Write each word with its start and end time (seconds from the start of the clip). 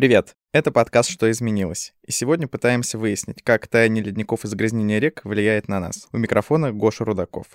Привет! 0.00 0.34
Это 0.54 0.72
подкаст 0.72 1.10
«Что 1.10 1.30
изменилось?» 1.30 1.92
И 2.06 2.10
сегодня 2.10 2.48
пытаемся 2.48 2.96
выяснить, 2.96 3.42
как 3.42 3.68
таяние 3.68 4.02
ледников 4.02 4.46
и 4.46 4.48
загрязнение 4.48 4.98
рек 4.98 5.20
влияет 5.24 5.68
на 5.68 5.78
нас. 5.78 6.08
У 6.10 6.16
микрофона 6.16 6.72
Гоша 6.72 7.04
Рудаков. 7.04 7.48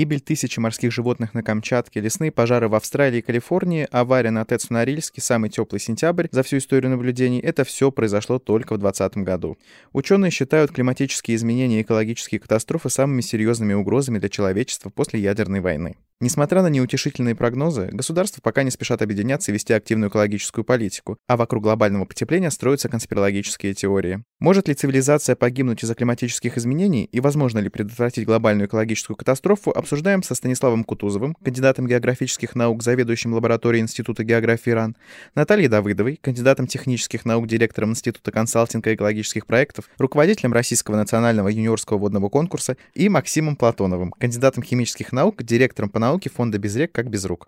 Гибель 0.00 0.22
тысячи 0.22 0.58
морских 0.58 0.92
животных 0.92 1.34
на 1.34 1.42
Камчатке, 1.42 2.00
лесные 2.00 2.32
пожары 2.32 2.70
в 2.70 2.74
Австралии 2.74 3.18
и 3.18 3.20
Калифорнии, 3.20 3.86
авария 3.90 4.30
на 4.30 4.46
ТЭЦ 4.46 4.68
в 4.68 4.70
Норильске, 4.70 5.20
самый 5.20 5.50
теплый 5.50 5.78
сентябрь 5.78 6.28
за 6.30 6.42
всю 6.42 6.56
историю 6.56 6.90
наблюдений— 6.90 7.38
это 7.42 7.64
все 7.64 7.92
произошло 7.92 8.38
только 8.38 8.76
в 8.76 8.78
2020 8.78 9.18
году. 9.18 9.58
Ученые 9.92 10.30
считают 10.30 10.72
климатические 10.72 11.36
изменения 11.36 11.80
и 11.80 11.82
экологические 11.82 12.40
катастрофы 12.40 12.88
самыми 12.88 13.20
серьезными 13.20 13.74
угрозами 13.74 14.18
для 14.18 14.30
человечества 14.30 14.88
после 14.88 15.20
ядерной 15.20 15.60
войны. 15.60 15.98
Несмотря 16.22 16.60
на 16.60 16.66
неутешительные 16.66 17.34
прогнозы, 17.34 17.88
государства 17.90 18.42
пока 18.42 18.62
не 18.62 18.70
спешат 18.70 19.00
объединяться 19.00 19.50
и 19.50 19.54
вести 19.54 19.72
активную 19.72 20.10
экологическую 20.10 20.66
политику, 20.66 21.16
а 21.26 21.38
вокруг 21.38 21.62
глобального 21.62 22.04
потепления 22.04 22.50
строятся 22.50 22.90
конспирологические 22.90 23.72
теории. 23.72 24.22
Может 24.38 24.68
ли 24.68 24.74
цивилизация 24.74 25.34
погибнуть 25.34 25.82
из-за 25.82 25.94
климатических 25.94 26.58
изменений 26.58 27.04
и 27.04 27.20
возможно 27.20 27.58
ли 27.58 27.70
предотвратить 27.70 28.26
глобальную 28.26 28.68
экологическую 28.68 29.16
катастрофу, 29.16 29.70
обсуждаем 29.70 30.22
со 30.22 30.34
Станиславом 30.34 30.84
Кутузовым, 30.84 31.36
кандидатом 31.42 31.86
географических 31.86 32.54
наук, 32.54 32.82
заведующим 32.82 33.32
лабораторией 33.32 33.82
Института 33.82 34.22
географии 34.22 34.72
РАН, 34.72 34.96
Натальей 35.34 35.68
Давыдовой, 35.68 36.18
кандидатом 36.20 36.66
технических 36.66 37.24
наук, 37.24 37.46
директором 37.46 37.92
Института 37.92 38.30
консалтинга 38.30 38.92
экологических 38.92 39.46
проектов, 39.46 39.88
руководителем 39.96 40.52
Российского 40.52 40.96
национального 40.96 41.48
юниорского 41.48 41.96
водного 41.96 42.28
конкурса 42.28 42.76
и 42.92 43.08
Максимом 43.08 43.56
Платоновым, 43.56 44.10
кандидатом 44.10 44.62
химических 44.62 45.12
наук, 45.12 45.42
директором 45.42 45.88
по 45.88 45.98
науке 45.98 46.09
фонда 46.18 46.58
«Без 46.58 46.74
рек, 46.76 46.92
как 46.92 47.08
без 47.08 47.24
рук». 47.24 47.46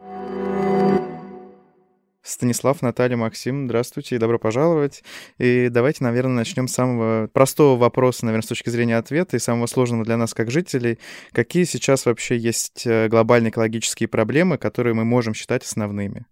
Станислав, 2.23 2.83
Наталья, 2.83 3.17
Максим, 3.17 3.67
здравствуйте 3.67 4.15
и 4.15 4.19
добро 4.19 4.39
пожаловать. 4.39 5.03
И 5.39 5.69
давайте, 5.71 6.05
наверное, 6.05 6.37
начнем 6.37 6.69
с 6.69 6.73
самого 6.73 7.27
простого 7.27 7.77
вопроса, 7.77 8.25
наверное, 8.27 8.45
с 8.45 8.49
точки 8.49 8.71
зрения 8.71 8.97
ответа 8.97 9.37
и 9.37 9.41
самого 9.41 9.67
сложного 9.67 10.05
для 10.05 10.17
нас 10.17 10.33
как 10.33 10.51
жителей. 10.51 10.99
Какие 11.33 11.65
сейчас 11.65 12.07
вообще 12.07 12.37
есть 12.37 12.87
э, 12.87 13.09
глобальные 13.09 13.51
экологические 13.51 14.09
проблемы, 14.09 14.57
которые 14.57 14.95
мы 14.95 15.05
можем 15.05 15.35
считать 15.35 15.65
основными? 15.65 16.25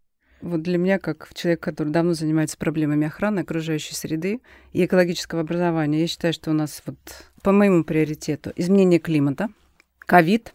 Вот 0.43 0.63
для 0.63 0.79
меня, 0.79 0.99
как 0.99 1.29
человек, 1.35 1.61
который 1.61 1.93
давно 1.93 2.15
занимается 2.15 2.57
проблемами 2.57 3.07
охраны 3.07 3.41
окружающей 3.41 3.95
среды 3.95 4.41
и 4.73 4.85
экологического 4.85 5.43
образования, 5.43 6.01
я 6.01 6.07
считаю, 6.07 6.33
что 6.33 6.51
у 6.51 6.55
нас 6.55 6.83
вот 6.87 6.99
по 7.43 7.53
моему 7.53 7.85
приоритету 7.85 8.53
изменение 8.57 9.01
климата, 9.01 9.49
ковид, 9.99 10.55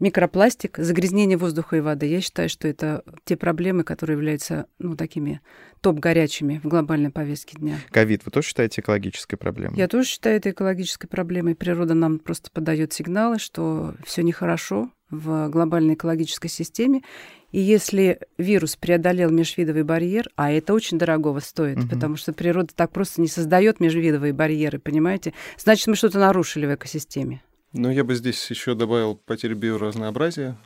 микропластик, 0.00 0.78
загрязнение 0.78 1.36
воздуха 1.36 1.76
и 1.76 1.80
воды. 1.80 2.06
Я 2.06 2.20
считаю, 2.20 2.48
что 2.48 2.66
это 2.66 3.04
те 3.24 3.36
проблемы, 3.36 3.84
которые 3.84 4.16
являются 4.16 4.66
ну, 4.78 4.96
такими 4.96 5.40
топ-горячими 5.80 6.60
в 6.62 6.68
глобальной 6.68 7.10
повестке 7.10 7.58
дня. 7.58 7.76
Ковид 7.90 8.24
вы 8.24 8.30
тоже 8.30 8.48
считаете 8.48 8.80
экологической 8.80 9.36
проблемой? 9.36 9.78
Я 9.78 9.88
тоже 9.88 10.08
считаю 10.08 10.36
это 10.36 10.50
экологической 10.50 11.06
проблемой. 11.06 11.54
Природа 11.54 11.94
нам 11.94 12.18
просто 12.18 12.50
подает 12.50 12.92
сигналы, 12.92 13.38
что 13.38 13.94
все 14.04 14.22
нехорошо 14.22 14.90
в 15.10 15.48
глобальной 15.48 15.94
экологической 15.94 16.48
системе. 16.48 17.02
И 17.50 17.60
если 17.60 18.20
вирус 18.38 18.76
преодолел 18.76 19.30
межвидовый 19.30 19.82
барьер, 19.82 20.28
а 20.36 20.52
это 20.52 20.72
очень 20.72 20.98
дорогого 20.98 21.40
стоит, 21.40 21.78
угу. 21.78 21.88
потому 21.88 22.16
что 22.16 22.32
природа 22.32 22.72
так 22.74 22.92
просто 22.92 23.20
не 23.20 23.26
создает 23.26 23.80
межвидовые 23.80 24.32
барьеры, 24.32 24.78
понимаете, 24.78 25.34
значит, 25.58 25.88
мы 25.88 25.96
что-то 25.96 26.20
нарушили 26.20 26.66
в 26.66 26.74
экосистеме. 26.74 27.42
Ну, 27.72 27.90
я 27.90 28.04
бы 28.04 28.14
здесь 28.14 28.50
еще 28.50 28.74
добавил 28.74 29.14
потерю 29.14 29.56
биоразнообразия, 29.56 30.56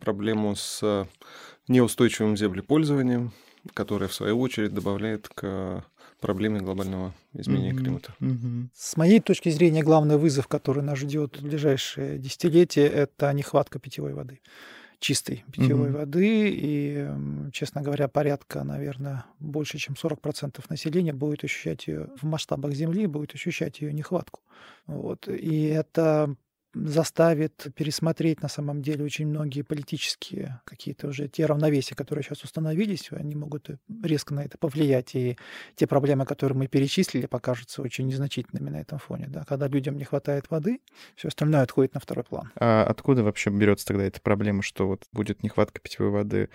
проблему 0.00 0.56
с 0.56 1.06
неустойчивым 1.68 2.36
землепользованием, 2.36 3.32
которая, 3.74 4.08
в 4.08 4.14
свою 4.14 4.40
очередь, 4.40 4.74
добавляет 4.74 5.28
к 5.28 5.84
проблеме 6.20 6.60
глобального 6.60 7.14
изменения 7.32 7.70
mm-hmm. 7.70 7.78
климата. 7.78 8.14
Mm-hmm. 8.20 8.68
С 8.74 8.96
моей 8.96 9.20
точки 9.20 9.50
зрения, 9.50 9.84
главный 9.84 10.16
вызов, 10.16 10.48
который 10.48 10.82
нас 10.82 10.98
ждет 10.98 11.38
в 11.38 11.42
ближайшие 11.44 12.18
десятилетия, 12.18 12.86
это 12.86 13.32
нехватка 13.32 13.78
питьевой 13.78 14.14
воды 14.14 14.40
чистой 15.00 15.44
питьевой 15.52 15.90
mm-hmm. 15.90 15.92
воды. 15.92 16.50
И, 16.50 17.08
честно 17.52 17.82
говоря, 17.82 18.08
порядка, 18.08 18.64
наверное, 18.64 19.24
больше, 19.38 19.78
чем 19.78 19.94
40% 19.94 20.60
населения 20.68 21.12
будет 21.12 21.44
ощущать 21.44 21.86
ее 21.86 22.08
в 22.20 22.24
масштабах 22.24 22.72
Земли, 22.72 23.06
будет 23.06 23.34
ощущать 23.34 23.80
ее 23.80 23.92
нехватку. 23.92 24.40
Вот. 24.86 25.28
И 25.28 25.66
это 25.66 26.34
заставит 26.74 27.66
пересмотреть 27.74 28.42
на 28.42 28.48
самом 28.48 28.82
деле 28.82 29.04
очень 29.04 29.26
многие 29.26 29.62
политические 29.62 30.60
какие-то 30.64 31.08
уже 31.08 31.28
те 31.28 31.46
равновесия, 31.46 31.94
которые 31.94 32.22
сейчас 32.22 32.44
установились, 32.44 33.08
они 33.10 33.34
могут 33.34 33.70
резко 34.02 34.34
на 34.34 34.40
это 34.40 34.58
повлиять, 34.58 35.14
и 35.14 35.38
те 35.76 35.86
проблемы, 35.86 36.26
которые 36.26 36.58
мы 36.58 36.66
перечислили, 36.66 37.26
покажутся 37.26 37.82
очень 37.82 38.06
незначительными 38.06 38.70
на 38.70 38.80
этом 38.80 38.98
фоне. 38.98 39.26
Да? 39.28 39.44
Когда 39.44 39.66
людям 39.68 39.96
не 39.96 40.04
хватает 40.04 40.50
воды, 40.50 40.80
все 41.16 41.28
остальное 41.28 41.62
отходит 41.62 41.94
на 41.94 42.00
второй 42.00 42.24
план. 42.24 42.50
А 42.56 42.84
откуда 42.84 43.22
вообще 43.22 43.50
берется 43.50 43.86
тогда 43.86 44.04
эта 44.04 44.20
проблема, 44.20 44.62
что 44.62 44.86
вот 44.86 45.04
будет 45.12 45.42
нехватка 45.42 45.80
питьевой 45.80 46.10
воды? 46.10 46.50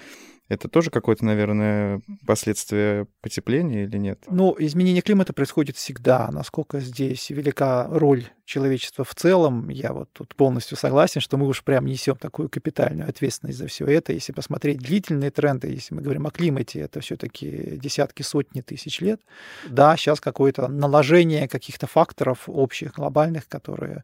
Это 0.50 0.68
тоже 0.68 0.90
какое-то, 0.90 1.24
наверное, 1.24 2.02
последствие 2.28 3.08
потепления 3.22 3.84
или 3.84 3.98
нет? 3.98 4.24
Ну, 4.30 4.56
изменение 4.60 5.02
климата 5.02 5.32
происходит 5.34 5.78
всегда. 5.78 6.30
Насколько 6.32 6.80
здесь 6.80 7.30
велика 7.30 7.88
роль 7.90 8.26
человечества 8.46 9.06
в 9.06 9.16
целом, 9.16 9.70
я 9.70 9.94
вот 9.94 10.10
тут 10.12 10.36
полностью 10.36 10.76
согласен, 10.76 11.22
что 11.22 11.38
мы 11.38 11.48
уж 11.48 11.64
прям 11.64 11.86
несем 11.86 12.18
такую 12.18 12.50
капитальную 12.50 13.08
ответственность 13.08 13.58
за 13.58 13.68
все 13.68 13.86
это. 13.86 14.12
Если 14.12 14.34
посмотреть 14.34 14.80
длительные 14.80 15.32
тренды, 15.32 15.70
если 15.70 15.96
мы 15.96 16.02
говорим 16.02 16.28
о 16.28 16.32
климате, 16.32 16.82
это 16.82 17.00
все-таки 17.00 17.78
десятки, 17.78 18.22
сотни 18.22 18.60
тысяч 18.60 19.00
лет. 19.00 19.22
Да, 19.70 19.96
сейчас 19.96 20.20
какое-то 20.20 20.68
наложение 20.68 21.48
каких-то 21.48 21.88
факторов 21.88 22.44
общих, 22.48 22.94
глобальных, 22.96 23.48
которые, 23.48 24.04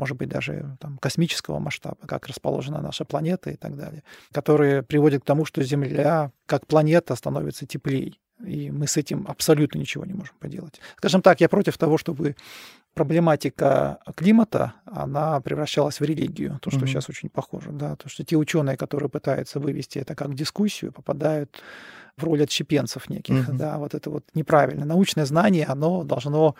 может 0.00 0.16
быть, 0.16 0.30
даже 0.30 0.76
там, 0.80 0.96
космического 0.98 1.58
масштаба, 1.58 1.98
как 2.06 2.26
расположена 2.26 2.80
наша 2.80 3.04
планета 3.04 3.50
и 3.50 3.56
так 3.56 3.76
далее, 3.76 4.02
которые 4.32 4.82
приводят 4.82 5.22
к 5.22 5.26
тому, 5.26 5.44
что 5.44 5.62
Земля 5.62 6.32
как 6.46 6.66
планета 6.66 7.14
становится 7.14 7.66
теплее. 7.66 8.14
И 8.46 8.70
мы 8.70 8.86
с 8.86 8.96
этим 8.96 9.26
абсолютно 9.28 9.78
ничего 9.78 10.06
не 10.06 10.14
можем 10.14 10.34
поделать. 10.40 10.80
Скажем 10.96 11.20
так, 11.20 11.42
я 11.42 11.48
против 11.50 11.76
того, 11.76 11.98
чтобы 11.98 12.34
проблематика 12.94 13.98
климата, 14.16 14.72
она 14.86 15.38
превращалась 15.40 16.00
в 16.00 16.04
религию, 16.04 16.58
то, 16.62 16.70
что 16.70 16.80
mm-hmm. 16.80 16.86
сейчас 16.86 17.10
очень 17.10 17.28
похоже, 17.28 17.70
да, 17.70 17.96
то, 17.96 18.08
что 18.08 18.24
те 18.24 18.36
ученые, 18.36 18.78
которые 18.78 19.10
пытаются 19.10 19.60
вывести 19.60 19.98
это 19.98 20.14
как 20.14 20.34
дискуссию, 20.34 20.92
попадают 20.92 21.62
в 22.20 22.24
роль 22.24 22.42
отщепенцев 22.42 23.08
неких, 23.08 23.48
mm-hmm. 23.48 23.56
да, 23.56 23.78
вот 23.78 23.94
это 23.94 24.10
вот 24.10 24.24
неправильно. 24.34 24.84
Научное 24.84 25.24
знание, 25.24 25.64
оно 25.66 26.04
должно 26.04 26.54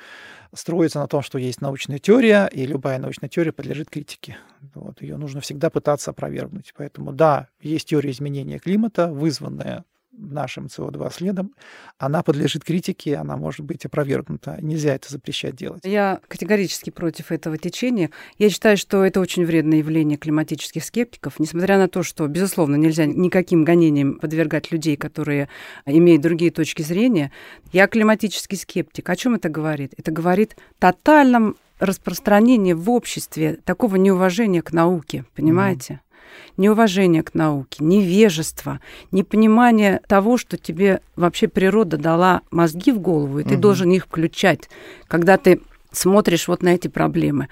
строиться 0.54 0.98
на 0.98 1.06
том, 1.06 1.22
что 1.22 1.38
есть 1.38 1.60
научная 1.60 1.98
теория, 1.98 2.46
и 2.46 2.66
любая 2.66 2.98
научная 2.98 3.28
теория 3.28 3.52
подлежит 3.52 3.90
критике. 3.90 4.36
Вот, 4.74 5.02
ее 5.02 5.16
нужно 5.16 5.40
всегда 5.40 5.70
пытаться 5.70 6.10
опровергнуть. 6.10 6.72
Поэтому, 6.76 7.12
да, 7.12 7.48
есть 7.60 7.88
теория 7.88 8.10
изменения 8.10 8.58
климата, 8.58 9.08
вызванная 9.08 9.84
нашим 10.12 10.66
СО2 10.66 11.12
следом, 11.12 11.54
она 11.98 12.22
подлежит 12.22 12.64
критике, 12.64 13.16
она 13.16 13.36
может 13.36 13.60
быть 13.60 13.84
опровергнута. 13.84 14.58
Нельзя 14.60 14.94
это 14.94 15.10
запрещать 15.10 15.56
делать. 15.56 15.84
Я 15.84 16.20
категорически 16.28 16.90
против 16.90 17.32
этого 17.32 17.56
течения. 17.58 18.10
Я 18.38 18.50
считаю, 18.50 18.76
что 18.76 19.04
это 19.04 19.20
очень 19.20 19.44
вредное 19.44 19.78
явление 19.78 20.18
климатических 20.18 20.84
скептиков, 20.84 21.38
несмотря 21.38 21.78
на 21.78 21.88
то, 21.88 22.02
что, 22.02 22.26
безусловно, 22.26 22.76
нельзя 22.76 23.06
никаким 23.06 23.64
гонениям 23.64 24.18
подвергать 24.18 24.70
людей, 24.72 24.96
которые 24.96 25.48
имеют 25.86 26.22
другие 26.22 26.50
точки 26.50 26.82
зрения. 26.82 27.32
Я 27.72 27.86
климатический 27.86 28.56
скептик. 28.56 29.08
О 29.08 29.16
чем 29.16 29.34
это 29.34 29.48
говорит? 29.48 29.94
Это 29.96 30.10
говорит 30.10 30.56
о 30.78 30.92
тотальном 30.92 31.56
распространении 31.78 32.74
в 32.74 32.90
обществе 32.90 33.58
такого 33.64 33.96
неуважения 33.96 34.62
к 34.62 34.72
науке, 34.72 35.24
понимаете? 35.34 35.94
Mm-hmm 35.94 36.09
неуважение 36.56 37.22
к 37.22 37.34
науке, 37.34 37.84
невежество, 37.84 38.80
непонимание 39.10 40.00
того, 40.08 40.36
что 40.36 40.56
тебе 40.56 41.00
вообще 41.16 41.48
природа 41.48 41.96
дала 41.96 42.42
мозги 42.50 42.92
в 42.92 43.00
голову, 43.00 43.38
и 43.38 43.44
ты 43.44 43.54
угу. 43.54 43.62
должен 43.62 43.90
их 43.90 44.04
включать, 44.04 44.68
когда 45.06 45.36
ты 45.36 45.60
смотришь 45.92 46.48
вот 46.48 46.62
на 46.62 46.74
эти 46.74 46.88
проблемы. 46.88 47.48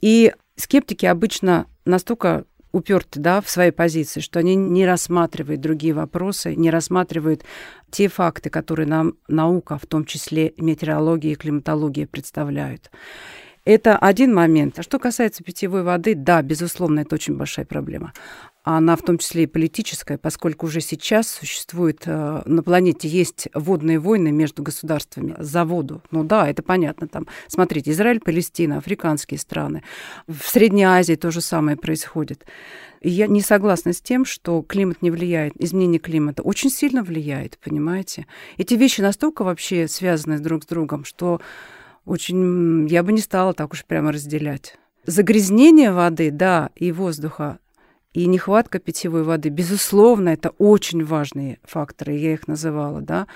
И 0.00 0.32
скептики 0.56 1.06
обычно 1.06 1.66
настолько 1.84 2.44
уперты 2.72 3.20
да, 3.20 3.40
в 3.40 3.48
своей 3.48 3.70
позиции, 3.70 4.20
что 4.20 4.38
они 4.38 4.54
не 4.54 4.86
рассматривают 4.86 5.60
другие 5.60 5.94
вопросы, 5.94 6.54
не 6.54 6.70
рассматривают 6.70 7.44
те 7.90 8.08
факты, 8.08 8.50
которые 8.50 8.86
нам 8.86 9.14
наука, 9.26 9.78
в 9.78 9.86
том 9.86 10.04
числе 10.04 10.52
метеорология 10.58 11.32
и 11.32 11.36
климатология, 11.36 12.06
представляют. 12.06 12.90
Это 13.68 13.98
один 13.98 14.32
момент. 14.32 14.78
А 14.78 14.82
что 14.82 14.98
касается 14.98 15.44
питьевой 15.44 15.82
воды, 15.82 16.14
да, 16.14 16.40
безусловно, 16.40 17.00
это 17.00 17.16
очень 17.16 17.36
большая 17.36 17.66
проблема. 17.66 18.14
Она 18.62 18.96
в 18.96 19.02
том 19.02 19.18
числе 19.18 19.42
и 19.42 19.46
политическая, 19.46 20.16
поскольку 20.16 20.64
уже 20.64 20.80
сейчас 20.80 21.28
существует 21.28 22.04
э, 22.06 22.42
на 22.46 22.62
планете 22.62 23.08
есть 23.08 23.48
водные 23.52 23.98
войны 23.98 24.32
между 24.32 24.62
государствами 24.62 25.36
за 25.38 25.66
воду. 25.66 26.02
Ну 26.10 26.24
да, 26.24 26.48
это 26.48 26.62
понятно. 26.62 27.08
Там, 27.08 27.26
смотрите, 27.46 27.90
Израиль, 27.90 28.20
Палестина, 28.20 28.78
африканские 28.78 29.38
страны. 29.38 29.82
В 30.26 30.48
Средней 30.48 30.84
Азии 30.84 31.16
то 31.16 31.30
же 31.30 31.42
самое 31.42 31.76
происходит. 31.76 32.46
Я 33.02 33.26
не 33.26 33.42
согласна 33.42 33.92
с 33.92 34.00
тем, 34.00 34.24
что 34.24 34.62
климат 34.62 35.02
не 35.02 35.10
влияет, 35.10 35.52
изменение 35.58 36.00
климата 36.00 36.42
очень 36.42 36.70
сильно 36.70 37.02
влияет, 37.02 37.58
понимаете? 37.58 38.26
Эти 38.56 38.72
вещи 38.72 39.02
настолько 39.02 39.44
вообще 39.44 39.88
связаны 39.88 40.38
друг 40.38 40.64
с 40.64 40.66
другом, 40.66 41.04
что 41.04 41.42
очень 42.08 42.86
я 42.88 43.02
бы 43.02 43.12
не 43.12 43.20
стала 43.20 43.52
так 43.52 43.72
уж 43.72 43.84
прямо 43.84 44.12
разделять. 44.12 44.76
Загрязнение 45.06 45.92
воды, 45.92 46.30
да, 46.30 46.70
и 46.74 46.90
воздуха, 46.92 47.58
и 48.12 48.26
нехватка 48.26 48.78
питьевой 48.78 49.22
воды, 49.22 49.48
безусловно, 49.48 50.30
это 50.30 50.50
очень 50.58 51.04
важные 51.04 51.58
факторы, 51.62 52.14
я 52.14 52.32
их 52.32 52.48
называла, 52.48 53.00
да. 53.00 53.26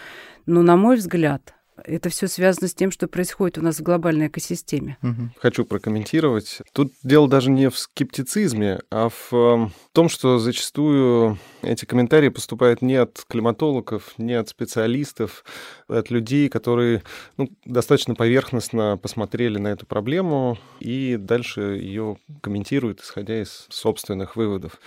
Но, 0.46 0.62
на 0.62 0.76
мой 0.76 0.96
взгляд, 0.96 1.54
это 1.84 2.08
все 2.08 2.28
связано 2.28 2.68
с 2.68 2.74
тем, 2.74 2.90
что 2.90 3.08
происходит 3.08 3.58
у 3.58 3.62
нас 3.62 3.78
в 3.78 3.82
глобальной 3.82 4.28
экосистеме. 4.28 4.98
Хочу 5.38 5.64
прокомментировать. 5.64 6.62
Тут 6.72 6.92
дело 7.02 7.28
даже 7.28 7.50
не 7.50 7.70
в 7.70 7.78
скептицизме, 7.78 8.80
а 8.90 9.08
в 9.08 9.32
эм, 9.32 9.72
том, 9.92 10.08
что 10.08 10.38
зачастую 10.38 11.38
эти 11.62 11.84
комментарии 11.84 12.28
поступают 12.28 12.82
не 12.82 12.96
от 12.96 13.24
климатологов, 13.28 14.14
не 14.18 14.34
от 14.34 14.48
специалистов, 14.48 15.44
а 15.88 15.98
от 15.98 16.10
людей, 16.10 16.48
которые 16.48 17.02
ну, 17.36 17.48
достаточно 17.64 18.14
поверхностно 18.14 18.98
посмотрели 19.00 19.58
на 19.58 19.68
эту 19.68 19.86
проблему 19.86 20.58
и 20.80 21.16
дальше 21.16 21.60
ее 21.60 22.18
комментируют, 22.40 23.00
исходя 23.00 23.40
из 23.40 23.66
собственных 23.70 24.36
выводов. 24.36 24.78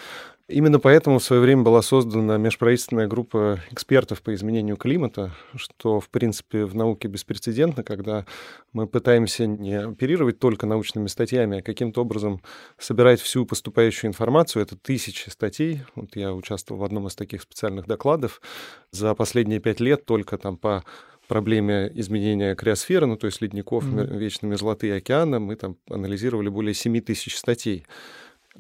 Именно 0.48 0.80
поэтому 0.80 1.18
в 1.18 1.24
свое 1.24 1.42
время 1.42 1.64
была 1.64 1.82
создана 1.82 2.38
межправительственная 2.38 3.08
группа 3.08 3.60
экспертов 3.72 4.22
по 4.22 4.32
изменению 4.36 4.78
климата, 4.78 5.32
что, 5.56 6.00
в 6.00 6.10
принципе, 6.10 6.66
в 6.66 6.76
науке 6.76 7.08
беспрецедентно, 7.08 7.84
когда 7.84 8.28
мы 8.72 8.86
пытаемся 8.86 9.48
не 9.48 9.74
оперировать 9.74 10.38
только 10.38 10.68
научными 10.68 11.08
статьями, 11.08 11.60
а 11.60 11.62
каким-то 11.64 12.02
образом 12.02 12.44
собирать 12.78 13.22
всю 13.22 13.48
поступающую 13.48 14.08
информацию. 14.08 14.62
Это 14.62 14.78
тысячи 14.78 15.30
статей. 15.30 15.82
Вот 15.96 16.16
я 16.16 16.32
участвовал 16.32 16.82
в 16.82 16.84
одном 16.84 17.08
из 17.08 17.16
таких 17.16 17.42
специальных 17.42 17.88
докладов. 17.88 18.40
За 18.92 19.16
последние 19.16 19.60
пять 19.60 19.80
лет 19.80 20.06
только 20.06 20.38
там 20.38 20.58
по 20.58 20.84
проблеме 21.28 21.92
изменения 21.96 22.54
криосферы, 22.54 23.08
ну, 23.08 23.18
то 23.18 23.26
есть 23.26 23.42
ледников, 23.42 23.84
mm-hmm. 23.84 24.16
вечной 24.16 24.50
мерзлоты 24.50 24.92
океана, 24.92 25.40
мы 25.40 25.56
там 25.56 25.78
анализировали 25.90 26.50
более 26.50 26.76
7 26.76 27.02
тысяч 27.02 27.36
статей. 27.36 27.88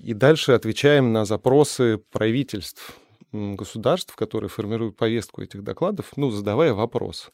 И 0.01 0.13
дальше 0.13 0.51
отвечаем 0.51 1.13
на 1.13 1.25
запросы 1.25 1.99
правительств 2.11 2.97
государств, 3.31 4.15
которые 4.15 4.49
формируют 4.49 4.97
повестку 4.97 5.41
этих 5.41 5.63
докладов, 5.63 6.11
ну, 6.15 6.31
задавая 6.31 6.73
вопрос. 6.73 7.31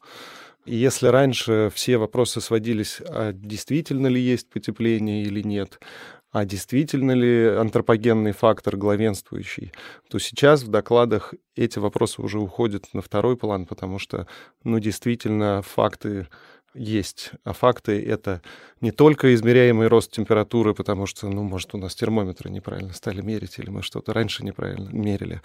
И 0.65 0.75
если 0.75 1.07
раньше 1.07 1.71
все 1.73 1.97
вопросы 1.97 2.39
сводились, 2.39 3.01
а 3.07 3.33
действительно 3.33 4.07
ли 4.07 4.21
есть 4.21 4.49
потепление 4.49 5.23
или 5.23 5.41
нет, 5.41 5.79
а 6.31 6.45
действительно 6.45 7.11
ли 7.11 7.47
антропогенный 7.47 8.31
фактор 8.31 8.77
главенствующий, 8.77 9.73
то 10.09 10.17
сейчас 10.19 10.63
в 10.63 10.69
докладах 10.69 11.33
эти 11.55 11.79
вопросы 11.79 12.21
уже 12.21 12.39
уходят 12.39 12.85
на 12.93 13.01
второй 13.01 13.37
план, 13.37 13.65
потому 13.65 13.99
что, 13.99 14.27
ну, 14.63 14.79
действительно, 14.79 15.61
факты 15.61 16.27
есть. 16.73 17.31
А 17.43 17.53
факты— 17.53 18.03
это 18.07 18.41
не 18.81 18.91
только 18.91 19.33
измеряемый 19.33 19.87
рост 19.87 20.11
температуры, 20.11 20.73
потому 20.73 21.05
что, 21.05 21.27
ну, 21.27 21.43
может, 21.43 21.73
у 21.75 21.77
нас 21.77 21.95
термометры 21.95 22.49
неправильно 22.49 22.93
стали 22.93 23.21
мерить, 23.21 23.59
или 23.59 23.69
мы 23.69 23.83
что-то 23.83 24.13
раньше 24.13 24.43
неправильно 24.43 24.89
мерили, 24.89 25.41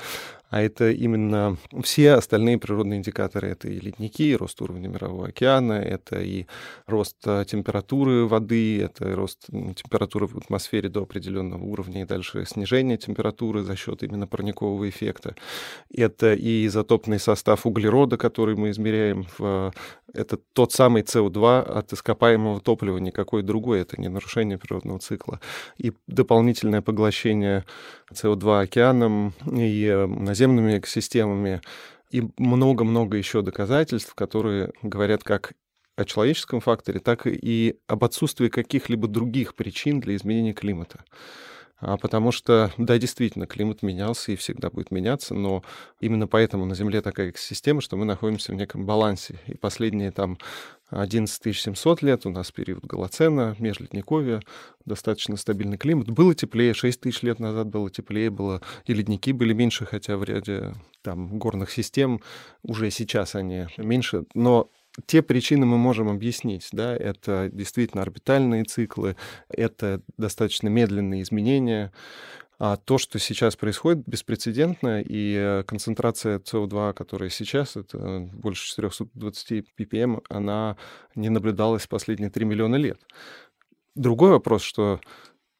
а 0.48 0.62
это 0.62 0.90
именно 0.90 1.56
все 1.82 2.12
остальные 2.12 2.58
природные 2.58 2.98
индикаторы. 2.98 3.48
Это 3.48 3.68
и 3.68 3.80
ледники, 3.80 4.30
и 4.30 4.36
рост 4.36 4.60
уровня 4.62 4.88
Мирового 4.88 5.28
океана, 5.28 5.74
это 5.74 6.20
и 6.20 6.46
рост 6.86 7.16
а, 7.26 7.44
температуры 7.44 8.26
воды, 8.26 8.82
это 8.82 9.10
и 9.10 9.12
рост 9.12 9.46
температуры 9.46 10.26
в 10.28 10.36
атмосфере 10.36 10.88
до 10.88 11.02
определенного 11.02 11.64
уровня, 11.64 12.02
и 12.02 12.06
дальше 12.06 12.44
снижение 12.46 12.96
температуры 12.96 13.62
за 13.62 13.76
счет 13.76 14.02
именно 14.02 14.26
парникового 14.26 14.88
эффекта. 14.88 15.34
Это 15.92 16.34
и 16.34 16.66
изотопный 16.66 17.18
состав 17.18 17.66
углерода, 17.66 18.16
который 18.16 18.56
мы 18.56 18.70
измеряем 18.70 19.26
в 19.38 19.72
это 20.14 20.38
тот 20.54 20.72
самый 20.72 21.02
СО2 21.16 21.62
от 21.62 21.92
ископаемого 21.92 22.60
топлива, 22.60 22.98
никакой 22.98 23.42
другой, 23.42 23.80
это 23.80 24.00
не 24.00 24.08
нарушение 24.08 24.58
природного 24.58 24.98
цикла. 24.98 25.40
И 25.78 25.92
дополнительное 26.06 26.82
поглощение 26.82 27.64
СО2 28.12 28.62
океаном 28.62 29.32
и 29.50 29.86
э, 29.86 30.06
наземными 30.06 30.78
экосистемами, 30.78 31.60
и 32.10 32.22
много-много 32.38 33.16
еще 33.16 33.42
доказательств, 33.42 34.14
которые 34.14 34.72
говорят 34.82 35.24
как 35.24 35.52
о 35.96 36.04
человеческом 36.04 36.60
факторе, 36.60 37.00
так 37.00 37.26
и 37.26 37.78
об 37.86 38.04
отсутствии 38.04 38.48
каких-либо 38.48 39.08
других 39.08 39.54
причин 39.54 40.00
для 40.00 40.14
изменения 40.14 40.52
климата. 40.52 41.04
А 41.78 41.98
потому 41.98 42.32
что, 42.32 42.72
да, 42.78 42.96
действительно, 42.98 43.46
климат 43.46 43.82
менялся 43.82 44.32
и 44.32 44.36
всегда 44.36 44.70
будет 44.70 44.90
меняться, 44.90 45.34
но 45.34 45.62
именно 46.00 46.26
поэтому 46.26 46.64
на 46.64 46.74
Земле 46.74 47.02
такая 47.02 47.30
экосистема, 47.30 47.82
что 47.82 47.96
мы 47.96 48.06
находимся 48.06 48.52
в 48.52 48.54
неком 48.54 48.86
балансе. 48.86 49.38
И 49.46 49.56
последние 49.56 50.10
там 50.10 50.38
11 50.88 51.56
700 51.56 52.02
лет 52.02 52.24
у 52.24 52.30
нас 52.30 52.50
период 52.50 52.84
Голоцена, 52.84 53.56
межледниковья, 53.58 54.40
достаточно 54.86 55.36
стабильный 55.36 55.76
климат. 55.76 56.10
Было 56.10 56.34
теплее, 56.34 56.72
6 56.72 57.00
тысяч 57.00 57.22
лет 57.22 57.40
назад 57.40 57.66
было 57.66 57.90
теплее, 57.90 58.30
было 58.30 58.62
и 58.86 58.94
ледники 58.94 59.32
были 59.32 59.52
меньше, 59.52 59.84
хотя 59.84 60.16
в 60.16 60.24
ряде 60.24 60.74
там 61.02 61.38
горных 61.38 61.70
систем 61.70 62.22
уже 62.62 62.90
сейчас 62.90 63.34
они 63.34 63.66
меньше, 63.76 64.24
но 64.34 64.70
те 65.04 65.22
причины 65.22 65.66
мы 65.66 65.76
можем 65.76 66.08
объяснить, 66.08 66.68
да, 66.72 66.96
это 66.96 67.50
действительно 67.52 68.02
орбитальные 68.02 68.64
циклы, 68.64 69.16
это 69.48 70.00
достаточно 70.16 70.68
медленные 70.68 71.22
изменения, 71.22 71.92
а 72.58 72.76
то, 72.76 72.96
что 72.96 73.18
сейчас 73.18 73.54
происходит, 73.54 74.04
беспрецедентно, 74.06 75.02
и 75.02 75.34
э, 75.34 75.62
концентрация 75.64 76.38
СО2, 76.38 76.94
которая 76.94 77.28
сейчас, 77.28 77.76
это 77.76 78.30
больше 78.32 78.66
420 78.68 79.66
ppm, 79.78 80.22
она 80.30 80.78
не 81.14 81.28
наблюдалась 81.28 81.86
последние 81.86 82.30
3 82.30 82.46
миллиона 82.46 82.76
лет. 82.76 82.98
Другой 83.94 84.30
вопрос, 84.30 84.62
что 84.62 85.00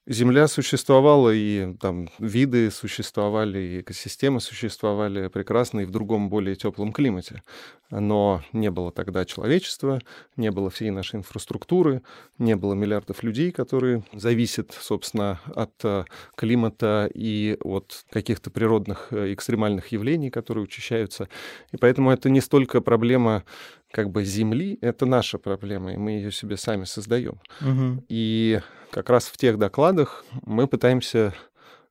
Земля 0.08 0.47
существовала, 0.47 1.35
и 1.35 1.75
там 1.81 2.08
виды 2.20 2.70
существовали, 2.70 3.58
и 3.58 3.81
экосистемы 3.81 4.41
существовали 4.41 5.26
прекрасно 5.26 5.81
и 5.81 5.85
в 5.85 5.91
другом, 5.91 6.31
более 6.31 6.55
теплом 6.55 6.93
климате. 6.93 7.43
Но 7.91 8.41
не 8.53 8.70
было 8.70 8.93
тогда 8.93 9.25
человечества, 9.25 10.00
не 10.37 10.52
было 10.52 10.71
всей 10.71 10.90
нашей 10.90 11.16
инфраструктуры, 11.16 12.02
не 12.38 12.54
было 12.54 12.75
миллиардов 12.75 13.25
людей, 13.25 13.50
которые 13.50 14.04
зависят, 14.12 14.76
собственно, 14.81 15.40
от 15.54 15.73
э, 15.83 16.04
климата 16.37 17.11
и 17.12 17.57
от 17.62 18.04
каких-то 18.11 18.50
природных 18.50 19.09
э, 19.11 19.33
экстремальных 19.33 19.88
явлений, 19.88 20.31
которые 20.31 20.64
учащаются. 20.64 21.28
И 21.73 21.76
поэтому 21.78 22.12
это 22.12 22.31
не 22.31 22.40
столько 22.40 22.81
проблема 22.81 23.42
как 23.90 24.11
бы 24.11 24.25
Земли, 24.25 24.78
это 24.81 25.07
наша 25.07 25.38
проблема, 25.38 25.93
и 25.93 25.97
мы 25.97 26.12
ее 26.12 26.33
себе 26.33 26.57
сами 26.57 26.85
создаем. 26.85 27.40
Угу. 27.61 28.05
И 28.09 28.61
как 28.90 29.11
раз 29.11 29.26
в 29.26 29.37
тех 29.37 29.59
докладах 29.59 30.25
мы 30.43 30.66
пытаемся 30.66 31.35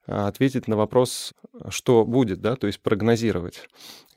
а, 0.08 0.28
ответить 0.28 0.68
на 0.68 0.78
вопрос, 0.78 1.34
что 1.70 2.06
будет, 2.06 2.40
да, 2.42 2.56
то 2.56 2.68
есть 2.68 2.80
прогнозировать. 2.80 3.68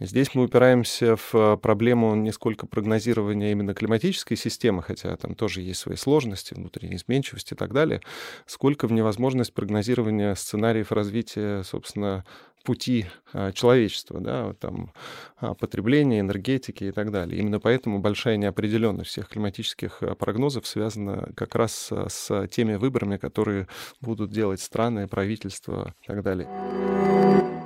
Здесь 0.00 0.34
мы 0.34 0.44
упираемся 0.44 1.16
в 1.16 1.56
проблему 1.56 2.14
не 2.14 2.30
сколько 2.30 2.66
прогнозирования 2.66 3.52
именно 3.52 3.74
климатической 3.74 4.36
системы, 4.36 4.82
хотя 4.82 5.16
там 5.16 5.34
тоже 5.34 5.62
есть 5.62 5.80
свои 5.80 5.96
сложности, 5.96 6.54
внутренние 6.54 6.96
изменчивости 6.96 7.54
и 7.54 7.56
так 7.56 7.72
далее, 7.72 8.02
сколько 8.46 8.86
в 8.86 8.92
невозможность 8.92 9.54
прогнозирования 9.54 10.34
сценариев 10.34 10.92
развития, 10.92 11.62
собственно, 11.62 12.24
пути 12.64 13.06
а, 13.32 13.52
человечества, 13.52 14.20
да, 14.20 14.52
там, 14.54 14.92
а, 15.36 15.54
потребления, 15.54 16.20
энергетики 16.20 16.84
и 16.84 16.92
так 16.92 17.10
далее. 17.10 17.40
Именно 17.40 17.60
поэтому 17.60 17.98
большая 17.98 18.36
неопределенность 18.36 19.10
всех 19.10 19.28
климатических 19.28 20.02
а, 20.02 20.14
прогнозов 20.14 20.66
связана 20.66 21.30
как 21.34 21.54
раз 21.54 21.90
с 21.90 22.48
теми 22.48 22.74
выборами, 22.74 23.16
которые 23.16 23.68
будут 24.00 24.30
делать 24.30 24.60
страны, 24.60 25.08
правительства 25.08 25.94
и 26.02 26.06
так 26.06 26.22
далее. 26.22 27.57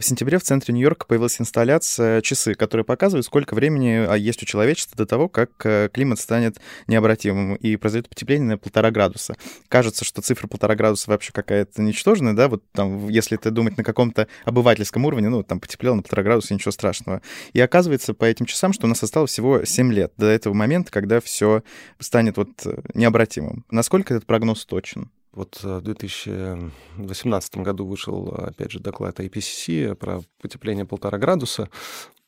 В 0.00 0.04
сентябре 0.04 0.38
в 0.38 0.42
центре 0.42 0.72
Нью-Йорка 0.72 1.04
появилась 1.04 1.38
инсталляция 1.42 2.22
часы, 2.22 2.54
которые 2.54 2.86
показывают, 2.86 3.26
сколько 3.26 3.52
времени 3.52 4.06
а, 4.08 4.14
есть 4.14 4.42
у 4.42 4.46
человечества 4.46 4.96
до 4.96 5.04
того, 5.04 5.28
как 5.28 5.50
э, 5.64 5.90
климат 5.92 6.18
станет 6.18 6.56
необратимым 6.86 7.54
и 7.56 7.76
произойдет 7.76 8.08
потепление 8.08 8.48
на 8.48 8.56
полтора 8.56 8.90
градуса. 8.90 9.36
Кажется, 9.68 10.06
что 10.06 10.22
цифра 10.22 10.48
полтора 10.48 10.74
градуса 10.74 11.10
вообще 11.10 11.32
какая-то 11.32 11.82
ничтожная, 11.82 12.32
да, 12.32 12.48
вот 12.48 12.62
там, 12.72 13.10
если 13.10 13.36
это 13.36 13.50
думать 13.50 13.76
на 13.76 13.84
каком-то 13.84 14.26
обывательском 14.46 15.04
уровне, 15.04 15.28
ну, 15.28 15.42
там 15.42 15.60
потеплело 15.60 15.96
на 15.96 16.02
полтора 16.02 16.22
градуса, 16.22 16.54
ничего 16.54 16.72
страшного. 16.72 17.20
И 17.52 17.60
оказывается 17.60 18.14
по 18.14 18.24
этим 18.24 18.46
часам, 18.46 18.72
что 18.72 18.86
у 18.86 18.88
нас 18.88 19.02
осталось 19.02 19.32
всего 19.32 19.66
7 19.66 19.92
лет 19.92 20.14
до 20.16 20.24
этого 20.24 20.54
момента, 20.54 20.90
когда 20.90 21.20
все 21.20 21.62
станет 21.98 22.38
вот 22.38 22.48
э, 22.64 22.80
необратимым. 22.94 23.66
Насколько 23.70 24.14
этот 24.14 24.26
прогноз 24.26 24.64
точен? 24.64 25.10
Вот 25.32 25.60
э, 25.62 25.78
в 25.78 25.82
2018 25.82 27.56
году 27.58 27.86
вышел, 27.86 28.28
опять 28.28 28.72
же, 28.72 28.80
доклад 28.80 29.20
IPCC 29.20 29.94
про 29.94 30.20
потепление 30.40 30.84
полтора 30.84 31.18
градуса. 31.18 31.68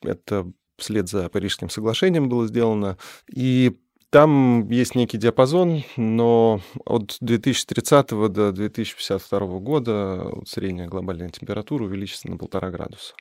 Это 0.02 0.50
вслед 0.78 1.08
за 1.08 1.28
Парижским 1.28 1.68
соглашением 1.68 2.28
было 2.28 2.46
сделано. 2.46 2.98
И 3.32 3.78
там 4.12 4.68
есть 4.68 4.94
некий 4.94 5.16
диапазон, 5.16 5.84
но 5.96 6.60
от 6.84 7.16
2030 7.22 8.10
до 8.30 8.52
2052 8.52 9.58
года 9.60 10.30
средняя 10.44 10.86
глобальная 10.86 11.30
температура 11.30 11.84
увеличится 11.84 12.28
на 12.28 12.36
полтора 12.36 12.70
градуса. 12.70 13.14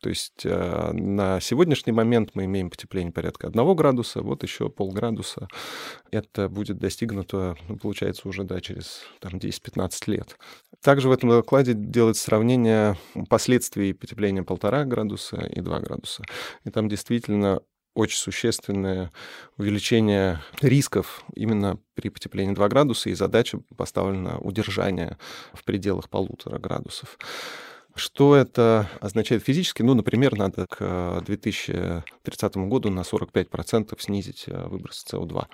То 0.00 0.08
есть 0.08 0.40
э, 0.44 0.92
на 0.92 1.40
сегодняшний 1.40 1.92
момент 1.92 2.30
мы 2.32 2.46
имеем 2.46 2.70
потепление 2.70 3.12
порядка 3.12 3.48
1 3.48 3.76
градуса, 3.76 4.22
вот 4.22 4.42
еще 4.42 4.70
полградуса. 4.70 5.46
Это 6.10 6.48
будет 6.48 6.78
достигнуто, 6.78 7.54
ну, 7.68 7.76
получается, 7.76 8.26
уже 8.26 8.44
да, 8.44 8.62
через 8.62 9.02
там, 9.18 9.34
10-15 9.34 9.92
лет. 10.06 10.38
Также 10.82 11.10
в 11.10 11.12
этом 11.12 11.28
докладе 11.28 11.74
делается 11.74 12.24
сравнение 12.24 12.96
последствий 13.28 13.92
потепления 13.92 14.42
полтора 14.42 14.86
градуса 14.86 15.36
и 15.36 15.60
2 15.60 15.80
градуса. 15.80 16.22
И 16.64 16.70
там 16.70 16.88
действительно 16.88 17.60
очень 17.94 18.18
существенное 18.18 19.12
увеличение 19.56 20.40
рисков 20.60 21.24
именно 21.34 21.78
при 21.94 22.08
потеплении 22.08 22.54
2 22.54 22.68
градуса, 22.68 23.10
и 23.10 23.14
задача 23.14 23.60
поставлена 23.76 24.38
удержание 24.38 25.18
в 25.52 25.64
пределах 25.64 26.08
полутора 26.08 26.58
градусов. 26.58 27.18
Что 28.00 28.34
это 28.34 28.88
означает 29.02 29.44
физически? 29.44 29.82
Ну, 29.82 29.92
например, 29.92 30.34
надо 30.34 30.66
к 30.66 31.20
2030 31.26 32.56
году 32.56 32.88
на 32.88 33.00
45% 33.00 33.94
снизить 34.00 34.44
э, 34.46 34.68
выброс 34.68 35.04
СО2. 35.06 35.44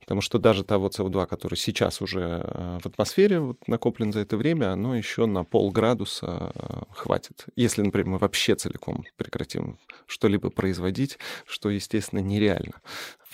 Потому 0.00 0.20
что 0.20 0.40
даже 0.40 0.64
того 0.64 0.88
СО2, 0.88 1.28
который 1.28 1.54
сейчас 1.54 2.02
уже 2.02 2.42
э, 2.44 2.78
в 2.82 2.86
атмосфере 2.86 3.38
вот, 3.38 3.68
накоплен 3.68 4.12
за 4.12 4.18
это 4.18 4.36
время, 4.36 4.72
оно 4.72 4.96
еще 4.96 5.26
на 5.26 5.44
полградуса 5.44 6.50
э, 6.56 6.82
хватит. 6.92 7.46
Если, 7.54 7.82
например, 7.82 8.08
мы 8.08 8.18
вообще 8.18 8.56
целиком 8.56 9.04
прекратим 9.16 9.78
что-либо 10.06 10.50
производить, 10.50 11.18
что, 11.46 11.70
естественно, 11.70 12.18
нереально. 12.18 12.80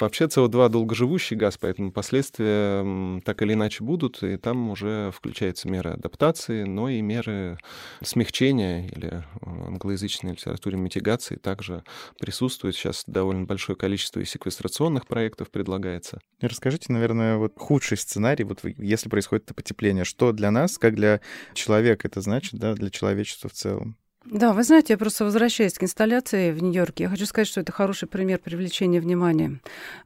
Вообще 0.01 0.25
СО2 0.25 0.69
долгоживущий 0.69 1.37
газ, 1.37 1.59
поэтому 1.59 1.93
последствия 1.93 3.21
так 3.23 3.43
или 3.43 3.55
иначе 3.55 3.83
будут, 3.83 4.23
и 4.23 4.37
там 4.37 4.71
уже 4.71 5.11
включаются 5.13 5.69
меры 5.69 5.91
адаптации, 5.91 6.65
но 6.65 6.89
и 6.89 7.01
меры 7.01 7.59
смягчения 8.03 8.87
или 8.87 9.25
в 9.41 9.67
англоязычной 9.69 10.33
литературе 10.33 10.77
митигации 10.77 11.37
также 11.37 11.83
присутствуют. 12.21 12.77
Сейчас 12.77 13.05
довольно 13.07 13.45
большое 13.45 13.77
количество 13.77 14.21
и 14.21 14.25
секвестрационных 14.25 15.07
проектов 15.07 15.51
предлагается. 15.51 16.21
Расскажите, 16.41 16.93
наверное, 16.93 17.37
вот 17.37 17.55
худший 17.57 17.97
сценарий, 17.97 18.45
вот 18.45 18.61
если 18.63 19.09
происходит 19.09 19.47
это 19.47 19.55
потепление, 19.55 20.05
что 20.05 20.33
для 20.33 20.51
нас, 20.51 20.79
как 20.79 20.95
для 20.95 21.21
человека 21.55 22.07
это 22.07 22.21
значит, 22.21 22.55
да, 22.55 22.75
для 22.75 22.91
человечества 22.91 23.49
в 23.51 23.53
целом? 23.53 23.97
Да, 24.31 24.53
вы 24.53 24.63
знаете, 24.63 24.93
я 24.93 24.99
просто 24.99 25.25
возвращаюсь 25.25 25.73
к 25.73 25.83
инсталляции 25.83 26.53
в 26.53 26.63
Нью-Йорке. 26.63 27.05
Я 27.05 27.09
хочу 27.09 27.25
сказать, 27.25 27.49
что 27.49 27.63
это 27.63 27.73
хороший 27.73 28.09
пример 28.09 28.39
привлечения 28.39 29.01
внимания 29.01 29.59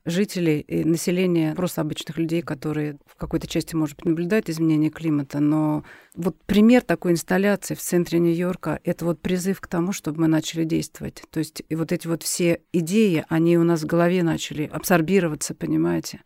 жителей 0.04 0.60
и 0.60 0.84
населения, 0.84 1.56
просто 1.56 1.80
обычных 1.80 2.18
людей, 2.18 2.40
которые 2.40 2.98
в 3.04 3.16
какой-то 3.16 3.48
части, 3.48 3.74
может 3.74 3.96
быть, 3.96 4.04
наблюдают 4.04 4.48
изменения 4.48 4.90
климата. 4.90 5.40
Но 5.40 5.82
вот 6.14 6.36
пример 6.46 6.82
такой 6.82 7.12
инсталляции 7.12 7.74
в 7.74 7.80
центре 7.80 8.20
Нью-Йорка— 8.20 8.78
это 8.84 9.04
вот 9.04 9.20
призыв 9.20 9.60
к 9.60 9.66
тому, 9.66 9.92
чтобы 9.92 10.20
мы 10.20 10.28
начали 10.28 10.62
действовать. 10.62 11.24
То 11.30 11.40
есть 11.40 11.64
и 11.68 11.74
вот 11.74 11.90
эти 11.90 12.06
вот 12.06 12.22
все 12.22 12.60
идеи, 12.72 13.24
они 13.28 13.58
у 13.58 13.64
нас 13.64 13.82
в 13.82 13.86
голове 13.86 14.22
начали 14.22 14.70
абсорбироваться, 14.72 15.52
понимаете? 15.52 16.20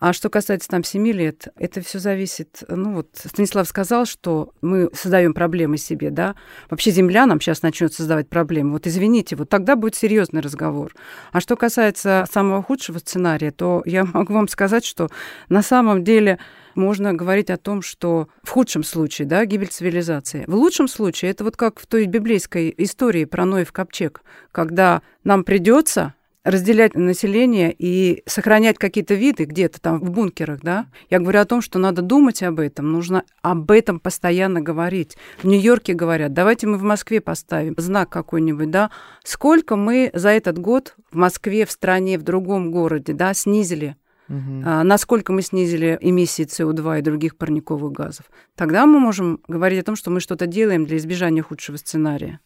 А 0.00 0.12
что 0.12 0.28
касается 0.28 0.68
там 0.68 0.84
семи 0.84 1.12
лет, 1.12 1.48
это 1.56 1.80
все 1.80 1.98
зависит. 1.98 2.64
Ну 2.68 2.92
вот 2.92 3.08
Станислав 3.14 3.68
сказал, 3.68 4.04
что 4.04 4.52
мы 4.60 4.90
создаем 4.92 5.32
проблемы 5.32 5.78
себе, 5.78 6.10
да. 6.10 6.34
Вообще 6.68 6.90
Земля 6.90 7.21
нам 7.26 7.40
сейчас 7.40 7.62
начнет 7.62 7.92
создавать 7.92 8.28
проблемы. 8.28 8.72
Вот 8.72 8.86
извините, 8.86 9.36
вот 9.36 9.48
тогда 9.48 9.76
будет 9.76 9.94
серьезный 9.94 10.40
разговор. 10.40 10.94
А 11.32 11.40
что 11.40 11.56
касается 11.56 12.26
самого 12.30 12.62
худшего 12.62 12.98
сценария, 12.98 13.50
то 13.50 13.82
я 13.86 14.04
могу 14.12 14.34
вам 14.34 14.48
сказать, 14.48 14.84
что 14.84 15.08
на 15.48 15.62
самом 15.62 16.04
деле 16.04 16.38
можно 16.74 17.12
говорить 17.12 17.50
о 17.50 17.58
том, 17.58 17.82
что 17.82 18.28
в 18.42 18.50
худшем 18.50 18.82
случае, 18.82 19.28
да, 19.28 19.44
гибель 19.44 19.68
цивилизации. 19.68 20.44
В 20.46 20.54
лучшем 20.54 20.88
случае 20.88 21.30
это 21.30 21.44
вот 21.44 21.56
как 21.56 21.78
в 21.78 21.86
той 21.86 22.06
библейской 22.06 22.74
истории 22.78 23.24
про 23.24 23.44
Ноев 23.44 23.72
ковчег, 23.72 24.22
когда 24.52 25.02
нам 25.24 25.44
придется 25.44 26.14
разделять 26.44 26.94
население 26.94 27.74
и 27.76 28.22
сохранять 28.26 28.78
какие-то 28.78 29.14
виды 29.14 29.44
где-то 29.44 29.80
там 29.80 30.00
в 30.00 30.10
бункерах, 30.10 30.60
да. 30.62 30.86
Я 31.10 31.20
говорю 31.20 31.40
о 31.40 31.44
том, 31.44 31.60
что 31.60 31.78
надо 31.78 32.02
думать 32.02 32.42
об 32.42 32.58
этом, 32.58 32.90
нужно 32.90 33.24
об 33.42 33.70
этом 33.70 34.00
постоянно 34.00 34.60
говорить. 34.60 35.16
В 35.42 35.46
Нью-Йорке 35.46 35.94
говорят, 35.94 36.32
давайте 36.32 36.66
мы 36.66 36.78
в 36.78 36.82
Москве 36.82 37.20
поставим 37.20 37.74
знак 37.76 38.10
какой-нибудь, 38.10 38.70
да. 38.70 38.90
Сколько 39.24 39.76
мы 39.76 40.10
за 40.14 40.30
этот 40.30 40.58
год 40.58 40.96
в 41.10 41.16
Москве, 41.16 41.64
в 41.66 41.70
стране, 41.70 42.18
в 42.18 42.22
другом 42.22 42.70
городе, 42.70 43.12
да, 43.12 43.34
снизили 43.34 43.96
Угу. 44.28 44.62
А, 44.64 44.82
насколько 44.82 45.32
мы 45.32 45.42
снизили 45.42 45.98
эмиссии 46.00 46.46
СО2 46.46 47.00
и 47.00 47.02
других 47.02 47.36
парниковых 47.36 47.92
газов. 47.92 48.26
Тогда 48.54 48.86
мы 48.86 48.98
можем 48.98 49.40
говорить 49.46 49.80
о 49.80 49.84
том, 49.84 49.96
что 49.96 50.10
мы 50.10 50.20
что-то 50.20 50.46
делаем 50.46 50.86
для 50.86 50.96
избежания 50.96 51.42
худшего 51.42 51.76
сценария. 51.76 52.40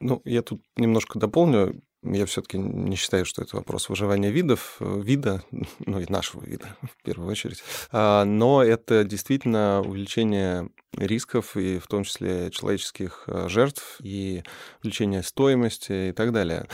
Ну, 0.00 0.20
я 0.24 0.42
тут 0.42 0.62
немножко 0.76 1.18
дополню. 1.18 1.82
Я 2.04 2.26
все-таки 2.26 2.58
не 2.58 2.96
считаю, 2.96 3.24
что 3.24 3.42
это 3.42 3.56
вопрос 3.56 3.88
выживания 3.88 4.30
видов, 4.30 4.76
э, 4.80 5.00
вида, 5.02 5.42
ну 5.86 6.00
и 6.00 6.10
нашего 6.10 6.44
вида 6.44 6.76
в 6.82 7.02
первую 7.04 7.30
очередь. 7.30 7.62
А, 7.92 8.24
но 8.24 8.62
это 8.62 9.04
действительно 9.04 9.82
увеличение 9.82 10.68
рисков, 10.96 11.56
и 11.56 11.78
в 11.78 11.86
том 11.86 12.04
числе 12.04 12.50
человеческих 12.50 13.24
э, 13.26 13.48
жертв, 13.48 13.98
и 14.02 14.42
увеличение 14.82 15.22
стоимости 15.22 16.10
и 16.10 16.12
так 16.12 16.32
далее. 16.32 16.66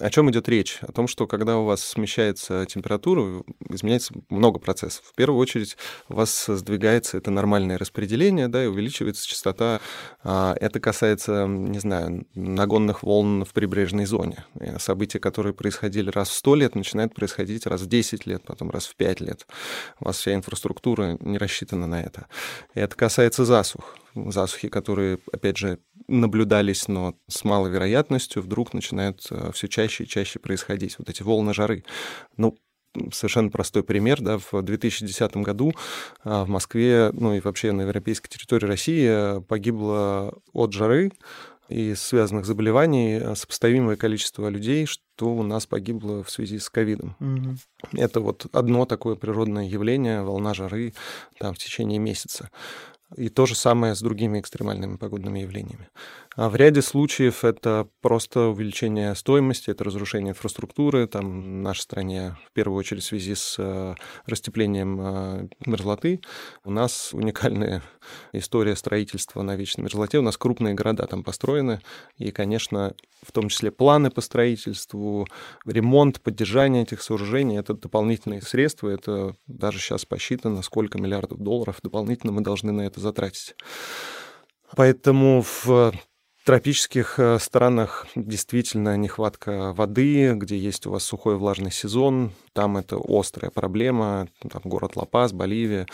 О 0.00 0.08
чем 0.08 0.30
идет 0.30 0.48
речь? 0.48 0.78
О 0.80 0.92
том, 0.92 1.06
что 1.06 1.26
когда 1.26 1.58
у 1.58 1.66
вас 1.66 1.84
смещается 1.84 2.64
температура, 2.64 3.42
изменяется 3.68 4.14
много 4.30 4.58
процессов. 4.58 5.04
В 5.04 5.14
первую 5.14 5.38
очередь 5.38 5.76
у 6.08 6.14
вас 6.14 6.46
сдвигается 6.46 7.18
это 7.18 7.30
нормальное 7.30 7.76
распределение, 7.76 8.48
да, 8.48 8.64
и 8.64 8.66
увеличивается 8.66 9.28
частота. 9.28 9.80
А, 10.24 10.54
это 10.58 10.80
касается, 10.80 11.46
не 11.46 11.78
знаю, 11.78 12.26
нагонных 12.34 13.02
волн 13.02 13.44
в 13.44 13.52
прибрежной 13.52 14.06
зоне. 14.06 14.44
События, 14.78 15.18
которые 15.18 15.52
происходили 15.52 16.10
раз 16.10 16.30
в 16.30 16.34
100 16.34 16.54
лет, 16.54 16.74
начинают 16.74 17.14
происходить 17.14 17.66
раз 17.66 17.82
в 17.82 17.86
10 17.86 18.24
лет, 18.24 18.42
потом 18.44 18.70
раз 18.70 18.86
в 18.86 18.96
5 18.96 19.20
лет. 19.20 19.46
У 20.00 20.06
вас 20.06 20.16
вся 20.16 20.34
инфраструктура 20.34 21.18
не 21.20 21.36
рассчитана 21.36 21.86
на 21.86 22.00
это. 22.00 22.26
И 22.74 22.80
это 22.80 22.96
касается 22.96 23.44
засух 23.44 23.96
засухи, 24.14 24.68
которые, 24.68 25.18
опять 25.32 25.56
же, 25.56 25.78
наблюдались, 26.08 26.88
но 26.88 27.14
с 27.28 27.44
малой 27.44 27.70
вероятностью 27.70 28.42
вдруг 28.42 28.74
начинают 28.74 29.26
э, 29.30 29.50
все 29.52 29.68
чаще 29.68 30.04
и 30.04 30.08
чаще 30.08 30.38
происходить. 30.38 30.98
Вот 30.98 31.08
эти 31.08 31.22
волны 31.22 31.54
жары. 31.54 31.84
Ну, 32.36 32.56
совершенно 33.12 33.50
простой 33.50 33.82
пример. 33.82 34.20
Да, 34.20 34.38
в 34.38 34.62
2010 34.62 35.36
году 35.38 35.72
а, 36.24 36.44
в 36.44 36.48
Москве, 36.48 37.10
ну 37.12 37.34
и 37.34 37.40
вообще 37.40 37.72
на 37.72 37.82
европейской 37.82 38.28
территории 38.28 38.66
России 38.66 39.06
э, 39.08 39.40
погибло 39.42 40.34
от 40.52 40.72
жары 40.72 41.12
и 41.68 41.94
связанных 41.94 42.46
заболеваний 42.46 43.20
э, 43.20 43.34
сопоставимое 43.36 43.96
количество 43.96 44.48
людей, 44.48 44.86
что 44.86 45.28
у 45.32 45.42
нас 45.44 45.66
погибло 45.66 46.24
в 46.24 46.30
связи 46.30 46.58
с 46.58 46.68
ковидом. 46.68 47.16
Угу. 47.20 48.00
Это 48.00 48.20
вот 48.20 48.46
одно 48.52 48.86
такое 48.86 49.14
природное 49.14 49.68
явление, 49.68 50.22
волна 50.22 50.52
жары 50.52 50.92
там, 51.38 51.54
в 51.54 51.58
течение 51.58 52.00
месяца. 52.00 52.50
И 53.16 53.28
то 53.28 53.46
же 53.46 53.54
самое 53.54 53.94
с 53.94 54.00
другими 54.00 54.38
экстремальными 54.38 54.96
погодными 54.96 55.40
явлениями. 55.40 55.88
А 56.36 56.48
в 56.48 56.54
ряде 56.54 56.80
случаев 56.80 57.44
это 57.44 57.88
просто 58.00 58.46
увеличение 58.46 59.16
стоимости, 59.16 59.70
это 59.70 59.82
разрушение 59.82 60.30
инфраструктуры. 60.30 61.08
Там 61.08 61.42
в 61.42 61.62
нашей 61.62 61.80
стране, 61.80 62.36
в 62.46 62.52
первую 62.52 62.78
очередь 62.78 63.02
в 63.02 63.06
связи 63.06 63.34
с 63.34 63.56
э, 63.58 63.94
растеплением 64.26 65.00
э, 65.00 65.48
мерзлоты, 65.66 66.20
у 66.64 66.70
нас 66.70 67.12
уникальная 67.12 67.82
история 68.32 68.76
строительства 68.76 69.42
на 69.42 69.56
вечной 69.56 69.82
мерзлоте. 69.82 70.18
У 70.18 70.22
нас 70.22 70.36
крупные 70.36 70.74
города 70.74 71.04
там 71.08 71.24
построены, 71.24 71.80
и, 72.16 72.30
конечно, 72.30 72.94
в 73.24 73.32
том 73.32 73.48
числе 73.48 73.72
планы 73.72 74.10
по 74.12 74.20
строительству, 74.20 75.26
ремонт, 75.66 76.20
поддержание 76.20 76.84
этих 76.84 77.02
сооружений— 77.02 77.58
это 77.58 77.74
дополнительные 77.74 78.40
средства. 78.40 78.88
Это 78.88 79.34
даже 79.48 79.80
сейчас 79.80 80.04
посчитано, 80.04 80.62
сколько 80.62 80.96
миллиардов 80.96 81.40
долларов 81.40 81.80
дополнительно 81.82 82.32
мы 82.32 82.42
должны 82.42 82.70
на 82.70 82.82
это 82.82 83.00
затратить. 83.00 83.56
Поэтому 84.76 85.42
в 85.42 85.92
тропических 86.50 87.20
э, 87.20 87.38
странах 87.38 88.08
действительно 88.16 88.96
нехватка 88.96 89.72
воды, 89.72 90.32
где 90.34 90.58
есть 90.58 90.84
у 90.84 90.90
вас 90.90 91.04
сухой 91.04 91.36
влажный 91.36 91.70
сезон, 91.70 92.32
там 92.54 92.76
это 92.76 92.98
острая 93.08 93.52
проблема. 93.52 94.26
Там 94.50 94.62
город 94.64 94.96
Ла-Пас, 94.96 95.32
Боливия, 95.32 95.86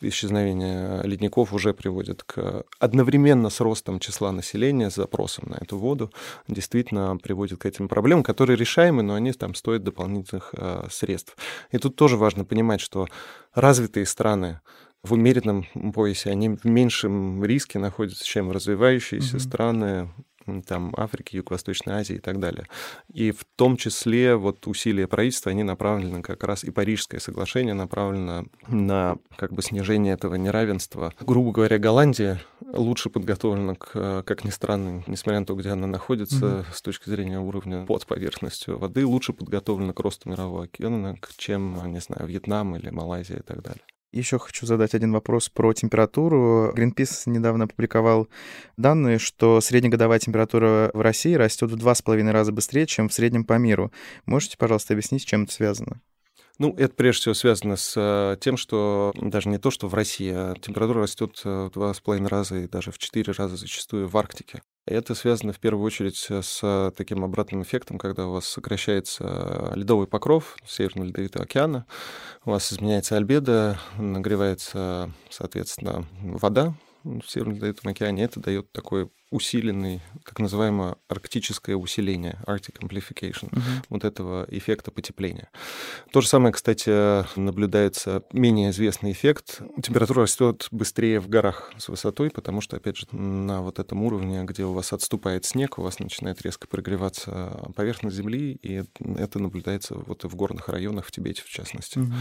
исчезновение 0.00 1.02
ледников 1.02 1.52
уже 1.52 1.74
приводит 1.74 2.22
к 2.22 2.62
одновременно 2.78 3.50
с 3.50 3.58
ростом 3.58 3.98
числа 3.98 4.30
населения, 4.30 4.88
с 4.88 4.94
запросом 4.94 5.48
на 5.48 5.56
эту 5.56 5.78
воду, 5.78 6.12
действительно 6.46 7.16
приводит 7.16 7.58
к 7.58 7.66
этим 7.66 7.88
проблемам, 7.88 8.22
которые 8.22 8.56
решаемы, 8.56 9.02
но 9.02 9.14
они 9.14 9.32
там 9.32 9.56
стоят 9.56 9.82
дополнительных 9.82 10.50
э, 10.52 10.86
средств. 10.92 11.36
И 11.72 11.78
тут 11.78 11.96
тоже 11.96 12.16
важно 12.16 12.44
понимать, 12.44 12.80
что 12.80 13.08
развитые 13.52 14.06
страны 14.06 14.60
в 15.04 15.12
умеренном 15.12 15.66
поясе, 15.92 16.30
они 16.30 16.48
в 16.48 16.64
меньшем 16.64 17.44
риске 17.44 17.78
находятся, 17.78 18.24
чем 18.24 18.50
развивающиеся 18.50 19.36
mm-hmm. 19.36 19.40
страны, 19.40 20.08
там, 20.66 20.92
Африки, 20.96 21.36
Юго-Восточной 21.36 21.94
Азии 21.94 22.16
и 22.16 22.20
так 22.20 22.38
далее. 22.38 22.66
И 23.12 23.30
в 23.30 23.44
том 23.56 23.76
числе 23.76 24.36
вот 24.36 24.66
усилия 24.66 25.06
правительства, 25.06 25.50
они 25.50 25.62
направлены 25.62 26.22
как 26.22 26.44
раз, 26.44 26.64
и 26.64 26.70
Парижское 26.70 27.20
соглашение 27.20 27.74
направлено 27.74 28.44
на 28.68 29.16
как 29.36 29.52
бы 29.52 29.62
снижение 29.62 30.14
этого 30.14 30.34
неравенства. 30.34 31.12
Грубо 31.20 31.52
говоря, 31.52 31.78
Голландия 31.78 32.40
лучше 32.60 33.10
подготовлена, 33.10 33.74
к, 33.74 34.22
как 34.22 34.44
ни 34.44 34.50
странно, 34.50 35.02
несмотря 35.06 35.40
на 35.40 35.46
то, 35.46 35.54
где 35.54 35.70
она 35.70 35.86
находится, 35.86 36.44
mm-hmm. 36.44 36.64
с 36.72 36.82
точки 36.82 37.08
зрения 37.08 37.40
уровня 37.40 37.86
под 37.86 38.06
поверхностью 38.06 38.78
воды, 38.78 39.06
лучше 39.06 39.32
подготовлена 39.32 39.92
к 39.92 40.00
росту 40.00 40.28
мирового 40.28 40.64
океана, 40.64 41.16
чем, 41.36 41.90
не 41.90 42.00
знаю, 42.00 42.26
Вьетнам 42.26 42.76
или 42.76 42.90
Малайзия 42.90 43.38
и 43.38 43.42
так 43.42 43.62
далее. 43.62 43.82
Еще 44.14 44.38
хочу 44.38 44.64
задать 44.64 44.94
один 44.94 45.10
вопрос 45.10 45.48
про 45.48 45.72
температуру. 45.72 46.72
Greenpeace 46.72 47.24
недавно 47.26 47.64
опубликовал 47.64 48.28
данные, 48.76 49.18
что 49.18 49.60
среднегодовая 49.60 50.20
температура 50.20 50.92
в 50.94 51.00
России 51.00 51.34
растет 51.34 51.72
в 51.72 51.76
два 51.76 51.96
с 51.96 52.02
половиной 52.02 52.30
раза 52.30 52.52
быстрее, 52.52 52.86
чем 52.86 53.08
в 53.08 53.12
среднем 53.12 53.42
по 53.42 53.58
миру. 53.58 53.90
Можете, 54.24 54.56
пожалуйста, 54.56 54.94
объяснить, 54.94 55.22
с 55.22 55.24
чем 55.24 55.42
это 55.42 55.52
связано? 55.52 56.00
Ну, 56.58 56.72
это 56.76 56.94
прежде 56.94 57.20
всего 57.22 57.34
связано 57.34 57.76
с 57.76 57.94
э, 57.96 58.36
тем, 58.40 58.56
что 58.56 59.12
даже 59.16 59.48
не 59.48 59.58
то, 59.58 59.72
что 59.72 59.88
в 59.88 59.94
России, 59.94 60.32
а 60.32 60.54
температура 60.54 61.02
растет 61.02 61.40
э, 61.44 61.66
в 61.66 61.70
два 61.72 61.92
с 61.92 62.00
половиной 62.00 62.28
раза 62.28 62.56
и 62.56 62.68
даже 62.68 62.92
в 62.92 62.98
четыре 62.98 63.32
раза 63.32 63.56
зачастую 63.56 64.06
в 64.06 64.16
Арктике. 64.16 64.62
Это 64.86 65.14
связано 65.14 65.52
в 65.52 65.58
первую 65.58 65.84
очередь 65.84 66.28
с 66.30 66.92
таким 66.96 67.24
обратным 67.24 67.62
эффектом, 67.62 67.98
когда 67.98 68.28
у 68.28 68.32
вас 68.32 68.46
сокращается 68.46 69.72
ледовый 69.74 70.06
покров 70.06 70.56
Северного 70.66 71.06
Ледовитого 71.06 71.44
океана, 71.44 71.86
у 72.44 72.50
вас 72.50 72.70
изменяется 72.70 73.16
альбедо, 73.16 73.78
нагревается, 73.96 75.10
соответственно, 75.30 76.06
вода 76.20 76.74
в 77.04 77.22
Северном 77.28 77.56
Ледовитом 77.56 77.90
океане. 77.90 78.24
Это 78.24 78.40
дает 78.40 78.72
такой 78.72 79.10
усиленный, 79.30 80.00
как 80.22 80.38
называемое 80.38 80.96
арктическое 81.08 81.74
усиление, 81.74 82.38
Arctic 82.46 82.78
Amplification, 82.78 83.50
uh-huh. 83.50 83.84
вот 83.88 84.04
этого 84.04 84.46
эффекта 84.48 84.92
потепления. 84.92 85.48
То 86.12 86.20
же 86.20 86.28
самое, 86.28 86.52
кстати, 86.52 86.88
наблюдается 87.38 88.22
менее 88.32 88.70
известный 88.70 89.10
эффект. 89.10 89.60
Температура 89.82 90.22
растет 90.22 90.68
быстрее 90.70 91.18
в 91.18 91.28
горах 91.28 91.72
с 91.78 91.88
высотой, 91.88 92.30
потому 92.30 92.60
что, 92.60 92.76
опять 92.76 92.96
же, 92.96 93.06
на 93.10 93.60
вот 93.60 93.80
этом 93.80 94.04
уровне, 94.04 94.44
где 94.44 94.64
у 94.64 94.72
вас 94.72 94.92
отступает 94.92 95.44
снег, 95.44 95.78
у 95.78 95.82
вас 95.82 95.98
начинает 95.98 96.40
резко 96.42 96.68
прогреваться 96.68 97.72
поверхность 97.74 98.14
Земли, 98.14 98.52
и 98.62 98.84
это 99.16 99.38
наблюдается 99.40 99.96
вот 99.96 100.24
и 100.24 100.28
в 100.28 100.36
горных 100.36 100.68
районах, 100.68 101.06
в 101.06 101.10
Тибете 101.10 101.42
в 101.42 101.48
частности. 101.48 101.98
Uh-huh. 101.98 102.12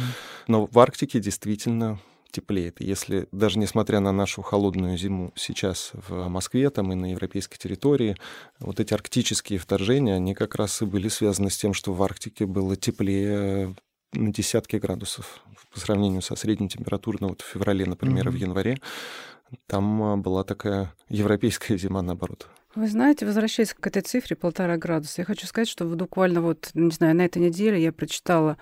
Но 0.48 0.66
в 0.66 0.80
Арктике 0.80 1.20
действительно 1.20 2.00
теплеет. 2.34 2.82
Если 2.82 3.28
даже 3.32 3.60
несмотря 3.60 4.02
на 4.02 4.12
нашу 4.12 4.42
холодную 4.42 4.98
зиму 4.98 5.32
сейчас 5.36 5.92
в 5.94 6.28
Москве 6.28 6.70
там 6.70 6.92
и 6.92 6.96
на 6.96 7.12
европейской 7.12 7.58
территории, 7.58 8.18
вот 8.60 8.80
эти 8.80 8.94
арктические 8.94 9.60
вторжения, 9.60 10.16
они 10.16 10.34
как 10.34 10.56
раз 10.56 10.82
и 10.82 10.86
были 10.86 11.08
связаны 11.08 11.50
с 11.50 11.58
тем, 11.58 11.74
что 11.74 11.94
в 11.94 12.04
Арктике 12.04 12.46
было 12.46 12.76
теплее 12.76 13.76
на 14.14 14.34
десятки 14.34 14.76
градусов 14.76 15.42
по 15.72 15.80
сравнению 15.80 16.22
со 16.22 16.36
средней 16.36 16.70
температурой, 16.70 17.20
ну 17.22 17.30
вот 17.30 17.42
в 17.42 17.46
феврале, 17.46 17.86
например, 17.86 18.28
mm-hmm. 18.28 18.32
в 18.32 18.36
январе, 18.36 18.78
там 19.68 20.04
а, 20.04 20.18
была 20.18 20.44
такая 20.44 20.94
европейская 21.10 21.78
зима, 21.78 22.02
наоборот. 22.02 22.48
Вы 22.76 22.88
знаете, 22.88 23.26
возвращаясь 23.28 23.74
к 23.74 23.86
этой 23.86 24.02
цифре 24.02 24.36
полтора 24.36 24.78
градуса, 24.78 25.22
я 25.22 25.26
хочу 25.26 25.46
сказать, 25.46 25.70
что 25.70 25.86
буквально 25.86 26.42
вот, 26.42 26.72
не 26.74 26.90
знаю, 26.90 27.16
на 27.16 27.24
этой 27.24 27.40
неделе 27.40 27.82
я 27.82 27.92
прочитала 27.92 28.58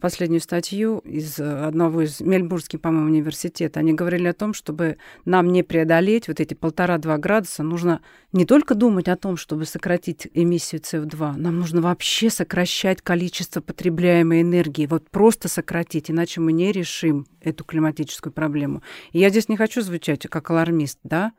последнюю 0.00 0.40
статью 0.40 0.98
из 0.98 1.38
э, 1.38 1.44
одного 1.44 2.02
из 2.02 2.20
Мельбургских, 2.20 2.80
по-моему, 2.80 3.06
университета. 3.06 3.80
Они 3.80 3.92
говорили 3.92 4.26
о 4.26 4.32
том, 4.32 4.54
чтобы 4.54 4.96
нам 5.24 5.52
не 5.52 5.62
преодолеть 5.62 6.28
вот 6.28 6.40
эти 6.40 6.54
полтора-два 6.54 7.18
градуса, 7.18 7.62
нужно 7.62 8.00
не 8.32 8.46
только 8.46 8.74
думать 8.74 9.08
о 9.08 9.16
том, 9.16 9.36
чтобы 9.36 9.66
сократить 9.66 10.28
эмиссию 10.32 10.80
СО2, 10.80 11.36
нам 11.36 11.58
нужно 11.58 11.80
вообще 11.82 12.30
сокращать 12.30 13.02
количество 13.02 13.60
потребляемой 13.60 14.42
энергии, 14.42 14.86
вот 14.86 15.10
просто 15.10 15.48
сократить, 15.48 16.10
иначе 16.10 16.40
мы 16.40 16.52
не 16.52 16.72
решим 16.72 17.26
эту 17.40 17.64
климатическую 17.64 18.32
проблему. 18.32 18.82
И 19.12 19.18
я 19.18 19.28
здесь 19.28 19.48
не 19.48 19.56
хочу 19.56 19.82
звучать 19.82 20.26
как 20.28 20.50
алармист, 20.50 20.98
да, 21.04 21.32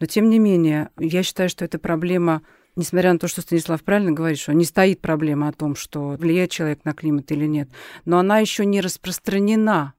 но 0.00 0.06
тем 0.06 0.30
не 0.30 0.38
менее, 0.38 0.90
я 0.98 1.22
считаю, 1.22 1.48
что 1.48 1.64
эта 1.64 1.78
проблема 1.78 2.42
несмотря 2.76 3.12
на 3.12 3.18
то, 3.18 3.28
что 3.28 3.42
Станислав 3.42 3.82
правильно 3.82 4.12
говорит, 4.12 4.38
что 4.38 4.52
не 4.52 4.64
стоит 4.64 5.00
проблема 5.00 5.48
о 5.48 5.52
том, 5.52 5.74
что 5.76 6.10
влияет 6.10 6.50
человек 6.50 6.84
на 6.84 6.92
климат 6.92 7.30
или 7.32 7.46
нет, 7.46 7.68
но 8.04 8.18
она 8.18 8.38
еще 8.38 8.64
не 8.64 8.80
распространена 8.80 9.94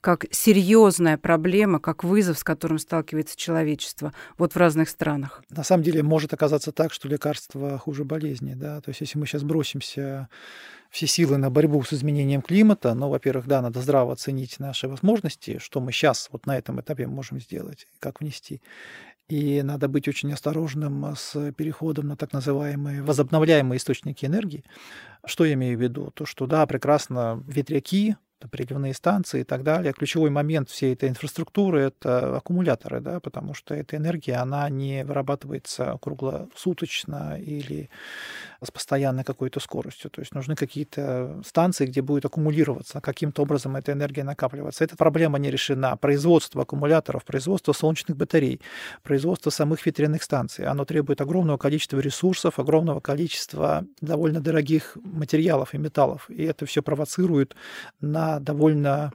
как 0.00 0.24
серьезная 0.30 1.18
проблема, 1.18 1.78
как 1.78 2.04
вызов, 2.04 2.38
с 2.38 2.44
которым 2.44 2.78
сталкивается 2.78 3.36
человечество 3.36 4.14
вот 4.38 4.54
в 4.54 4.56
разных 4.56 4.88
странах. 4.88 5.42
На 5.50 5.62
самом 5.62 5.82
деле 5.82 6.02
может 6.02 6.32
оказаться 6.32 6.72
так, 6.72 6.92
что 6.92 7.08
лекарство 7.08 7.76
хуже 7.78 8.04
болезни. 8.04 8.54
Да? 8.54 8.80
То 8.80 8.90
есть 8.90 9.02
если 9.02 9.18
мы 9.18 9.26
сейчас 9.26 9.42
бросимся 9.42 10.28
все 10.90 11.06
силы 11.06 11.36
на 11.36 11.50
борьбу 11.50 11.82
с 11.82 11.92
изменением 11.92 12.42
климата, 12.42 12.94
ну, 12.94 13.08
во-первых, 13.10 13.46
да, 13.46 13.62
надо 13.62 13.80
здраво 13.80 14.12
оценить 14.12 14.58
наши 14.58 14.88
возможности, 14.88 15.58
что 15.58 15.80
мы 15.80 15.92
сейчас 15.92 16.28
вот 16.32 16.46
на 16.46 16.56
этом 16.58 16.80
этапе 16.80 17.06
можем 17.06 17.38
сделать, 17.38 17.86
как 18.00 18.20
внести. 18.20 18.60
И 19.30 19.62
надо 19.62 19.86
быть 19.86 20.08
очень 20.08 20.32
осторожным 20.32 21.14
с 21.16 21.52
переходом 21.52 22.08
на 22.08 22.16
так 22.16 22.32
называемые 22.32 23.02
возобновляемые 23.02 23.78
источники 23.78 24.26
энергии. 24.26 24.64
Что 25.24 25.44
я 25.44 25.54
имею 25.54 25.78
в 25.78 25.80
виду? 25.80 26.10
То, 26.10 26.26
что 26.26 26.46
да, 26.46 26.66
прекрасно 26.66 27.40
ветряки, 27.46 28.16
приливные 28.50 28.92
станции 28.92 29.42
и 29.42 29.44
так 29.44 29.62
далее. 29.62 29.92
Ключевой 29.92 30.30
момент 30.30 30.68
всей 30.68 30.94
этой 30.94 31.08
инфраструктуры— 31.08 31.80
это 31.82 32.38
аккумуляторы, 32.38 33.00
да, 33.00 33.20
потому 33.20 33.54
что 33.54 33.74
эта 33.74 33.96
энергия, 33.96 34.36
она 34.36 34.68
не 34.68 35.04
вырабатывается 35.04 35.96
круглосуточно 36.00 37.38
или 37.38 37.90
с 38.62 38.70
постоянной 38.70 39.24
какой-то 39.24 39.60
скоростью. 39.60 40.10
То 40.10 40.20
есть 40.20 40.34
нужны 40.34 40.54
какие-то 40.54 41.40
станции, 41.46 41.86
где 41.86 42.02
будет 42.02 42.24
аккумулироваться, 42.24 43.00
каким-то 43.00 43.42
образом 43.42 43.76
эта 43.76 43.92
энергия 43.92 44.24
накапливаться. 44.24 44.84
Эта 44.84 44.96
проблема 44.96 45.38
не 45.38 45.50
решена. 45.50 45.96
Производство 45.96 46.62
аккумуляторов, 46.62 47.24
производство 47.24 47.72
солнечных 47.72 48.16
батарей, 48.16 48.60
производство 49.02 49.50
самых 49.50 49.84
ветряных 49.86 50.22
станций, 50.22 50.66
оно 50.66 50.84
требует 50.84 51.20
огромного 51.20 51.56
количества 51.56 51.98
ресурсов, 51.98 52.58
огромного 52.58 53.00
количества 53.00 53.84
довольно 54.00 54.40
дорогих 54.40 54.96
материалов 55.02 55.74
и 55.74 55.78
металлов. 55.78 56.28
И 56.28 56.42
это 56.44 56.66
все 56.66 56.82
провоцирует 56.82 57.54
на 58.00 58.40
довольно 58.40 59.12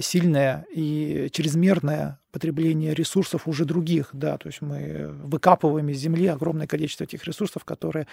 сильное 0.00 0.66
и 0.74 1.28
чрезмерное 1.32 2.18
потребление 2.36 2.92
ресурсов 2.92 3.48
уже 3.48 3.64
других, 3.64 4.10
да, 4.12 4.36
то 4.36 4.48
есть 4.48 4.60
мы 4.60 5.08
выкапываем 5.24 5.88
из 5.88 5.96
земли 5.96 6.26
огромное 6.26 6.66
количество 6.66 7.04
этих 7.04 7.24
ресурсов, 7.24 7.64
которые 7.64 8.06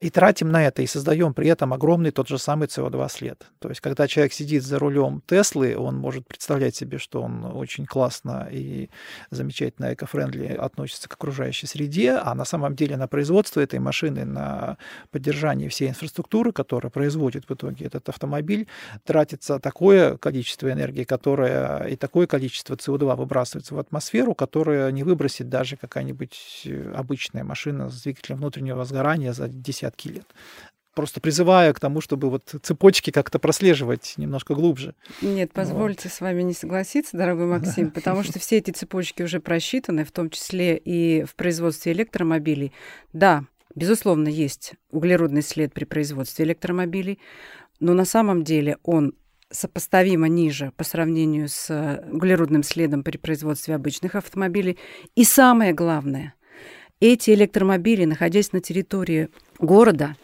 и 0.00 0.08
тратим 0.08 0.50
на 0.50 0.64
это, 0.64 0.80
и 0.80 0.86
создаем 0.86 1.34
при 1.34 1.48
этом 1.48 1.74
огромный 1.74 2.10
тот 2.10 2.28
же 2.28 2.38
самый 2.38 2.68
СО2 2.68 3.10
след. 3.10 3.44
То 3.58 3.68
есть 3.68 3.82
когда 3.82 4.08
человек 4.08 4.32
сидит 4.32 4.62
за 4.62 4.78
рулем 4.78 5.22
Теслы, 5.26 5.76
он 5.76 5.96
может 5.96 6.26
представлять 6.26 6.76
себе, 6.76 6.96
что 6.96 7.20
он 7.20 7.44
очень 7.44 7.84
классно 7.84 8.48
и 8.50 8.88
замечательно 9.30 9.92
эко-френдли 9.92 10.46
относится 10.46 11.06
к 11.06 11.12
окружающей 11.12 11.66
среде, 11.66 12.12
а 12.12 12.34
на 12.34 12.46
самом 12.46 12.74
деле 12.74 12.96
на 12.96 13.06
производство 13.06 13.60
этой 13.60 13.80
машины, 13.80 14.24
на 14.24 14.78
поддержание 15.10 15.68
всей 15.68 15.90
инфраструктуры, 15.90 16.52
которая 16.52 16.90
производит 16.90 17.44
в 17.50 17.52
итоге 17.52 17.84
этот 17.84 18.08
автомобиль, 18.08 18.66
тратится 19.04 19.58
такое 19.58 20.16
количество 20.16 20.72
энергии, 20.72 21.04
которое 21.04 21.84
и 21.84 21.96
такое 21.96 22.26
количество 22.26 22.74
СО2 22.74 23.16
выбрасывает 23.16 23.57
выбрасывается 23.58 23.74
в 23.74 23.78
атмосферу, 23.78 24.34
которая 24.34 24.90
не 24.92 25.02
выбросит 25.02 25.48
даже 25.48 25.76
какая-нибудь 25.76 26.62
э, 26.64 26.92
обычная 26.94 27.44
машина 27.44 27.88
с 27.88 28.02
двигателем 28.02 28.38
внутреннего 28.38 28.84
сгорания 28.84 29.32
за 29.32 29.48
десятки 29.48 30.08
лет 30.08 30.26
просто 30.94 31.20
призываю 31.20 31.74
к 31.74 31.78
тому, 31.78 32.00
чтобы 32.00 32.28
вот 32.28 32.56
цепочки 32.60 33.12
как-то 33.12 33.38
прослеживать 33.38 34.14
немножко 34.16 34.54
глубже. 34.54 34.96
Нет, 35.22 35.52
позвольте 35.52 36.08
вот. 36.08 36.12
с 36.12 36.20
вами 36.20 36.42
не 36.42 36.54
согласиться, 36.54 37.16
дорогой 37.16 37.46
Максим, 37.58 37.92
потому 37.92 38.24
что 38.24 38.40
все 38.40 38.56
эти 38.56 38.72
цепочки 38.72 39.22
уже 39.22 39.38
просчитаны, 39.38 40.04
в 40.04 40.10
том 40.10 40.28
числе 40.28 40.76
и 40.76 41.22
в 41.22 41.36
производстве 41.36 41.92
электромобилей. 41.92 42.72
Да, 43.12 43.44
безусловно, 43.76 44.26
есть 44.26 44.72
углеродный 44.90 45.42
след 45.42 45.72
при 45.72 45.84
производстве 45.84 46.44
электромобилей, 46.44 47.20
но 47.78 47.94
на 47.94 48.04
самом 48.04 48.42
деле 48.42 48.78
он 48.82 49.14
сопоставимо 49.50 50.28
ниже 50.28 50.72
по 50.76 50.84
сравнению 50.84 51.48
с 51.48 51.70
э, 51.70 52.04
углеродным 52.10 52.62
следом 52.62 53.02
при 53.02 53.16
производстве 53.16 53.74
обычных 53.74 54.14
автомобилей. 54.14 54.78
И 55.14 55.24
самое 55.24 55.72
главное, 55.72 56.34
эти 57.00 57.30
электромобили, 57.30 58.04
находясь 58.04 58.52
на 58.52 58.60
территории 58.60 59.28
города, 59.58 60.16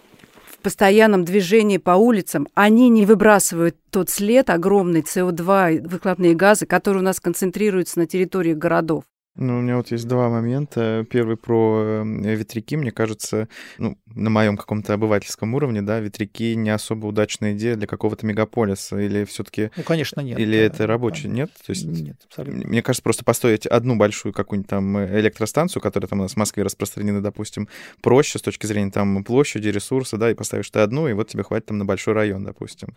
в 0.50 0.58
постоянном 0.58 1.24
движении 1.24 1.78
по 1.78 1.92
улицам, 1.92 2.48
они 2.54 2.88
не 2.88 3.04
выбрасывают 3.06 3.76
тот 3.90 4.10
след 4.10 4.50
огромный 4.50 5.02
СО2, 5.02 5.88
выхлопные 5.88 6.34
газы, 6.34 6.66
которые 6.66 7.00
у 7.02 7.04
нас 7.04 7.20
концентрируются 7.20 7.98
на 7.98 8.06
территории 8.06 8.54
городов. 8.54 9.04
Ну, 9.36 9.58
у 9.58 9.60
меня 9.62 9.76
вот 9.76 9.90
есть 9.90 10.06
два 10.06 10.28
момента. 10.28 11.04
Первый 11.10 11.36
про 11.36 11.82
эм, 11.82 12.22
ветряки. 12.22 12.76
Мне 12.76 12.92
кажется, 12.92 13.48
ну, 13.78 13.98
на 14.06 14.30
моем 14.30 14.56
каком-то 14.56 14.94
обывательском 14.94 15.54
уровне, 15.54 15.82
да, 15.82 15.98
ветряки 15.98 16.54
не 16.54 16.70
особо 16.70 17.06
удачная 17.06 17.54
идея 17.54 17.74
для 17.74 17.88
какого-то 17.88 18.26
мегаполиса. 18.26 18.96
Или 18.96 19.24
все-таки... 19.24 19.72
Ну, 19.76 19.82
конечно, 19.82 20.20
нет. 20.20 20.38
Или 20.38 20.56
да, 20.56 20.62
это 20.62 20.86
рабочий? 20.86 21.26
Да. 21.26 21.34
Нет? 21.34 21.50
То 21.66 21.70
есть, 21.70 21.84
нет, 21.84 22.16
абсолютно. 22.26 22.68
Мне 22.68 22.80
кажется, 22.80 23.02
просто 23.02 23.24
построить 23.24 23.66
одну 23.66 23.96
большую 23.96 24.32
какую-нибудь 24.32 24.70
там 24.70 25.04
электростанцию, 25.04 25.82
которая 25.82 26.08
там 26.08 26.20
у 26.20 26.22
нас 26.22 26.34
в 26.34 26.36
Москве 26.36 26.62
распространена, 26.62 27.20
допустим, 27.20 27.68
проще 28.02 28.38
с 28.38 28.42
точки 28.42 28.66
зрения 28.66 28.92
там 28.92 29.24
площади, 29.24 29.66
ресурса, 29.66 30.16
да, 30.16 30.30
и 30.30 30.34
поставишь 30.34 30.70
ты 30.70 30.78
одну, 30.78 31.08
и 31.08 31.12
вот 31.12 31.26
тебе 31.26 31.42
хватит 31.42 31.66
там 31.66 31.78
на 31.78 31.84
большой 31.84 32.14
район, 32.14 32.44
допустим. 32.44 32.94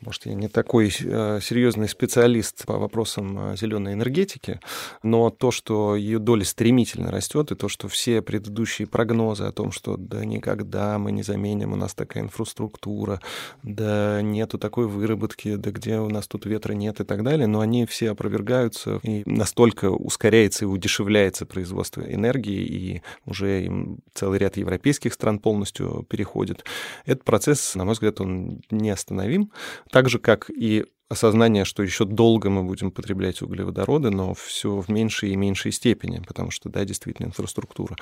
Может, 0.00 0.26
я 0.26 0.34
не 0.34 0.48
такой 0.48 0.88
э, 0.88 1.38
серьезный 1.40 1.88
специалист 1.88 2.66
по 2.66 2.76
вопросам 2.76 3.52
э, 3.52 3.56
зеленой 3.56 3.92
энергетики, 3.92 4.58
но 5.04 5.30
то, 5.30 5.52
что 5.52 5.75
что 5.76 5.94
ее 5.94 6.18
доля 6.18 6.44
стремительно 6.44 7.10
растет, 7.10 7.52
и 7.52 7.54
то, 7.54 7.68
что 7.68 7.86
все 7.86 8.22
предыдущие 8.22 8.88
прогнозы 8.88 9.44
о 9.44 9.52
том, 9.52 9.72
что 9.72 9.98
да 9.98 10.24
никогда 10.24 10.98
мы 10.98 11.12
не 11.12 11.22
заменим, 11.22 11.74
у 11.74 11.76
нас 11.76 11.94
такая 11.94 12.22
инфраструктура, 12.22 13.20
да 13.62 14.22
нету 14.22 14.58
такой 14.58 14.86
выработки, 14.86 15.56
да 15.56 15.70
где 15.70 15.98
у 15.98 16.08
нас 16.08 16.28
тут 16.28 16.46
ветра 16.46 16.72
нет 16.72 17.00
и 17.00 17.04
так 17.04 17.22
далее, 17.22 17.46
но 17.46 17.60
они 17.60 17.84
все 17.84 18.12
опровергаются, 18.12 19.00
и 19.02 19.22
настолько 19.26 19.90
ускоряется 19.90 20.64
и 20.64 20.68
удешевляется 20.68 21.44
производство 21.44 22.00
энергии, 22.00 22.64
и 22.64 23.02
уже 23.26 23.66
им 23.66 23.98
целый 24.14 24.38
ряд 24.38 24.56
европейских 24.56 25.12
стран 25.12 25.40
полностью 25.40 26.06
переходит. 26.08 26.64
Этот 27.04 27.24
процесс, 27.24 27.74
на 27.74 27.84
мой 27.84 27.92
взгляд, 27.92 28.18
он 28.22 28.62
неостановим, 28.70 29.52
так 29.90 30.08
же, 30.08 30.20
как 30.20 30.48
и 30.48 30.86
осознание, 31.08 31.64
что 31.64 31.82
еще 31.82 32.04
долго 32.04 32.50
мы 32.50 32.64
будем 32.64 32.90
потреблять 32.90 33.42
углеводороды, 33.42 34.10
но 34.10 34.34
все 34.34 34.80
в 34.80 34.88
меньшей 34.88 35.30
и 35.30 35.36
меньшей 35.36 35.72
степени, 35.72 36.22
потому 36.26 36.50
что, 36.50 36.68
да, 36.68 36.84
действительно, 36.84 37.26
инфраструктура. 37.26 37.96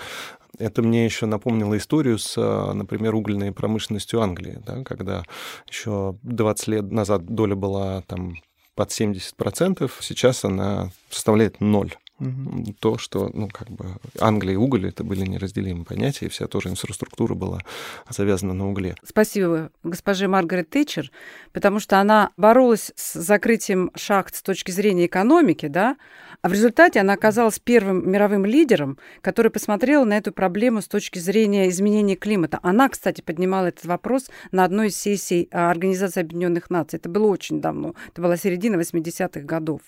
Это 0.58 0.82
мне 0.82 1.04
еще 1.04 1.26
напомнило 1.26 1.76
историю 1.76 2.18
с, 2.18 2.36
например, 2.72 3.14
угольной 3.14 3.52
промышленностью 3.52 4.22
Англии, 4.22 4.62
да, 4.66 4.82
когда 4.84 5.24
еще 5.68 6.16
20 6.22 6.68
лет 6.68 6.92
назад 6.92 7.26
доля 7.26 7.54
была 7.54 8.02
там 8.02 8.36
под 8.74 8.90
70%, 8.90 9.90
сейчас 10.00 10.44
она 10.44 10.90
составляет 11.10 11.60
ноль. 11.60 11.94
Угу. 12.20 12.74
То, 12.78 12.96
что, 12.96 13.30
ну, 13.34 13.48
как 13.48 13.68
бы 13.70 13.86
Англия 14.20 14.54
и 14.54 14.56
уголь 14.56 14.86
это 14.86 15.02
были 15.02 15.26
неразделимые 15.26 15.84
понятия, 15.84 16.26
и 16.26 16.28
вся 16.28 16.46
тоже 16.46 16.68
инфраструктура 16.68 17.34
была 17.34 17.60
завязана 18.08 18.54
на 18.54 18.68
угле. 18.68 18.94
Спасибо 19.04 19.70
госпоже 19.82 20.28
Маргарет 20.28 20.70
Тэтчер, 20.70 21.10
потому 21.52 21.80
что 21.80 22.00
она 22.00 22.30
боролась 22.36 22.92
с 22.94 23.14
закрытием 23.14 23.90
шахт 23.96 24.36
с 24.36 24.42
точки 24.42 24.70
зрения 24.70 25.06
экономики, 25.06 25.66
да, 25.66 25.96
а 26.44 26.48
в 26.50 26.52
результате 26.52 27.00
она 27.00 27.14
оказалась 27.14 27.58
первым 27.58 28.10
мировым 28.10 28.44
лидером, 28.44 28.98
который 29.22 29.50
посмотрел 29.50 30.04
на 30.04 30.18
эту 30.18 30.30
проблему 30.30 30.82
с 30.82 30.86
точки 30.86 31.18
зрения 31.18 31.70
изменения 31.70 32.16
климата. 32.16 32.60
Она, 32.62 32.90
кстати, 32.90 33.22
поднимала 33.22 33.68
этот 33.68 33.86
вопрос 33.86 34.28
на 34.52 34.64
одной 34.64 34.88
из 34.88 34.96
сессий 34.98 35.48
а, 35.50 35.70
Организации 35.70 36.20
Объединенных 36.20 36.68
Наций. 36.68 36.98
Это 36.98 37.08
было 37.08 37.28
очень 37.28 37.62
давно. 37.62 37.94
Это 38.08 38.20
была 38.20 38.36
середина 38.36 38.76
80-х 38.76 39.40
годов. 39.40 39.80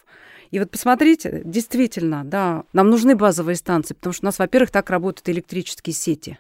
И 0.51 0.59
вот 0.59 0.71
посмотрите, 0.71 1.43
действительно, 1.45 2.25
да, 2.25 2.65
нам 2.73 2.89
нужны 2.89 3.17
базовые 3.17 3.57
станции, 3.57 3.93
потому 3.93 4.15
что 4.15 4.25
у 4.25 4.29
нас, 4.29 4.39
во-первых, 4.39 4.71
так 4.71 4.89
работают 4.89 5.29
электрические 5.29 5.93
сети. 5.93 6.39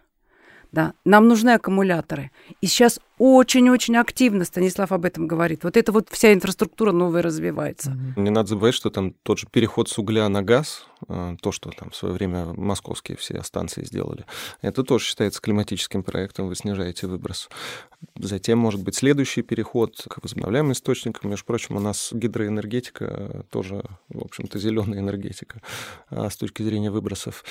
Да, 0.72 0.94
нам 1.04 1.28
нужны 1.28 1.50
аккумуляторы. 1.50 2.30
И 2.62 2.66
сейчас 2.66 3.00
очень-очень 3.18 3.96
активно 3.96 4.44
Станислав 4.44 4.92
об 4.92 5.04
этом 5.04 5.26
говорит. 5.26 5.64
Вот 5.64 5.76
это 5.76 5.92
вот 5.92 6.08
вся 6.10 6.32
инфраструктура 6.32 6.92
новая 6.92 7.22
развивается. 7.22 7.96
Не 8.16 8.30
надо 8.30 8.50
забывать, 8.50 8.74
что 8.74 8.90
там 8.90 9.12
тот 9.22 9.38
же 9.38 9.46
переход 9.50 9.88
с 9.88 9.98
угля 9.98 10.28
на 10.28 10.42
газ, 10.42 10.86
э, 11.08 11.36
то, 11.40 11.52
что 11.52 11.70
там 11.70 11.90
в 11.90 11.96
свое 11.96 12.14
время 12.14 12.52
московские 12.54 13.16
все 13.16 13.42
станции 13.42 13.84
сделали, 13.84 14.24
это 14.60 14.82
тоже 14.82 15.06
считается 15.06 15.40
климатическим 15.40 16.02
проектом, 16.02 16.48
вы 16.48 16.56
снижаете 16.56 17.06
выброс. 17.06 17.48
Затем 18.18 18.58
может 18.58 18.82
быть 18.82 18.94
следующий 18.94 19.42
переход 19.42 20.04
к 20.08 20.22
возобновляемым 20.22 20.72
источникам. 20.72 21.30
Между 21.30 21.44
прочим, 21.44 21.76
у 21.76 21.80
нас 21.80 22.10
гидроэнергетика 22.12 23.44
тоже, 23.50 23.84
в 24.08 24.24
общем-то, 24.24 24.58
зеленая 24.58 25.00
энергетика 25.00 25.60
а, 26.10 26.28
с 26.30 26.36
точки 26.36 26.62
зрения 26.62 26.90
выбросов. 26.90 27.44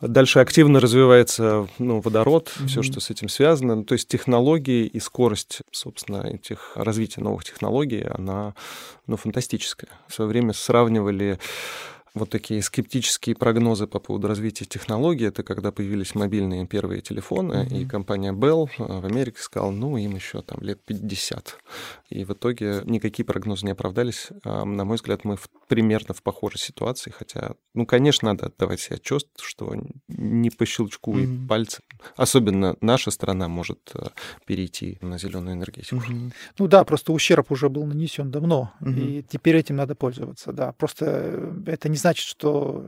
Дальше 0.00 0.38
активно 0.38 0.80
развивается 0.80 1.68
ну, 1.78 2.00
водород, 2.00 2.48
mm-hmm. 2.48 2.66
все, 2.66 2.82
что 2.82 3.00
с 3.00 3.10
этим 3.10 3.28
связано. 3.28 3.84
То 3.84 3.94
есть 3.94 4.08
технологии 4.08 4.86
и 4.86 5.00
скорость, 5.08 5.62
собственно, 5.72 6.18
этих 6.18 6.72
развития 6.76 7.22
новых 7.22 7.42
технологий, 7.42 8.02
она 8.02 8.54
ну, 9.06 9.16
фантастическая. 9.16 9.90
В 10.06 10.12
свое 10.12 10.28
время 10.28 10.52
сравнивали 10.52 11.38
вот 12.14 12.30
такие 12.30 12.62
скептические 12.62 13.36
прогнозы 13.36 13.86
по 13.86 14.00
поводу 14.00 14.28
развития 14.28 14.64
технологий, 14.64 15.26
это 15.26 15.42
когда 15.42 15.72
появились 15.72 16.14
мобильные 16.14 16.66
первые 16.66 17.00
телефоны, 17.00 17.66
mm-hmm. 17.68 17.80
и 17.80 17.86
компания 17.86 18.32
Bell 18.32 18.68
э, 18.78 19.00
в 19.00 19.04
Америке 19.04 19.40
сказала, 19.40 19.70
ну, 19.70 19.96
им 19.96 20.14
еще 20.14 20.42
там 20.42 20.60
лет 20.60 20.80
50. 20.84 21.58
И 22.10 22.24
в 22.24 22.32
итоге 22.32 22.82
никакие 22.84 23.26
прогнозы 23.26 23.66
не 23.66 23.72
оправдались. 23.72 24.28
А, 24.44 24.64
на 24.64 24.84
мой 24.84 24.96
взгляд, 24.96 25.24
мы 25.24 25.36
в, 25.36 25.48
примерно 25.68 26.14
в 26.14 26.22
похожей 26.22 26.58
ситуации, 26.58 27.10
хотя, 27.10 27.54
ну, 27.74 27.86
конечно, 27.86 28.30
надо 28.30 28.46
отдавать 28.46 28.80
себе 28.80 28.96
отчет, 28.96 29.26
что 29.40 29.74
не 30.08 30.50
по 30.50 30.64
щелчку 30.64 31.16
mm-hmm. 31.16 31.44
и 31.44 31.48
пальцем, 31.48 31.84
особенно 32.16 32.76
наша 32.80 33.10
страна 33.10 33.48
может 33.48 33.92
э, 33.94 34.08
перейти 34.46 34.98
на 35.02 35.18
зеленую 35.18 35.54
энергетику. 35.54 35.96
Mm-hmm. 35.96 36.32
Ну 36.58 36.68
да, 36.68 36.84
просто 36.84 37.12
ущерб 37.12 37.52
уже 37.52 37.68
был 37.68 37.84
нанесен 37.84 38.30
давно, 38.30 38.72
mm-hmm. 38.80 39.00
и 39.00 39.22
теперь 39.22 39.56
этим 39.56 39.76
надо 39.76 39.94
пользоваться, 39.94 40.52
да. 40.52 40.72
Просто 40.72 41.06
э, 41.06 41.62
это 41.66 41.88
не 41.88 41.97
значит, 41.98 42.26
что 42.26 42.84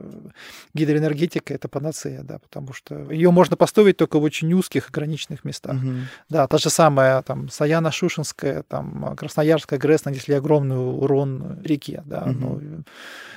гидроэнергетика 0.73 1.53
это 1.53 1.67
панацея, 1.67 2.23
да, 2.23 2.39
потому 2.39 2.73
что 2.73 3.11
ее 3.11 3.31
можно 3.31 3.55
построить 3.55 3.97
только 3.97 4.19
в 4.19 4.23
очень 4.23 4.51
узких 4.53 4.89
ограниченных 4.89 5.43
местах. 5.43 5.75
Угу. 5.75 5.93
Да, 6.29 6.47
та 6.47 6.57
же 6.57 6.69
самая 6.69 7.21
там 7.21 7.47
Саяна-Шушинская, 7.47 8.63
там 8.67 9.15
Красноярская 9.15 9.79
ГРЭС 9.79 10.05
нанесли 10.05 10.35
огромный 10.35 10.77
урон 10.77 11.61
реке, 11.63 12.03
да, 12.05 12.23
угу. 12.23 12.31
но 12.31 12.61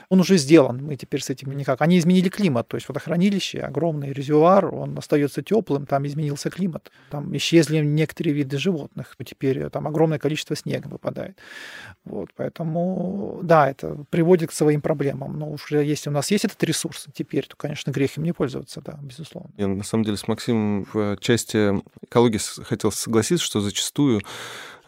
он 0.09 0.21
уже 0.21 0.37
сделан, 0.37 0.85
мы 0.85 0.97
теперь 0.97 1.23
с 1.23 1.31
этим 1.31 1.53
никак. 1.57 1.83
Они 1.83 1.99
изменили 1.99 2.29
климат, 2.29 2.69
то 2.69 2.77
есть 2.77 2.89
водохранилище, 2.89 3.61
огромный 3.61 4.13
резервуар, 4.13 4.73
он 4.75 4.99
остается 4.99 5.43
теплым, 5.43 5.87
там 5.87 6.07
изменился 6.07 6.51
климат, 6.51 6.91
там 7.11 7.37
исчезли 7.37 7.79
некоторые 7.79 8.35
виды 8.35 8.59
животных, 8.59 9.17
теперь 9.25 9.71
там 9.71 9.87
огромное 9.87 10.19
количество 10.19 10.55
снега 10.57 10.89
выпадает. 10.89 11.39
Вот, 12.05 12.31
поэтому, 12.37 13.41
да, 13.43 13.71
это 13.71 14.05
приводит 14.11 14.51
к 14.51 14.53
своим 14.53 14.81
проблемам, 14.81 15.39
но 15.39 15.51
уже 15.65 15.85
если 15.85 16.11
у 16.11 16.13
нас 16.13 16.31
есть 16.31 16.45
этот 16.45 16.63
ресурс 16.65 17.07
теперь, 17.15 17.47
то, 17.47 17.57
конечно, 17.57 17.91
грех 17.91 18.17
им 18.17 18.25
не 18.25 18.33
пользоваться, 18.33 18.81
да, 18.81 18.99
безусловно. 19.03 19.51
Я, 19.57 19.69
на 19.69 19.85
самом 19.85 20.05
деле, 20.05 20.17
с 20.17 20.29
Максимом 20.29 20.87
в 20.93 21.17
части 21.19 21.81
экологии 22.03 22.41
хотел 22.63 22.93
согласиться, 22.93 23.45
что 23.45 23.61
зачастую 23.61 24.23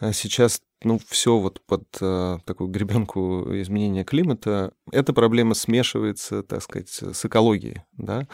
э, 0.01 0.12
сейчас 0.12 0.61
ну, 0.85 1.01
все 1.09 1.39
вот 1.39 1.61
под 1.62 1.85
э, 2.01 2.39
такую 2.45 2.71
гребенку 2.71 3.45
изменения 3.61 4.05
климата, 4.05 4.73
эта 4.93 5.12
проблема 5.12 5.55
смешивается, 5.55 6.43
так 6.43 6.62
сказать, 6.62 6.89
с 6.89 7.25
экологией, 7.25 7.83
да. 7.97 8.29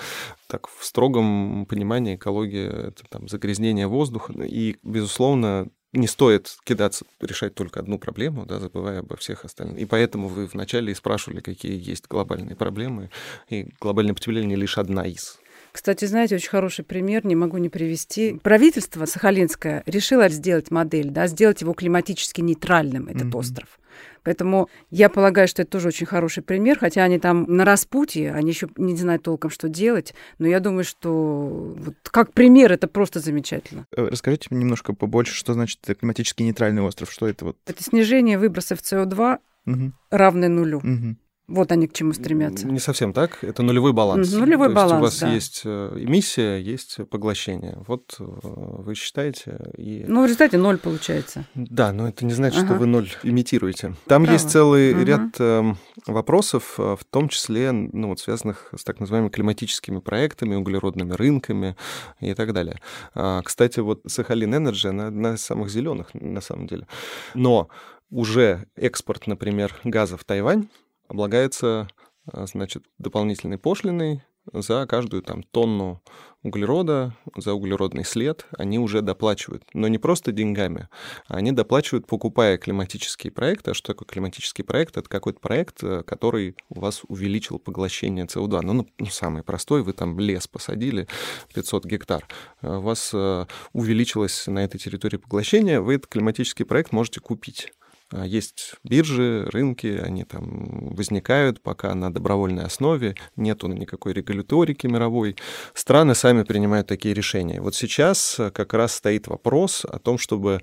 Так, 0.49 0.69
в 0.69 0.85
строгом 0.85 1.67
понимании 1.67 2.17
экология— 2.17 2.67
это 2.89 3.05
там 3.09 3.29
загрязнение 3.29 3.87
воздуха, 3.87 4.33
и, 4.43 4.77
безусловно, 4.83 5.69
не 5.93 6.07
стоит 6.07 6.57
кидаться, 6.65 7.05
решать 7.21 7.55
только 7.55 7.81
одну 7.81 7.99
проблему, 7.99 8.47
да, 8.47 8.59
забывая 8.59 9.01
обо 9.01 9.17
всех 9.17 9.45
остальных. 9.45 9.79
И 9.79 9.85
поэтому 9.85 10.29
вы 10.29 10.47
вначале 10.47 10.93
и 10.93 10.95
спрашивали, 10.95 11.41
какие 11.41 11.79
есть 11.79 12.09
глобальные 12.09 12.57
проблемы, 12.57 13.11
и 13.49 13.69
глобальное 13.81 14.15
потепление 14.15 14.57
лишь 14.57 14.79
одна 14.79 15.07
из. 15.07 15.39
Кстати, 15.73 16.05
знаете, 16.05 16.37
очень 16.37 16.51
хороший 16.51 16.85
пример, 16.85 17.25
не 17.25 17.35
могу 17.35 17.57
не 17.57 17.71
привести. 17.71 18.39
Правительство 18.43 19.07
сахалинское 19.07 19.83
решило 19.87 20.29
сделать 20.29 20.71
модель, 20.71 21.11
да, 21.11 21.27
сделать 21.27 21.63
его 21.63 21.73
климатически 21.73 22.43
нейтральным, 22.43 23.09
этот 23.09 23.29
mm-hmm. 23.29 23.39
остров. 23.39 23.79
Поэтому 24.23 24.69
я 24.91 25.09
полагаю, 25.09 25.49
что 25.49 25.63
это 25.63 25.73
тоже 25.73 25.89
очень 25.89 26.07
хороший 26.07 26.43
пример, 26.43 26.79
хотя 26.79 27.03
они 27.03 27.19
там 27.19 27.45
на 27.49 27.65
распутье, 27.65 28.33
они 28.33 28.51
еще 28.51 28.69
не 28.77 28.97
знают 28.97 29.23
толком, 29.23 29.51
что 29.51 29.69
делать, 29.69 30.15
но 30.39 30.47
я 30.47 30.61
думаю, 30.61 30.85
что 30.85 31.75
вот 31.77 31.95
как 32.05 32.33
пример 32.33 32.73
это 32.73 32.87
просто 32.87 33.21
замечательно. 33.21 33.87
Э, 33.97 34.09
расскажите 34.09 34.49
мне 34.51 34.61
немножко 34.61 34.95
побольше, 34.95 35.35
что 35.35 35.55
значит 35.55 35.81
климатически 35.99 36.43
нейтральный 36.43 36.83
остров, 36.83 37.11
что 37.11 37.27
это 37.27 37.47
вот? 37.47 37.57
Это 37.67 37.83
снижение 37.83 38.39
выбросов 38.39 38.81
СО2 38.81 39.39
угу. 39.67 39.93
равное 40.11 40.49
нулю. 40.49 40.79
Угу. 40.79 41.17
Вот 41.53 41.71
они 41.71 41.87
к 41.87 41.93
чему 41.93 42.15
стремятся. 42.15 42.67
Не 42.67 42.79
совсем 42.79 43.13
так. 43.13 43.45
Это 43.45 43.63
нулевой 43.63 43.93
баланс. 43.93 44.33
Нулевой 44.33 44.69
То 44.69 44.75
баланс, 44.75 44.93
у 45.01 45.03
вас 45.03 45.19
да. 45.21 45.33
есть 45.33 45.67
эмиссия, 45.67 46.57
есть 46.57 46.97
поглощение. 47.11 47.77
Вот 47.87 48.17
э, 48.19 48.25
вы 48.25 48.95
считаете 48.95 49.59
и... 49.77 50.05
Ну, 50.09 50.23
в 50.23 50.25
результате 50.25 50.57
ноль 50.57 50.79
получается. 50.79 51.45
Да, 51.55 51.93
но 51.93 52.09
это 52.09 52.25
не 52.25 52.33
значит, 52.33 52.61
Ага. 52.61 52.69
что 52.69 52.79
вы 52.79 52.87
ноль 52.87 53.11
имитируете. 53.23 53.95
Там 54.07 54.23
Право. 54.23 54.33
есть 54.35 54.51
целый 54.51 54.95
Мгм. 54.95 55.05
ряд 55.05 55.37
э, 55.41 55.75
вопросов, 56.07 56.75
э, 56.79 56.97
в 56.99 57.05
том 57.05 57.29
числе, 57.29 57.71
ну, 57.73 58.09
вот, 58.09 58.21
связанных 58.21 58.73
с 58.75 58.83
так 58.83 58.99
называемыми 59.01 59.31
климатическими 59.31 59.99
проектами, 60.01 60.55
углеродными 60.55 61.13
рынками 61.13 61.77
и 62.21 62.33
так 62.35 62.53
далее. 62.55 62.81
А, 63.15 63.43
Кстати, 63.43 63.81
вот 63.81 64.01
Сахалин 64.07 64.55
Энерджи, 64.55 64.89
она 64.89 65.09
одна 65.09 65.35
из 65.35 65.43
самых 65.43 65.69
зеленых 65.71 66.15
на 66.15 66.41
самом 66.41 66.67
деле. 66.67 66.87
Но 67.35 67.69
уже 68.11 68.67
экспорт, 68.77 69.27
например, 69.27 69.75
газа 69.85 70.17
в 70.17 70.25
Тайвань 70.25 70.69
облагается, 71.09 71.89
а, 72.27 72.47
значит, 72.47 72.85
дополнительной 72.99 73.59
пошлиной 73.59 74.23
за 74.53 74.87
каждую 74.87 75.23
там 75.23 75.43
тонну 75.43 76.03
углерода, 76.43 77.15
за 77.37 77.55
углеродный 77.55 78.05
след, 78.05 78.47
они 78.59 78.79
уже 78.79 79.01
доплачивают. 79.01 79.63
Но 79.75 79.87
не 79.87 79.99
просто 79.99 80.33
деньгами, 80.33 80.89
а 81.29 81.37
они 81.37 81.53
доплачивают, 81.53 82.07
покупая 82.07 82.59
климатические 82.59 83.33
проекты. 83.33 83.71
А 83.71 83.75
что 83.75 83.93
такое 83.93 84.07
климатический 84.07 84.65
проект? 84.65 84.97
Это 84.97 85.09
какой-то 85.09 85.39
проект, 85.39 85.85
э, 85.85 86.03
который 86.03 86.57
у 86.69 86.81
вас 86.81 87.03
увеличил 87.07 87.61
поглощение 87.61 88.25
СО2. 88.25 88.61
Ну, 88.63 88.89
ну, 88.99 89.07
самый 89.07 89.45
простой, 89.45 89.83
вы 89.83 89.93
там 89.93 90.19
лес 90.19 90.49
посадили, 90.49 91.07
500 91.55 91.85
гектар. 91.85 92.27
Э, 92.61 92.77
У 92.79 92.81
вас 92.81 93.13
э, 93.15 93.47
увеличилось 93.73 94.49
на 94.49 94.65
этой 94.65 94.79
территории 94.79 95.19
поглощение, 95.19 95.81
вы 95.81 95.95
этот 95.95 96.09
климатический 96.09 96.65
проект 96.65 96.91
можете 96.91 97.21
купить. 97.21 97.73
А, 98.13 98.27
Есть 98.27 98.75
биржи, 98.85 99.45
рынки, 99.51 100.01
они 100.03 100.25
там 100.25 100.95
возникают 100.95 101.63
пока 101.63 101.95
на 101.95 102.13
добровольной 102.13 102.65
основе, 102.65 103.15
нету 103.37 103.69
никакой 103.69 104.13
регуляторики 104.13 104.87
мировой. 104.87 105.37
Страны 105.75 106.15
сами 106.15 106.43
принимают 106.43 106.87
такие 106.87 107.15
решения. 107.15 107.61
Вот 107.61 107.75
сейчас 107.75 108.39
э, 108.39 108.51
как 108.51 108.75
раз 108.75 108.95
стоит 108.95 109.27
вопрос 109.29 109.85
о 109.85 109.99
том, 109.99 110.19
чтобы 110.19 110.61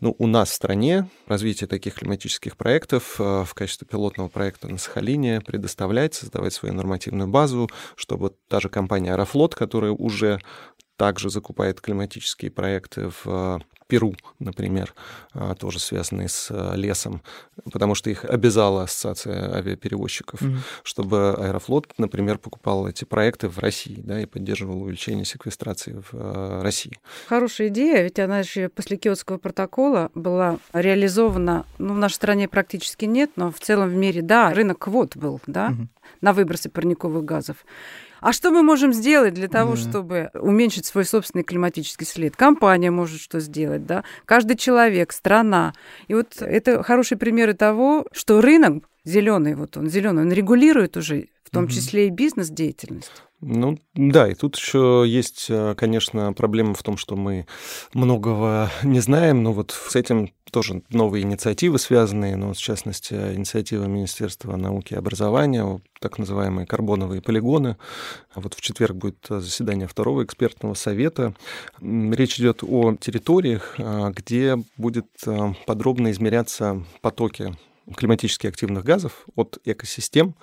ну, 0.00 0.16
у 0.18 0.26
нас 0.26 0.50
в 0.50 0.54
стране 0.54 1.08
развитие 1.28 1.68
таких 1.68 1.94
климатических 1.94 2.56
проектов 2.56 3.20
э, 3.20 3.44
в 3.46 3.54
качестве 3.54 3.86
пилотного 3.88 4.28
проекта 4.28 4.66
на 4.66 4.78
Сахалине 4.78 5.40
предоставлять, 5.40 6.14
создавать 6.14 6.52
свою 6.52 6.74
нормативную 6.74 7.28
базу, 7.28 7.70
чтобы 7.94 8.34
та 8.48 8.58
же 8.58 8.68
компания 8.68 9.12
Аэрофлот, 9.12 9.54
которая 9.54 9.92
уже 9.92 10.40
также 10.96 11.30
закупает 11.30 11.80
климатические 11.80 12.50
проекты 12.50 13.08
в 13.08 13.22
э, 13.26 13.58
Перу, 13.88 14.14
например, 14.38 14.94
а, 15.34 15.54
тоже 15.54 15.78
связанные 15.78 16.28
с 16.28 16.48
э, 16.50 16.76
лесом, 16.76 17.20
потому 17.70 17.94
что 17.94 18.08
их 18.08 18.24
обязала 18.24 18.84
ассоциация 18.84 19.54
авиаперевозчиков, 19.54 20.40
Мгм. 20.40 20.60
чтобы 20.82 21.34
Аэрофлот, 21.34 21.92
например, 21.98 22.38
покупал 22.38 22.86
эти 22.88 23.04
проекты 23.04 23.48
в 23.48 23.58
России, 23.58 24.00
да, 24.02 24.20
и 24.22 24.24
поддерживал 24.26 24.82
увеличение 24.82 25.26
секвестрации 25.26 26.02
в 26.10 26.62
России. 26.62 26.92
Хорошая 27.26 27.68
идея, 27.68 28.02
ведь 28.02 28.18
она 28.18 28.42
же 28.44 28.70
после 28.70 28.96
Киотского 28.96 29.36
протокола 29.36 30.10
была 30.14 30.58
реализована, 30.72 31.66
ну, 31.76 31.92
в 31.92 31.98
нашей 31.98 32.14
стране 32.14 32.48
практически 32.48 33.04
нет, 33.04 33.32
но 33.36 33.50
в 33.50 33.58
целом 33.60 33.90
в 33.90 33.94
мире, 33.94 34.22
да, 34.22 34.54
рынок 34.54 34.78
квот 34.78 35.16
был, 35.16 35.40
да, 35.46 35.68
Мгм. 35.70 35.90
на 36.22 36.32
выбросы 36.32 36.70
парниковых 36.70 37.24
газов. 37.26 37.56
А 38.22 38.32
что 38.32 38.50
мы 38.52 38.62
можем 38.62 38.92
сделать 38.92 39.34
для 39.34 39.48
того, 39.48 39.72
Да. 39.72 39.76
чтобы 39.76 40.30
уменьшить 40.34 40.86
свой 40.86 41.04
собственный 41.04 41.42
климатический 41.42 42.06
след? 42.06 42.36
Компания 42.36 42.90
может 42.90 43.20
что 43.20 43.40
сделать, 43.40 43.84
да? 43.84 44.04
Каждый 44.24 44.56
человек, 44.56 45.12
страна. 45.12 45.74
И 46.06 46.14
вот 46.14 46.40
это 46.40 46.82
хорошие 46.84 47.18
примеры 47.18 47.52
того, 47.54 48.06
что 48.12 48.40
рынок 48.40 48.84
зеленый, 49.04 49.56
вот 49.56 49.76
он 49.76 49.88
зеленый, 49.90 50.22
он 50.22 50.32
регулирует 50.32 50.96
уже, 50.96 51.26
в 51.42 51.50
том 51.50 51.66
числе 51.68 52.06
и 52.06 52.10
бизнес-деятельность. 52.10 53.22
Ну 53.44 53.76
да, 53.94 54.28
и 54.28 54.34
тут 54.34 54.56
еще 54.56 55.04
есть, 55.04 55.46
э, 55.48 55.74
конечно, 55.76 56.32
проблема 56.32 56.74
в 56.74 56.82
том, 56.84 56.96
что 56.96 57.16
мы 57.16 57.46
многого 57.92 58.70
не 58.84 59.00
знаем, 59.00 59.42
но 59.42 59.52
вот 59.52 59.72
с 59.72 59.96
этим 59.96 60.30
тоже 60.52 60.82
новые 60.90 61.24
инициативы 61.24 61.80
связанные, 61.80 62.36
вот, 62.36 62.56
в 62.56 62.62
частности, 62.62 63.14
инициатива 63.14 63.86
Министерства 63.86 64.54
науки 64.54 64.94
и 64.94 64.96
образования, 64.96 65.80
так 65.98 66.18
называемые 66.18 66.68
карбоновые 66.68 67.20
полигоны. 67.20 67.78
А 68.32 68.40
Вот 68.40 68.54
в 68.54 68.60
четверг 68.60 68.94
будет 68.94 69.26
заседание 69.28 69.88
второго 69.88 70.22
экспертного 70.22 70.74
совета. 70.74 71.34
Речь 71.80 72.38
идет 72.38 72.62
о 72.62 72.94
территориях, 72.94 73.74
э, 73.76 74.12
где 74.14 74.56
будет 74.76 75.08
э, 75.26 75.54
подробно 75.66 76.12
измеряться 76.12 76.84
потоки 77.00 77.56
климатически 77.96 78.46
активных 78.46 78.84
газов 78.84 79.26
от 79.34 79.58
экосистем, 79.64 80.36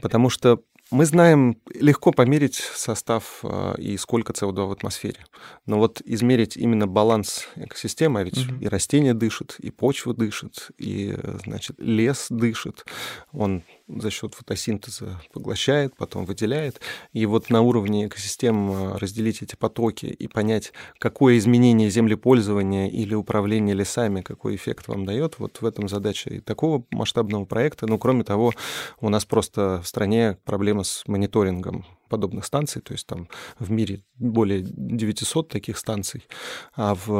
потому 0.00 0.30
что 0.30 0.60
мы 0.92 1.04
знаем, 1.06 1.56
легко 1.74 2.12
померить 2.12 2.54
состав 2.56 3.40
э, 3.42 3.74
и 3.78 3.96
сколько 3.96 4.32
СО2 4.32 4.66
в 4.66 4.72
атмосфере. 4.72 5.24
Но 5.66 5.78
вот 5.78 6.00
измерить 6.04 6.56
именно 6.56 6.86
баланс 6.86 7.48
экосистемы, 7.56 8.20
а 8.20 8.22
ведь 8.22 8.46
Мгм. 8.46 8.60
и 8.60 8.68
растения 8.68 9.14
дышат, 9.14 9.56
и 9.58 9.70
почва 9.70 10.14
дышит, 10.14 10.70
и, 10.78 11.14
э, 11.16 11.38
значит, 11.44 11.76
лес 11.78 12.26
дышит. 12.30 12.84
Он 13.32 13.64
за 13.88 14.10
счет 14.10 14.34
фотосинтеза 14.34 15.20
поглощает, 15.32 15.96
потом 15.96 16.24
выделяет. 16.24 16.80
И 17.12 17.26
вот 17.26 17.50
на 17.50 17.60
уровне 17.62 18.06
экосистем 18.06 18.70
э, 18.70 18.98
разделить 18.98 19.42
эти 19.42 19.56
потоки 19.56 20.06
и 20.06 20.26
понять, 20.28 20.72
какое 20.98 21.38
изменение 21.38 21.90
землепользования 21.90 22.88
или 22.88 23.14
управления 23.14 23.74
лесами, 23.74 24.22
какой 24.22 24.56
эффект 24.56 24.88
вам 24.88 25.04
дает, 25.04 25.38
вот 25.38 25.60
в 25.60 25.66
этом 25.66 25.88
задача 25.88 26.30
и 26.30 26.40
такого 26.40 26.84
масштабного 26.90 27.44
проекта. 27.44 27.86
Ну, 27.86 27.98
кроме 27.98 28.24
того, 28.24 28.52
у 29.00 29.08
нас 29.08 29.24
просто 29.24 29.80
в 29.82 29.88
стране 29.88 30.38
проблема 30.44 30.84
с 30.84 31.04
мониторингом 31.06 31.84
подобных 32.08 32.44
станций, 32.44 32.82
то 32.82 32.92
есть 32.92 33.06
там 33.06 33.28
в 33.58 33.70
мире 33.70 34.02
более 34.18 34.62
900 34.62 35.48
таких 35.48 35.78
станций, 35.78 36.26
а 36.74 36.94
в, 36.94 37.10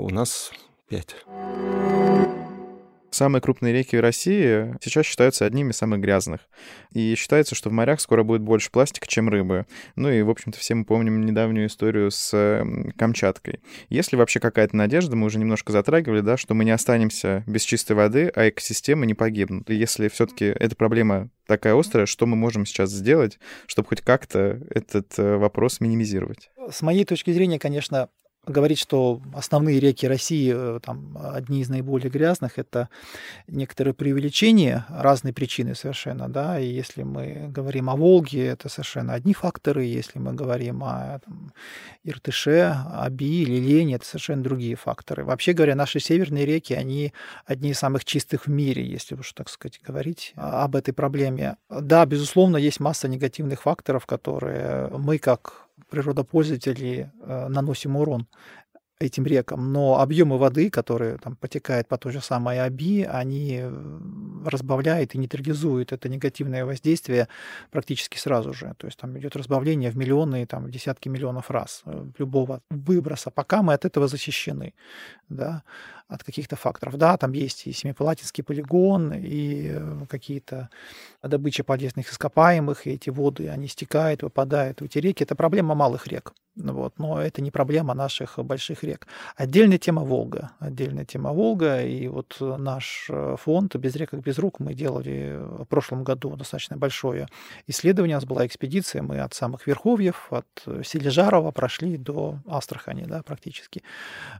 у 0.00 0.10
нас 0.10 0.52
5. 0.88 2.41
Самые 3.12 3.42
крупные 3.42 3.74
реки 3.74 3.94
России 3.94 4.74
сейчас 4.80 5.04
считаются 5.04 5.44
одними 5.44 5.70
из 5.70 5.76
самых 5.76 6.00
грязных. 6.00 6.40
И 6.94 7.14
считается, 7.14 7.54
что 7.54 7.68
в 7.68 7.72
морях 7.72 8.00
скоро 8.00 8.22
будет 8.22 8.40
больше 8.40 8.70
пластика, 8.70 9.06
чем 9.06 9.28
рыбы. 9.28 9.66
Ну 9.96 10.10
и, 10.10 10.22
в 10.22 10.30
общем-то, 10.30 10.58
все 10.58 10.74
мы 10.74 10.86
помним 10.86 11.26
недавнюю 11.26 11.66
историю 11.66 12.10
с 12.10 12.64
Камчаткой. 12.96 13.60
Есть 13.90 14.12
ли 14.12 14.18
вообще 14.18 14.40
какая-то 14.40 14.74
надежда, 14.76 15.14
мы 15.14 15.26
уже 15.26 15.38
немножко 15.38 15.72
затрагивали, 15.72 16.20
да, 16.20 16.38
что 16.38 16.54
мы 16.54 16.64
не 16.64 16.70
останемся 16.70 17.44
без 17.46 17.64
чистой 17.64 17.92
воды, 17.92 18.32
а 18.34 18.48
экосистемы 18.48 19.04
не 19.04 19.12
погибнут. 19.12 19.68
И 19.68 19.74
если 19.74 20.08
все-таки 20.08 20.46
эта 20.46 20.74
проблема 20.74 21.28
такая 21.46 21.78
острая, 21.78 22.06
что 22.06 22.24
мы 22.24 22.34
можем 22.34 22.64
сейчас 22.64 22.90
сделать, 22.90 23.38
чтобы 23.66 23.88
хоть 23.88 24.00
как-то 24.00 24.58
этот 24.70 25.18
э, 25.18 25.36
вопрос 25.36 25.80
минимизировать? 25.80 26.50
С 26.70 26.80
моей 26.80 27.04
точки 27.04 27.30
зрения, 27.30 27.58
конечно, 27.58 28.08
говорить, 28.46 28.78
что 28.78 29.20
основные 29.34 29.78
реки 29.78 30.06
России 30.06 30.52
э, 30.52 30.80
там, 30.82 31.16
одни 31.16 31.60
из 31.60 31.68
наиболее 31.68 32.10
грязных, 32.10 32.58
это 32.58 32.88
некоторое 33.46 33.92
преувеличение, 33.92 34.84
разные 34.88 35.32
причины 35.32 35.76
совершенно, 35.76 36.28
да, 36.28 36.58
и 36.58 36.66
если 36.66 37.04
мы 37.04 37.46
говорим 37.48 37.88
о 37.88 37.94
Волге, 37.94 38.46
это 38.46 38.68
совершенно 38.68 39.14
одни 39.14 39.32
факторы, 39.32 39.84
если 39.84 40.18
мы 40.18 40.32
говорим 40.32 40.82
о 40.82 41.20
там, 41.24 41.52
Иртыше, 42.02 42.74
Аби, 42.90 43.44
Лилене, 43.44 43.94
это 43.94 44.06
совершенно 44.06 44.42
другие 44.42 44.74
факторы. 44.74 45.24
Вообще 45.24 45.52
говоря, 45.52 45.76
наши 45.76 46.00
северные 46.00 46.44
реки, 46.44 46.74
они 46.74 47.12
одни 47.46 47.70
из 47.70 47.78
самых 47.78 48.04
чистых 48.04 48.46
в 48.46 48.50
мире, 48.50 48.84
если 48.84 49.14
уж, 49.14 49.32
так 49.34 49.48
сказать, 49.48 49.80
говорить 49.80 50.32
об 50.34 50.74
этой 50.74 50.92
проблеме. 50.92 51.58
Да, 51.70 52.04
безусловно, 52.06 52.56
есть 52.56 52.80
масса 52.80 53.06
негативных 53.06 53.62
факторов, 53.62 54.04
которые 54.04 54.88
мы, 54.88 55.18
как 55.18 55.61
природопользователи 55.92 57.12
э, 57.20 57.48
наносим 57.48 57.96
урон 57.96 58.26
этим 58.98 59.26
рекам, 59.26 59.72
но 59.72 60.00
объемы 60.00 60.38
воды, 60.38 60.70
которые 60.70 61.18
там 61.18 61.36
потекают 61.36 61.88
по 61.88 61.98
той 61.98 62.12
же 62.12 62.20
самой 62.20 62.60
Аби, 62.60 63.02
они 63.02 63.62
разбавляют 64.46 65.14
и 65.14 65.18
нейтрализуют 65.18 65.92
это 65.92 66.08
негативное 66.08 66.64
воздействие 66.64 67.28
практически 67.70 68.18
сразу 68.18 68.52
же. 68.54 68.74
То 68.78 68.86
есть 68.86 68.98
там 68.98 69.18
идет 69.18 69.36
разбавление 69.36 69.90
в 69.90 69.96
миллионы, 69.96 70.46
там, 70.46 70.64
в 70.64 70.70
десятки 70.70 71.08
миллионов 71.08 71.50
раз 71.50 71.82
э, 71.84 72.06
любого 72.18 72.62
выброса, 72.70 73.30
пока 73.30 73.62
мы 73.62 73.74
от 73.74 73.84
этого 73.84 74.08
защищены, 74.08 74.72
да, 75.28 75.62
от 76.12 76.22
каких-то 76.24 76.56
факторов. 76.56 76.96
Да, 76.96 77.16
там 77.16 77.32
есть 77.32 77.66
и 77.66 77.72
Семипалатинский 77.72 78.44
полигон, 78.44 79.12
и 79.14 79.70
э, 79.72 80.06
какие-то 80.08 80.68
добыча 81.22 81.64
полезных 81.64 82.10
ископаемых, 82.10 82.86
и 82.86 82.90
эти 82.90 83.10
воды, 83.10 83.48
они 83.48 83.68
стекают, 83.68 84.22
выпадают 84.22 84.80
в 84.80 84.84
эти 84.84 84.98
реки. 84.98 85.24
Это 85.24 85.34
проблема 85.34 85.74
малых 85.74 86.06
рек. 86.06 86.32
Вот, 86.54 86.98
но 86.98 87.18
это 87.18 87.40
не 87.40 87.50
проблема 87.50 87.94
наших 87.94 88.38
больших 88.38 88.84
рек. 88.84 89.06
Отдельная 89.36 89.78
тема 89.78 90.02
Волга. 90.02 90.50
Отдельная 90.58 91.06
тема 91.06 91.32
Волга. 91.32 91.82
И 91.82 92.08
вот 92.08 92.36
наш 92.40 93.06
э, 93.08 93.36
фонд 93.38 93.74
«Без 93.76 93.96
рек, 93.96 94.10
как 94.10 94.20
без 94.20 94.38
рук» 94.38 94.60
мы 94.60 94.74
делали 94.74 95.38
в 95.40 95.64
прошлом 95.64 96.04
году 96.04 96.36
достаточно 96.36 96.76
большое 96.76 97.26
исследование. 97.66 98.16
У 98.16 98.18
нас 98.18 98.26
была 98.26 98.46
экспедиция. 98.46 99.00
Мы 99.00 99.20
от 99.20 99.32
самых 99.32 99.66
верховьев, 99.66 100.28
от 100.30 100.46
Сележарова 100.84 101.52
прошли 101.52 101.96
до 101.96 102.36
Астрахани 102.46 103.04
да, 103.04 103.22
практически. 103.22 103.82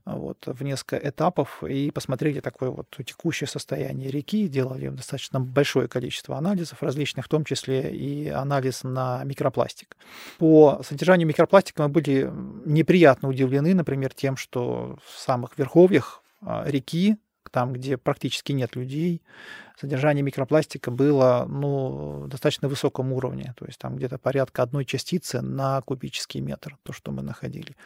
Вот, 0.05 0.47
в 0.47 0.63
несколько 0.63 0.97
этапов 0.97 1.62
и 1.67 1.91
посмотрели 1.91 2.41
такое 2.41 2.71
вот 2.71 2.87
текущее 3.05 3.49
состояние 3.49 4.11
реки, 4.11 4.49
делали 4.49 4.89
достаточно 4.89 5.41
большое 5.41 5.89
количество 5.89 6.37
анализов 6.37 6.83
различных, 6.83 7.27
в 7.27 7.29
том 7.29 7.45
числе 7.45 7.91
и 7.95 8.29
анализ 8.29 8.85
на 8.85 9.23
микропластик. 9.25 9.97
По 10.39 10.81
содержанию 10.87 11.29
микропластика 11.29 11.83
мы 11.83 11.89
были 11.89 12.31
неприятно 12.65 13.29
удивлены, 13.29 13.75
например, 13.75 14.13
тем, 14.15 14.37
что 14.37 14.99
в 15.05 15.19
самых 15.19 15.59
верховьях 15.59 16.23
а, 16.41 16.65
реки 16.67 17.17
там, 17.53 17.73
где 17.73 17.97
практически 17.97 18.53
нет 18.53 18.75
людей, 18.75 19.23
содержание 19.79 20.23
микропластика 20.23 20.91
было 20.91 21.47
ну, 21.49 22.27
достаточно 22.27 22.69
высоком 22.69 23.13
уровне, 23.13 23.55
то 23.57 23.67
есть 23.67 23.79
там 23.79 23.97
где-то 23.97 24.19
порядка 24.19 24.63
одной 24.63 24.85
частицы 24.85 25.41
на 25.41 25.81
кубический 25.83 26.41
метр, 26.41 26.79
то, 26.83 26.93
что 26.93 27.13
мы 27.13 27.23
находили. 27.23 27.77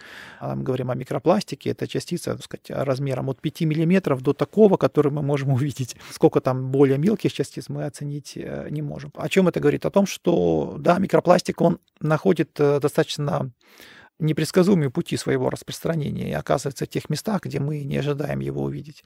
А 0.41 0.55
мы 0.55 0.63
говорим 0.63 0.91
о 0.91 0.95
микропластике, 0.95 1.71
это 1.71 1.87
частица, 1.89 2.37
так 2.37 2.45
сказать, 2.45 2.71
размером 2.71 3.29
от 3.29 3.41
5 3.41 3.63
миллиметров 3.63 4.23
до 4.23 4.33
такого, 4.33 4.77
который 4.77 5.13
мы 5.13 5.23
можем 5.23 5.51
увидеть. 5.53 5.97
Сколько 6.11 6.41
там 6.41 6.71
более 6.71 6.99
мелких 6.99 7.33
частиц 7.33 7.69
мы 7.69 7.85
оценить 7.85 8.35
э, 8.37 8.69
не 8.71 8.83
можем. 8.83 9.13
О 9.17 9.29
чем 9.29 9.49
это 9.49 9.61
говорит? 9.61 9.85
О 9.85 9.91
том, 9.91 10.07
что, 10.07 10.77
да, 10.79 10.99
микропластик, 10.99 11.61
он 11.61 11.79
находит 12.01 12.51
э, 12.61 12.79
достаточно 12.81 13.51
непредсказуемые 14.19 14.91
пути 14.91 15.17
своего 15.17 15.51
распространения 15.51 16.31
и 16.31 16.33
оказывается 16.33 16.87
в 16.87 16.89
тех 16.89 17.11
местах, 17.11 17.43
где 17.43 17.61
мы 17.61 17.85
не 17.85 17.99
ожидаем 17.99 18.41
его 18.41 18.63
увидеть. 18.63 19.05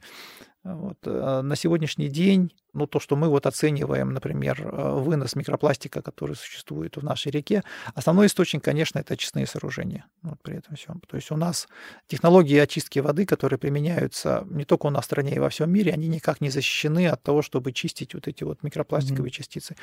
Вот. 0.63 0.97
Э, 1.05 1.41
на 1.41 1.55
сегодняшний 1.55 2.07
день, 2.07 2.53
ну, 2.73 2.85
то, 2.85 2.99
что 2.99 3.15
мы 3.15 3.29
вот 3.29 3.47
оцениваем, 3.47 4.13
например, 4.13 4.61
э, 4.61 4.99
вынос 4.99 5.35
микропластика, 5.35 6.03
который 6.03 6.35
существует 6.35 6.97
в 6.97 7.03
нашей 7.03 7.31
реке, 7.31 7.63
основной 7.95 8.27
источник, 8.27 8.63
конечно, 8.63 8.99
это 8.99 9.15
очистные 9.15 9.47
сооружения. 9.47 10.05
Вот 10.21 10.39
при 10.43 10.57
этом 10.57 10.75
всем. 10.75 11.01
То 11.07 11.17
есть 11.17 11.31
у 11.31 11.35
нас 11.35 11.67
технологии 12.07 12.57
очистки 12.59 12.99
воды, 12.99 13.25
которые 13.25 13.57
применяются 13.57 14.45
не 14.51 14.63
только 14.63 14.85
у 14.85 14.89
нас 14.91 15.03
в 15.03 15.05
стране 15.05 15.35
и 15.35 15.39
во 15.39 15.49
всем 15.49 15.71
мире, 15.71 15.93
они 15.93 16.07
никак 16.07 16.41
не 16.41 16.51
защищены 16.51 17.07
от 17.07 17.23
того, 17.23 17.41
чтобы 17.41 17.71
чистить 17.71 18.13
вот 18.13 18.27
эти 18.27 18.43
вот 18.43 18.61
микропластиковые 18.61 19.31
mm-hmm. 19.31 19.35
частицы. 19.35 19.75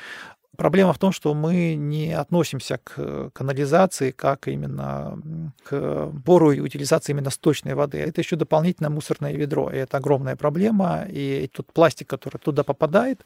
Проблема 0.55 0.93
в 0.93 0.97
том, 0.97 1.11
что 1.11 1.33
мы 1.33 1.75
не 1.75 2.13
относимся 2.13 2.79
к 2.81 3.31
канализации 3.31 4.11
как 4.11 4.47
именно 4.47 5.21
к 5.63 6.07
бору 6.07 6.51
и 6.51 6.61
утилизации 6.61 7.11
именно 7.11 7.29
сточной 7.31 7.73
воды. 7.73 7.97
Это 7.97 8.21
еще 8.21 8.37
дополнительное 8.37 8.89
мусорное 8.89 9.33
ведро, 9.33 9.69
и 9.69 9.75
это 9.75 9.97
огромная 9.97 10.37
проблема 10.37 10.68
проблема, 10.69 11.05
и 11.09 11.47
тот 11.47 11.71
пластик, 11.73 12.07
который 12.07 12.37
туда 12.37 12.63
попадает, 12.63 13.25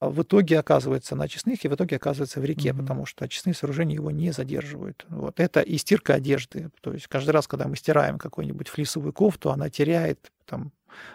в 0.00 0.22
итоге 0.22 0.58
оказывается 0.58 1.16
на 1.16 1.24
очистных 1.24 1.64
и 1.64 1.68
в 1.68 1.74
итоге 1.74 1.96
оказывается 1.96 2.40
в 2.40 2.44
реке, 2.44 2.70
mm-hmm. 2.70 2.78
потому 2.78 3.06
что 3.06 3.24
очистные 3.24 3.54
сооружения 3.54 3.96
его 3.96 4.10
не 4.10 4.32
задерживают. 4.32 5.06
Вот 5.08 5.40
это 5.40 5.60
и 5.60 5.78
стирка 5.78 6.14
одежды. 6.14 6.70
То 6.80 6.92
есть 6.92 7.06
каждый 7.06 7.30
раз, 7.30 7.46
когда 7.46 7.66
мы 7.68 7.76
стираем 7.76 8.18
какую-нибудь 8.18 8.68
флисовую 8.68 9.12
кофту, 9.12 9.50
она 9.50 9.68
теряет 9.70 10.30
там 10.46 10.72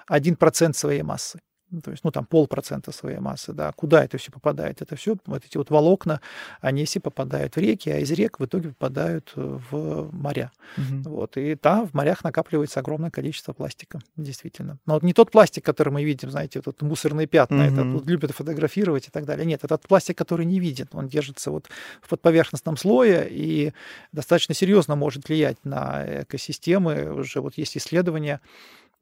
1% 0.09 0.73
своей 0.73 1.03
массы. 1.03 1.39
Ну, 1.71 1.81
то 1.81 1.91
есть, 1.91 2.03
ну, 2.03 2.11
там 2.11 2.25
полпроцента 2.25 2.91
своей 2.91 3.17
массы, 3.17 3.51
да, 3.51 3.71
куда 3.71 4.03
это 4.03 4.17
все 4.17 4.31
попадает? 4.31 4.81
Это 4.81 4.95
все, 4.95 5.15
вот 5.25 5.43
эти 5.43 5.57
вот 5.57 5.71
волокна, 5.71 6.21
они 6.61 6.85
все 6.85 6.99
попадают 6.99 7.55
в 7.55 7.59
реки, 7.59 7.89
а 7.89 7.97
из 7.97 8.11
рек 8.11 8.39
в 8.39 8.45
итоге 8.45 8.69
попадают 8.69 9.33
э, 9.35 9.59
в 9.71 10.09
моря. 10.15 10.51
Угу. 10.77 11.09
Вот, 11.09 11.37
и 11.37 11.55
там 11.55 11.87
в 11.87 11.93
морях 11.95 12.23
накапливается 12.23 12.79
огромное 12.81 13.09
количество 13.09 13.53
пластика, 13.53 13.99
действительно. 14.15 14.77
Но 14.85 14.93
вот 14.93 15.03
не 15.03 15.13
тот 15.13 15.31
пластик, 15.31 15.65
который 15.65 15.91
мы 15.91 16.03
видим, 16.03 16.29
знаете, 16.29 16.61
вот 16.63 16.81
мусорные 16.83 17.25
пятна, 17.25 17.65
угу. 17.65 17.73
это 17.73 17.83
вот 17.83 18.05
любят 18.05 18.31
фотографировать 18.31 19.07
и 19.07 19.11
так 19.11 19.25
далее. 19.25 19.45
Нет, 19.45 19.63
этот 19.63 19.87
пластик, 19.87 20.17
который 20.17 20.45
не 20.45 20.59
виден, 20.59 20.87
он 20.91 21.07
держится 21.07 21.49
вот 21.49 21.67
в 22.01 22.09
подповерхностном 22.09 22.77
слое 22.77 23.27
и 23.27 23.73
достаточно 24.11 24.53
серьезно 24.53 24.95
может 24.95 25.27
влиять 25.27 25.57
на 25.63 26.21
экосистемы. 26.21 27.11
Уже 27.11 27.41
вот 27.41 27.57
есть 27.57 27.75
исследования, 27.75 28.39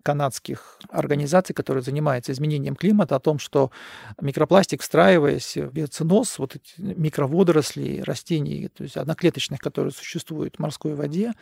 канадских 0.04 0.78
организаций, 0.90 1.56
которые 1.56 1.82
занимаются 1.84 2.32
изменением 2.32 2.76
климата, 2.76 3.16
о 3.16 3.20
том, 3.20 3.40
что 3.40 3.72
микропластик, 4.22 4.82
встраиваясь 4.82 5.58
в 5.58 5.72
биоциноз, 5.72 6.38
вот 6.38 6.56
эти 6.56 6.74
микроводоросли, 6.78 8.02
растений, 8.02 8.68
то 8.68 8.84
есть 8.84 8.98
одноклеточных, 8.98 9.60
которые 9.60 9.92
существуют 9.92 10.58
в 10.58 10.60
морской 10.60 10.94
воде, 10.94 11.34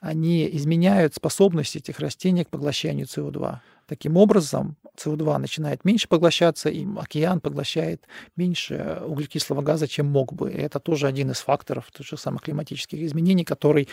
они 0.00 0.48
изменяют 0.56 1.14
способность 1.14 1.76
этих 1.76 1.98
растений 1.98 2.44
к 2.44 2.50
поглощению 2.50 3.06
СО2. 3.06 3.58
Таким 3.90 4.16
образом, 4.16 4.76
СО2 4.96 5.38
начинает 5.38 5.84
меньше 5.84 6.06
поглощаться, 6.06 6.68
и 6.68 6.86
океан 6.96 7.40
поглощает 7.40 8.06
меньше 8.36 9.02
углекислого 9.04 9.62
газа, 9.62 9.88
чем 9.88 10.06
мог 10.06 10.32
бы. 10.32 10.52
И 10.52 10.58
это 10.58 10.78
тоже 10.78 11.08
один 11.08 11.32
из 11.32 11.38
факторов 11.38 11.90
тех 11.90 12.06
же 12.06 12.16
самых 12.16 12.42
климатических 12.42 13.00
изменений, 13.00 13.44
который 13.44 13.88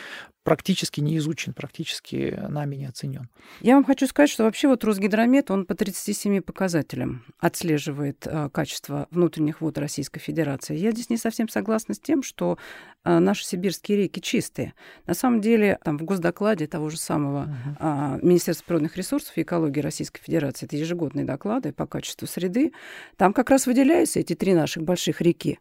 практически 0.47 1.01
не 1.01 1.17
изучен, 1.17 1.51
практически 1.51 2.39
нами 2.47 2.77
не 2.77 2.86
оценен. 2.86 3.27
Я 3.60 3.75
вам 3.75 3.83
хочу 3.83 4.07
сказать, 4.07 4.29
что 4.29 4.45
вообще 4.45 4.69
вот 4.69 4.81
Росгидромет, 4.86 5.51
он 5.51 5.65
по 5.65 5.75
37 5.75 6.39
показателям 6.39 7.25
отслеживает 7.38 8.25
э, 8.25 8.49
качество 8.53 9.10
внутренних 9.12 9.60
вод 9.60 9.77
Российской 9.77 10.21
Федерации. 10.21 10.77
Я 10.77 10.91
здесь 10.91 11.10
не 11.10 11.17
совсем 11.17 11.49
согласна 11.49 11.95
с 11.95 11.99
тем, 11.99 12.23
что 12.23 12.57
э, 13.03 13.19
наши 13.19 13.43
сибирские 13.43 13.97
реки 13.97 14.21
чистые. 14.21 14.73
На 15.05 15.15
самом 15.15 15.41
деле, 15.41 15.79
там 15.83 15.97
в 15.97 16.03
госдокладе 16.03 16.65
того 16.65 16.89
же 16.89 16.97
самого 16.97 17.53
э, 17.77 18.19
Министерства 18.21 18.67
природных 18.67 18.95
ресурсов 18.95 19.38
и 19.38 19.41
экологии 19.41 19.81
Российской 19.81 20.21
Федерации, 20.21 20.65
это 20.65 20.77
ежегодные 20.77 21.25
доклады 21.25 21.73
по 21.73 21.86
качеству 21.88 22.25
среды, 22.25 22.71
там 23.17 23.33
как 23.33 23.49
раз 23.49 23.67
выделяются 23.67 24.21
эти 24.21 24.33
три 24.33 24.53
наших 24.53 24.83
больших 24.83 25.19
реки. 25.19 25.60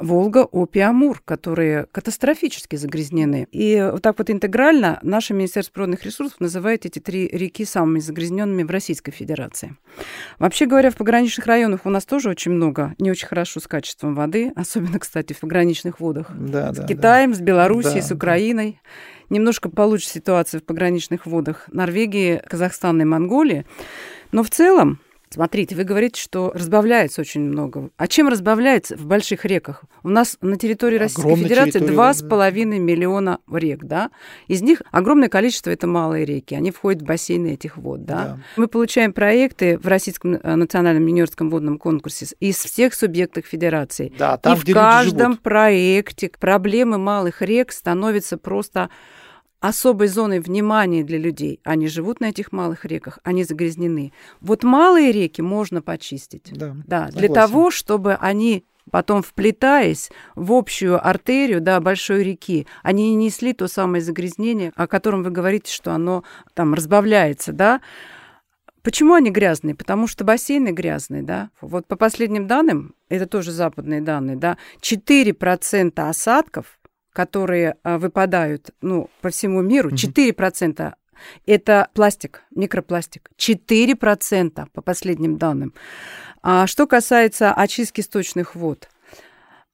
Волга, 0.00 0.46
Обь 0.50 0.76
и 0.76 0.80
Амур, 0.80 1.20
которые 1.24 1.86
катастрофически 1.92 2.76
загрязнены. 2.76 3.46
И 3.52 3.90
вот 3.92 4.02
так 4.02 4.18
вот 4.18 4.30
интегрально 4.30 4.98
наше 5.02 5.34
Министерство 5.34 5.74
природных 5.74 6.04
ресурсов 6.04 6.40
называет 6.40 6.86
эти 6.86 6.98
три 6.98 7.28
реки 7.28 7.66
самыми 7.66 8.00
загрязненными 8.00 8.62
в 8.62 8.70
Российской 8.70 9.12
Федерации. 9.12 9.76
Вообще 10.38 10.64
говоря, 10.64 10.90
в 10.90 10.96
пограничных 10.96 11.46
районах 11.46 11.84
у 11.84 11.90
нас 11.90 12.06
тоже 12.06 12.30
очень 12.30 12.52
много 12.52 12.94
не 12.98 13.10
очень 13.10 13.28
хорошо 13.28 13.60
с 13.60 13.66
качеством 13.66 14.14
воды, 14.14 14.52
особенно, 14.56 14.98
кстати, 14.98 15.34
в 15.34 15.40
пограничных 15.40 16.00
водах. 16.00 16.30
Да, 16.34 16.72
с 16.72 16.78
да, 16.78 16.86
Китаем, 16.86 17.32
да. 17.32 17.36
с 17.36 17.40
Белоруссией, 17.40 18.00
да, 18.00 18.06
с 18.06 18.10
Украиной. 18.10 18.80
Немножко 19.28 19.68
получше 19.68 20.08
ситуация 20.08 20.60
в 20.60 20.64
пограничных 20.64 21.26
водах 21.26 21.68
Норвегии, 21.70 22.42
Казахстана 22.48 23.02
и 23.02 23.04
Монголии. 23.04 23.66
Но 24.32 24.42
в 24.42 24.50
целом 24.50 24.98
Смотрите, 25.32 25.76
вы 25.76 25.84
говорите, 25.84 26.20
что 26.20 26.50
разбавляется 26.52 27.20
очень 27.20 27.42
много. 27.42 27.90
А 27.96 28.08
чем 28.08 28.26
разбавляется 28.26 28.96
в 28.96 29.06
больших 29.06 29.44
реках? 29.44 29.84
У 30.02 30.08
нас 30.08 30.36
на 30.40 30.56
территории 30.56 30.98
Российской 30.98 31.20
Огромная 31.20 31.44
Федерации 31.44 31.78
два 31.78 32.12
с 32.12 32.20
половиной 32.20 32.80
миллиона 32.80 33.38
рек, 33.48 33.84
да? 33.84 34.10
Из 34.48 34.60
них 34.60 34.82
огромное 34.90 35.28
количество 35.28 35.70
это 35.70 35.86
малые 35.86 36.24
реки, 36.24 36.56
они 36.56 36.72
входят 36.72 37.02
в 37.02 37.04
бассейны 37.04 37.54
этих 37.54 37.76
вод, 37.76 38.04
да? 38.04 38.24
да. 38.24 38.38
Мы 38.56 38.66
получаем 38.66 39.12
проекты 39.12 39.78
в 39.78 39.86
Российском 39.86 40.34
э, 40.34 40.56
национальном 40.56 41.06
юниорском 41.06 41.48
водном 41.48 41.78
конкурсе 41.78 42.26
из 42.40 42.56
всех 42.56 42.92
субъектов 42.92 43.46
Федерации. 43.46 44.12
Да, 44.18 44.36
там, 44.36 44.56
И 44.56 44.60
в 44.60 44.74
каждом 44.74 45.36
проекте 45.36 46.28
проблемы 46.40 46.98
малых 46.98 47.40
рек 47.40 47.70
становятся 47.70 48.36
просто 48.36 48.90
особой 49.60 50.08
зоной 50.08 50.40
внимания 50.40 51.04
для 51.04 51.18
людей. 51.18 51.60
Они 51.64 51.86
живут 51.86 52.20
на 52.20 52.30
этих 52.30 52.50
малых 52.52 52.84
реках, 52.84 53.18
они 53.22 53.44
загрязнены. 53.44 54.12
Вот 54.40 54.64
малые 54.64 55.12
реки 55.12 55.42
можно 55.42 55.82
почистить. 55.82 56.50
Да, 56.52 56.76
да 56.86 57.08
для 57.08 57.28
того, 57.28 57.70
чтобы 57.70 58.14
они 58.14 58.64
потом 58.90 59.22
вплетаясь 59.22 60.10
в 60.34 60.52
общую 60.52 61.06
артерию 61.06 61.60
да, 61.60 61.80
большой 61.80 62.24
реки, 62.24 62.66
они 62.82 63.10
не 63.10 63.26
несли 63.26 63.52
то 63.52 63.68
самое 63.68 64.02
загрязнение, 64.02 64.72
о 64.74 64.86
котором 64.86 65.22
вы 65.22 65.30
говорите, 65.30 65.72
что 65.72 65.92
оно 65.92 66.24
там 66.54 66.74
разбавляется, 66.74 67.52
да. 67.52 67.80
Почему 68.82 69.12
они 69.12 69.30
грязные? 69.30 69.74
Потому 69.74 70.06
что 70.06 70.24
бассейны 70.24 70.70
грязные, 70.70 71.22
да. 71.22 71.50
Вот 71.60 71.86
по 71.86 71.96
последним 71.96 72.46
данным, 72.46 72.94
это 73.10 73.26
тоже 73.26 73.52
западные 73.52 74.00
данные, 74.00 74.36
да, 74.36 74.56
4% 74.80 76.08
осадков 76.08 76.79
которые 77.12 77.76
а, 77.82 77.98
выпадают 77.98 78.70
ну, 78.80 79.10
по 79.20 79.30
всему 79.30 79.62
миру, 79.62 79.90
4% 79.90 80.94
это 81.46 81.88
пластик, 81.94 82.44
микропластик. 82.50 83.30
4% 83.38 84.68
по 84.72 84.82
последним 84.82 85.38
данным. 85.38 85.74
А 86.42 86.66
что 86.66 86.86
касается 86.86 87.52
очистки 87.52 88.00
сточных 88.00 88.54
вод, 88.54 88.88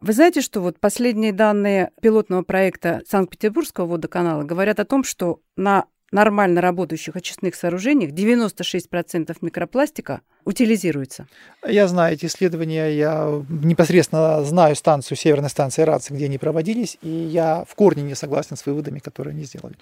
вы 0.00 0.12
знаете, 0.12 0.40
что 0.40 0.60
вот 0.60 0.78
последние 0.78 1.32
данные 1.32 1.90
пилотного 2.02 2.42
проекта 2.42 3.02
Санкт-Петербургского 3.08 3.86
водоканала 3.86 4.42
говорят 4.42 4.78
о 4.78 4.84
том, 4.84 5.04
что 5.04 5.40
на 5.56 5.86
нормально 6.12 6.60
работающих 6.60 7.16
очистных 7.16 7.54
сооружениях 7.54 8.12
96% 8.12 9.36
микропластика 9.40 10.20
утилизируется. 10.44 11.26
Я 11.66 11.88
знаю 11.88 12.14
эти 12.14 12.26
исследования, 12.26 12.96
я 12.96 13.42
непосредственно 13.48 14.44
знаю 14.44 14.76
станцию, 14.76 15.16
северной 15.18 15.50
станции 15.50 15.82
РАЦИ, 15.82 16.12
где 16.12 16.26
они 16.26 16.38
проводились, 16.38 16.98
и 17.02 17.08
я 17.08 17.64
в 17.68 17.74
корне 17.74 18.02
не 18.02 18.14
согласен 18.14 18.56
с 18.56 18.64
выводами, 18.64 19.00
которые 19.00 19.32
они 19.32 19.44
сделали. 19.44 19.74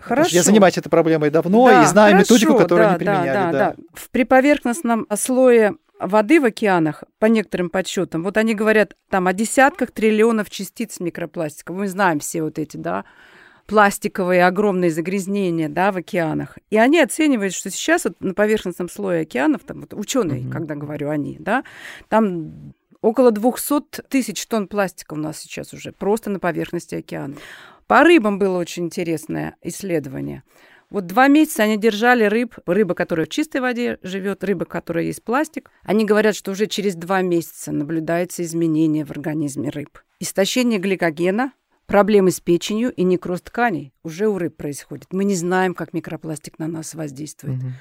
Хорошо. 0.00 0.34
Я 0.34 0.42
занимаюсь 0.42 0.78
этой 0.78 0.88
проблемой 0.88 1.30
давно 1.30 1.66
да, 1.66 1.82
и 1.82 1.86
знаю 1.86 2.12
хорошо, 2.12 2.34
методику, 2.34 2.56
которую 2.56 2.86
да, 2.86 2.90
они 2.90 2.98
применяли. 2.98 3.26
Да, 3.26 3.32
да, 3.32 3.52
да. 3.52 3.58
Да. 3.58 3.74
В 3.92 4.10
приповерхностном 4.10 5.06
слое 5.16 5.74
воды 6.00 6.40
в 6.40 6.44
океанах, 6.44 7.04
по 7.18 7.26
некоторым 7.26 7.70
подсчетам, 7.70 8.22
вот 8.22 8.36
они 8.36 8.54
говорят 8.54 8.94
там 9.10 9.26
о 9.26 9.32
десятках 9.32 9.90
триллионов 9.90 10.48
частиц 10.48 11.00
микропластика. 11.00 11.72
Мы 11.72 11.88
знаем 11.88 12.20
все 12.20 12.42
вот 12.42 12.58
эти, 12.58 12.76
да, 12.76 13.04
пластиковые 13.68 14.46
огромные 14.46 14.90
загрязнения 14.90 15.68
да, 15.68 15.92
в 15.92 15.98
океанах. 15.98 16.58
И 16.70 16.78
они 16.78 16.98
оценивают, 17.00 17.52
что 17.52 17.70
сейчас 17.70 18.04
вот 18.04 18.14
на 18.20 18.32
поверхностном 18.32 18.88
слое 18.88 19.20
океанов, 19.20 19.62
там 19.64 19.82
вот 19.82 19.92
ученые, 19.92 20.40
mm-hmm. 20.40 20.50
когда 20.50 20.74
говорю 20.74 21.10
они, 21.10 21.36
да, 21.38 21.64
там 22.08 22.72
около 23.02 23.30
200 23.30 24.02
тысяч 24.08 24.46
тонн 24.46 24.68
пластика 24.68 25.12
у 25.12 25.18
нас 25.18 25.38
сейчас 25.38 25.74
уже 25.74 25.92
просто 25.92 26.30
на 26.30 26.40
поверхности 26.40 26.94
океана. 26.94 27.36
По 27.86 28.02
рыбам 28.04 28.38
было 28.38 28.58
очень 28.58 28.86
интересное 28.86 29.56
исследование. 29.62 30.44
Вот 30.88 31.04
два 31.04 31.28
месяца 31.28 31.64
они 31.64 31.76
держали 31.76 32.24
рыб, 32.24 32.54
рыба, 32.64 32.94
которая 32.94 33.26
в 33.26 33.28
чистой 33.28 33.60
воде 33.60 33.98
живет, 34.02 34.42
рыба, 34.44 34.64
которая 34.64 35.04
есть 35.04 35.22
пластик. 35.22 35.70
Они 35.82 36.06
говорят, 36.06 36.34
что 36.34 36.52
уже 36.52 36.66
через 36.66 36.94
два 36.94 37.20
месяца 37.20 37.70
наблюдается 37.70 38.42
изменение 38.42 39.04
в 39.04 39.10
организме 39.10 39.68
рыб. 39.68 39.98
Истощение 40.20 40.78
гликогена, 40.78 41.52
проблемы 41.88 42.30
с 42.30 42.38
печенью 42.38 42.92
и 42.92 43.02
некроз 43.02 43.40
тканей 43.40 43.92
уже 44.04 44.28
у 44.28 44.38
рыб 44.38 44.56
происходит. 44.56 45.06
Мы 45.10 45.24
не 45.24 45.34
знаем, 45.34 45.74
как 45.74 45.94
микропластик 45.94 46.58
на 46.58 46.68
нас 46.68 46.94
воздействует. 46.94 47.58
Угу. 47.58 47.72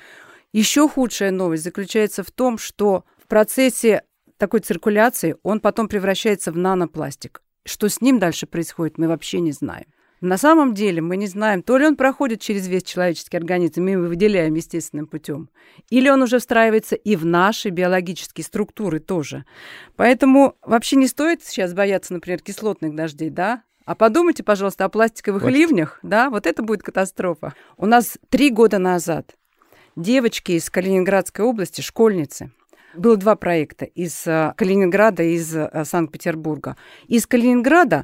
Еще 0.54 0.88
худшая 0.88 1.30
новость 1.32 1.64
заключается 1.64 2.24
в 2.24 2.32
том, 2.32 2.58
что 2.58 3.04
в 3.22 3.28
процессе 3.28 4.04
такой 4.38 4.62
циркуляции 4.62 5.36
он 5.44 5.60
потом 5.60 5.90
превращается 5.90 6.52
в 6.52 6.58
нанопластик. 6.58 7.44
Что 7.66 7.90
с 7.90 8.00
ним 8.00 8.18
дальше 8.18 8.48
происходит, 8.48 8.98
мы 8.98 9.10
вообще 9.10 9.42
не 9.42 9.52
знаем. 9.52 9.86
На 10.22 10.38
самом 10.38 10.74
деле 10.74 11.02
мы 11.02 11.16
не 11.16 11.28
знаем, 11.28 11.62
то 11.62 11.78
ли 11.78 11.86
он 11.86 11.96
проходит 11.96 12.42
через 12.42 12.68
весь 12.68 12.84
человеческий 12.84 13.38
организм, 13.38 13.84
мы 13.84 13.92
его 13.92 14.08
выделяем 14.08 14.56
естественным 14.56 15.06
путем, 15.06 15.50
или 15.92 16.10
он 16.10 16.24
уже 16.24 16.40
встраивается 16.40 16.96
и 16.96 17.16
в 17.16 17.24
наши 17.24 17.70
биологические 17.70 18.44
структуры 18.44 19.00
тоже. 19.00 19.46
Поэтому 19.96 20.56
вообще 20.64 20.96
не 20.96 21.06
стоит 21.06 21.44
сейчас 21.44 21.76
бояться, 21.76 22.14
например, 22.14 22.40
кислотных 22.42 22.96
дождей, 22.96 23.30
да? 23.30 23.62
А 23.88 23.96
подумайте, 23.96 24.44
пожалуйста, 24.44 24.84
о 24.84 24.90
пластиковых 24.90 25.44
вот. 25.44 25.50
ливнях, 25.50 26.00
да? 26.04 26.30
Вот 26.30 26.46
это 26.46 26.62
будет 26.62 26.84
катастрофа. 26.84 27.54
У 27.78 27.86
нас 27.86 28.18
три 28.28 28.50
года 28.50 28.80
назад 28.80 29.38
девочки 29.96 30.52
из 30.52 30.70
Калининградской 30.70 31.46
области, 31.46 31.80
школьницы, 31.80 32.52
было 32.94 33.16
два 33.16 33.38
проекта 33.38 33.86
из 33.86 34.28
э, 34.28 34.54
Калининграда 34.58 35.24
и 35.24 35.36
из 35.36 35.56
э, 35.56 35.86
Санкт-Петербурга. 35.86 36.76
Из 37.08 37.26
Калининграда 37.26 38.04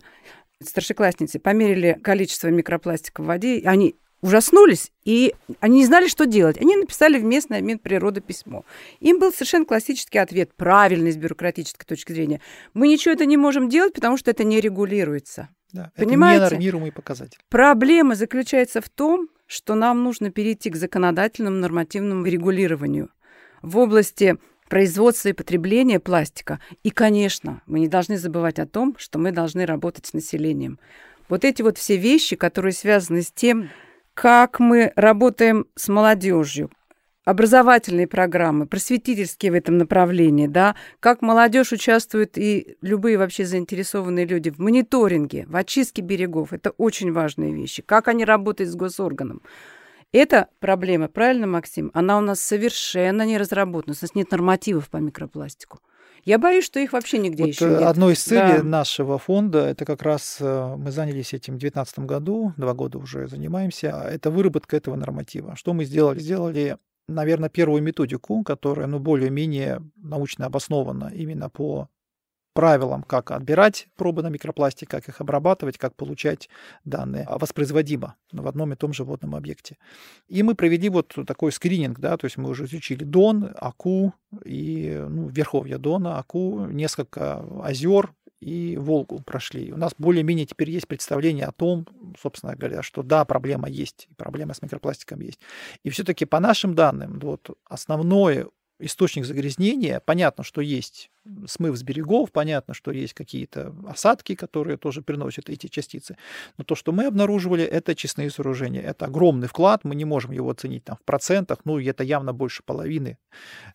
старшеклассницы 0.64 1.38
померили 1.40 2.00
количество 2.02 2.48
микропластика 2.48 3.22
в 3.22 3.26
воде, 3.26 3.62
они 3.66 3.98
ужаснулись, 4.22 4.90
и 5.04 5.36
они 5.60 5.80
не 5.80 5.86
знали, 5.86 6.08
что 6.08 6.26
делать. 6.26 6.58
Они 6.62 6.78
написали 6.78 7.20
в 7.20 7.26
местный 7.26 7.58
обмен 7.58 7.78
природы 7.78 8.22
письмо. 8.22 8.64
Им 9.02 9.20
был 9.20 9.34
совершенно 9.34 9.66
классический 9.66 10.20
ответ, 10.20 10.56
правильный 10.56 11.12
с 11.12 11.18
бюрократической 11.18 11.86
точки 11.86 12.14
зрения. 12.14 12.40
Мы 12.74 12.88
ничего 12.88 13.14
это 13.14 13.26
не 13.26 13.36
можем 13.36 13.68
делать, 13.68 13.94
потому 13.94 14.16
что 14.16 14.32
это 14.32 14.46
не 14.46 14.62
регулируется. 14.62 15.50
Да, 15.74 15.92
Понимаете? 15.96 16.46
Это 16.46 16.56
ненормируемый 16.56 16.92
показатель. 16.92 17.40
Проблема 17.50 18.16
заключается 18.16 18.80
в 18.80 18.90
том, 18.90 19.28
что 19.48 19.76
нам 19.76 20.04
нужно 20.04 20.30
перейти 20.30 20.70
к 20.70 20.76
законодательному 20.76 21.58
нормативному 21.58 22.26
регулированию 22.26 23.10
в 23.62 23.78
области 23.78 24.38
производства 24.70 25.30
и 25.30 25.34
потребления 25.34 26.00
пластика. 26.00 26.60
И, 26.84 26.90
конечно, 26.90 27.62
мы 27.66 27.80
не 27.80 27.88
должны 27.88 28.18
забывать 28.18 28.60
о 28.60 28.66
том, 28.66 28.96
что 28.98 29.20
мы 29.20 29.32
должны 29.32 29.66
работать 29.66 30.06
с 30.06 30.14
населением. 30.14 30.80
Вот 31.28 31.44
эти 31.44 31.62
вот 31.62 31.78
все 31.78 31.98
вещи, 31.98 32.36
которые 32.36 32.74
связаны 32.74 33.22
с 33.22 33.32
тем, 33.32 33.70
как 34.14 34.60
мы 34.60 34.94
работаем 34.96 35.66
с 35.76 35.88
молодежью, 35.88 36.70
образовательные 37.26 38.08
программы, 38.08 38.66
просветительские 38.66 39.52
в 39.52 39.56
этом 39.56 39.78
направлении, 39.78 40.48
да, 40.48 40.76
как 41.00 41.22
молодежь 41.22 41.72
участвует 41.72 42.38
и 42.38 42.78
любые 42.82 43.18
вообще 43.18 43.46
заинтересованные 43.46 44.26
люди 44.26 44.50
в 44.50 44.60
мониторинге, 44.60 45.46
в 45.48 45.56
очистке 45.56 46.02
берегов. 46.02 46.54
Это 46.54 46.72
очень 46.72 47.12
важные 47.12 47.54
вещи. 47.54 47.82
Как 47.82 48.08
они 48.08 48.26
работают 48.26 48.70
с 48.72 48.76
госорганом. 48.76 49.42
Эта 50.12 50.50
проблема, 50.60 51.08
правильно, 51.08 51.48
Максим, 51.48 51.90
она 51.96 52.20
у 52.20 52.22
нас 52.22 52.40
совершенно 52.40 53.26
не 53.26 53.38
разработана. 53.38 53.96
У 54.00 54.04
нас 54.04 54.14
нет 54.14 54.30
нормативов 54.32 54.90
по 54.90 54.98
микропластику. 54.98 55.80
Я 56.24 56.38
боюсь, 56.38 56.64
что 56.64 56.80
их 56.80 56.94
вообще 56.94 57.18
нигде 57.18 57.44
вот 57.44 57.50
еще 57.50 57.66
нет. 57.66 57.82
Одной 57.82 58.14
из 58.14 58.24
целей 58.24 58.58
да. 58.60 58.64
нашего 58.64 59.18
фонда, 59.18 59.68
это 59.68 59.84
как 59.84 60.04
раз 60.04 60.38
э, 60.40 60.76
мы 60.78 60.92
занялись 60.92 61.34
этим 61.34 61.56
в 61.56 61.58
2019 61.58 62.00
году, 62.00 62.54
два 62.56 62.74
года 62.74 62.98
уже 62.98 63.28
занимаемся, 63.28 64.08
это 64.10 64.32
выработка 64.32 64.78
этого 64.78 64.96
норматива. 64.96 65.58
Что 65.58 65.74
мы 65.74 65.84
сделали? 65.84 66.20
Сделали 66.20 66.78
наверное, 67.08 67.50
первую 67.50 67.82
методику, 67.82 68.44
которая, 68.44 68.88
ну, 68.88 69.00
более-менее 69.00 69.82
научно 69.96 70.46
обоснована 70.46 71.12
именно 71.14 71.50
по 71.50 71.90
правилам, 72.54 73.04
как 73.04 73.32
отбирать 73.32 73.88
пробы 73.96 74.22
на 74.22 74.28
микропластик, 74.28 74.90
как 74.90 75.10
их 75.10 75.20
обрабатывать, 75.20 75.78
как 75.78 75.96
получать 75.96 76.50
данные 76.86 77.28
воспроизводимо 77.30 78.16
в 78.32 78.48
одном 78.48 78.74
и 78.74 78.76
том 78.76 78.94
же 78.94 79.04
водном 79.04 79.36
объекте. 79.36 79.78
И 80.28 80.44
мы 80.44 80.56
провели 80.56 80.90
вот 80.90 81.16
такой 81.26 81.52
скрининг, 81.52 82.00
да, 82.00 82.16
то 82.16 82.26
есть 82.26 82.38
мы 82.38 82.50
уже 82.50 82.66
изучили 82.66 83.04
Дон, 83.04 83.50
Аку 83.56 84.14
и 84.46 85.04
ну, 85.10 85.28
верховья 85.30 85.78
Дона, 85.78 86.20
Аку, 86.20 86.66
несколько 86.66 87.44
озер, 87.64 88.14
и 88.44 88.78
Волгу 88.78 89.20
прошли. 89.22 89.72
У 89.72 89.78
нас 89.78 89.94
более-менее 89.98 90.46
теперь 90.46 90.70
есть 90.70 90.88
представление 90.88 91.46
о 91.46 91.52
том, 91.52 91.88
собственно 92.20 92.56
говоря, 92.56 92.84
что 92.84 93.04
да, 93.04 93.26
проблема 93.26 93.70
есть, 93.70 94.08
проблема 94.18 94.54
с 94.54 94.62
микропластиком 94.62 95.22
есть. 95.22 95.40
И 95.84 95.90
все-таки 95.90 96.26
по 96.26 96.40
нашим 96.40 96.76
данным, 96.76 97.20
вот 97.20 97.50
основное 97.66 98.48
источник 98.86 99.26
загрязнения. 99.26 100.00
Понятно, 100.00 100.44
что 100.44 100.62
есть 100.62 101.10
смыв 101.48 101.78
с 101.78 101.84
берегов, 101.84 102.32
понятно, 102.32 102.74
что 102.74 102.92
есть 102.92 103.14
какие-то 103.14 103.74
осадки, 103.88 104.36
которые 104.36 104.78
тоже 104.78 105.02
приносят 105.02 105.50
эти 105.50 105.68
частицы. 105.68 106.18
Но 106.58 106.64
то, 106.64 106.76
что 106.76 106.92
мы 106.92 107.06
обнаруживали, 107.06 107.64
это 107.64 107.96
честные 107.96 108.30
сооружения. 108.30 108.82
Это 108.82 109.06
огромный 109.06 109.48
вклад, 109.48 109.84
мы 109.84 109.96
не 109.96 110.06
можем 110.06 110.32
его 110.32 110.50
оценить 110.50 110.84
там 110.84 110.98
в 110.98 111.04
процентах, 111.04 111.60
ну, 111.66 111.80
это 111.80 112.04
явно 112.04 112.34
больше 112.34 112.64
половины 112.64 113.18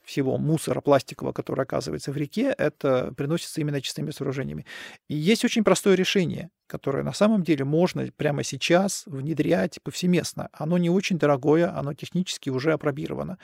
всего 0.04 0.38
мусора 0.38 0.80
пластикового, 0.80 1.32
который 1.32 1.62
оказывается 1.62 2.12
в 2.12 2.16
реке, 2.16 2.54
это 2.56 3.12
приносится 3.16 3.61
именно 3.61 3.80
чистыми 3.80 4.11
сооружениями. 4.11 4.66
И 5.09 5.14
есть 5.14 5.44
очень 5.44 5.64
простое 5.64 5.94
решение, 5.94 6.50
которое 6.66 7.02
на 7.02 7.12
самом 7.12 7.42
деле 7.42 7.64
можно 7.64 8.06
прямо 8.16 8.44
сейчас 8.44 9.04
внедрять 9.06 9.78
повсеместно. 9.82 10.50
Оно 10.52 10.78
не 10.78 10.90
очень 10.90 11.18
дорогое, 11.18 11.74
оно 11.74 11.94
технически 11.94 12.50
уже 12.50 12.72
опробировано 12.72 13.38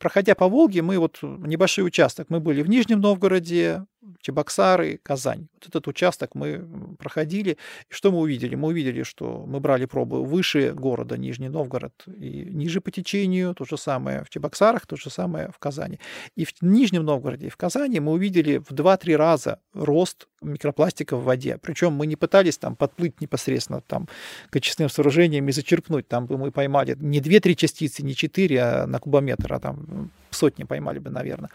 проходя 0.00 0.34
по 0.34 0.48
Волге, 0.48 0.82
мы 0.82 0.98
вот 0.98 1.18
небольшой 1.22 1.86
участок, 1.86 2.26
мы 2.30 2.40
были 2.40 2.62
в 2.62 2.68
Нижнем 2.68 3.00
Новгороде, 3.00 3.84
Чебоксары, 4.22 4.98
Казань. 5.02 5.48
Вот 5.54 5.68
этот 5.68 5.88
участок 5.88 6.34
мы 6.34 6.64
проходили. 6.98 7.58
И 7.90 7.92
что 7.92 8.10
мы 8.10 8.18
увидели? 8.18 8.54
Мы 8.54 8.68
увидели, 8.68 9.02
что 9.02 9.44
мы 9.46 9.60
брали 9.60 9.84
пробы 9.84 10.24
выше 10.24 10.72
города 10.72 11.18
Нижний 11.18 11.48
Новгород 11.48 11.92
и 12.06 12.46
ниже 12.50 12.80
по 12.80 12.90
течению, 12.90 13.54
то 13.54 13.64
же 13.64 13.76
самое 13.76 14.24
в 14.24 14.30
Чебоксарах, 14.30 14.86
то 14.86 14.96
же 14.96 15.10
самое 15.10 15.50
в 15.54 15.58
Казани. 15.58 16.00
И 16.34 16.44
в 16.44 16.52
Нижнем 16.62 17.04
Новгороде 17.04 17.46
и 17.46 17.50
в 17.50 17.56
Казани 17.56 18.00
мы 18.00 18.12
увидели 18.12 18.58
в 18.58 18.72
2-3 18.72 19.16
раза 19.16 19.60
рост 19.74 20.28
микропластика 20.40 21.16
в 21.16 21.24
воде. 21.24 21.58
Причем 21.60 21.92
мы 21.92 22.06
не 22.06 22.16
пытались 22.16 22.56
там 22.56 22.76
подплыть 22.76 23.20
непосредственно 23.20 23.82
там 23.82 24.08
к 24.48 24.56
очистным 24.56 24.88
сооружениям 24.88 25.46
и 25.48 25.52
зачерпнуть. 25.52 26.08
Там 26.08 26.26
бы 26.26 26.38
мы 26.38 26.50
поймали 26.50 26.96
не 26.98 27.20
2-3 27.20 27.54
частицы, 27.54 28.02
не 28.02 28.14
4 28.14 28.62
а 28.62 28.86
на 28.86 28.98
кубометр, 28.98 29.52
а 29.52 29.60
там 29.60 30.10
сотни 30.34 30.64
поймали 30.64 30.98
бы, 30.98 31.10
наверное. 31.10 31.50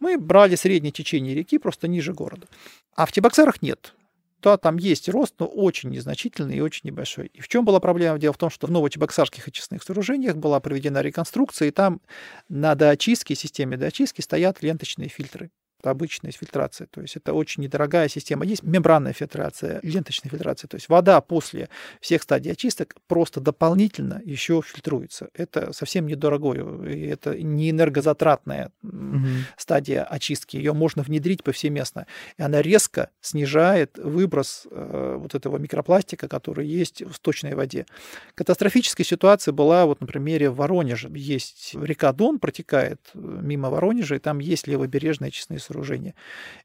Мы 0.00 0.18
брали 0.18 0.54
среднее 0.56 0.92
течение 0.92 1.34
реки 1.34 1.58
просто 1.58 1.88
ниже 1.88 2.12
города. 2.12 2.46
А 2.94 3.06
в 3.06 3.12
Чебоксарах 3.12 3.62
нет. 3.62 3.94
Да, 4.42 4.58
там 4.58 4.76
есть 4.76 5.08
рост, 5.08 5.34
но 5.38 5.46
очень 5.46 5.88
незначительный 5.88 6.58
и 6.58 6.60
очень 6.60 6.82
небольшой. 6.84 7.28
И 7.28 7.40
в 7.40 7.48
чем 7.48 7.64
была 7.64 7.80
проблема? 7.80 8.18
Дело 8.18 8.34
в 8.34 8.38
том, 8.38 8.50
что 8.50 8.66
в 8.66 8.70
новочебоксарских 8.70 9.48
очистных 9.48 9.82
сооружениях 9.82 10.36
была 10.36 10.60
проведена 10.60 11.00
реконструкция, 11.00 11.68
и 11.68 11.70
там 11.70 12.02
на 12.50 12.74
доочистке, 12.74 13.34
системе 13.34 13.78
доочистки 13.78 14.20
стоят 14.20 14.62
ленточные 14.62 15.08
фильтры 15.08 15.50
обычная 15.90 16.32
фильтрация. 16.32 16.86
То 16.86 17.00
есть 17.00 17.16
это 17.16 17.32
очень 17.32 17.62
недорогая 17.62 18.08
система. 18.08 18.44
Есть 18.44 18.62
мембранная 18.62 19.12
фильтрация, 19.12 19.80
ленточная 19.82 20.30
фильтрация. 20.30 20.68
То 20.68 20.76
есть 20.76 20.88
вода 20.88 21.20
после 21.20 21.68
всех 22.00 22.22
стадий 22.22 22.52
очисток 22.52 22.94
просто 23.06 23.40
дополнительно 23.40 24.20
еще 24.24 24.62
фильтруется. 24.62 25.28
Это 25.34 25.72
совсем 25.72 26.06
недорогое, 26.06 26.92
и 26.92 27.06
это 27.06 27.36
не 27.40 27.70
энергозатратная 27.70 28.72
угу. 28.82 29.26
стадия 29.56 30.04
очистки. 30.04 30.56
Ее 30.56 30.72
можно 30.72 31.02
внедрить 31.02 31.42
повсеместно. 31.42 32.06
И 32.36 32.42
она 32.42 32.62
резко 32.62 33.10
снижает 33.20 33.98
выброс 33.98 34.66
э, 34.70 35.16
вот 35.18 35.34
этого 35.34 35.58
микропластика, 35.58 36.28
который 36.28 36.66
есть 36.66 37.02
в 37.02 37.14
сточной 37.14 37.54
воде. 37.54 37.86
Катастрофическая 38.34 39.04
ситуация 39.04 39.52
была 39.52 39.86
вот 39.86 40.00
на 40.00 40.06
примере 40.06 40.50
Воронежа. 40.50 41.08
Есть 41.14 41.74
река 41.74 42.12
Дон, 42.12 42.38
протекает 42.38 43.00
э, 43.14 43.18
мимо 43.18 43.70
Воронежа, 43.70 44.16
и 44.16 44.18
там 44.18 44.38
есть 44.38 44.66
левобережные 44.66 45.28
очистные 45.28 45.60
сооружения 45.60 45.73
сооружения. 45.74 46.14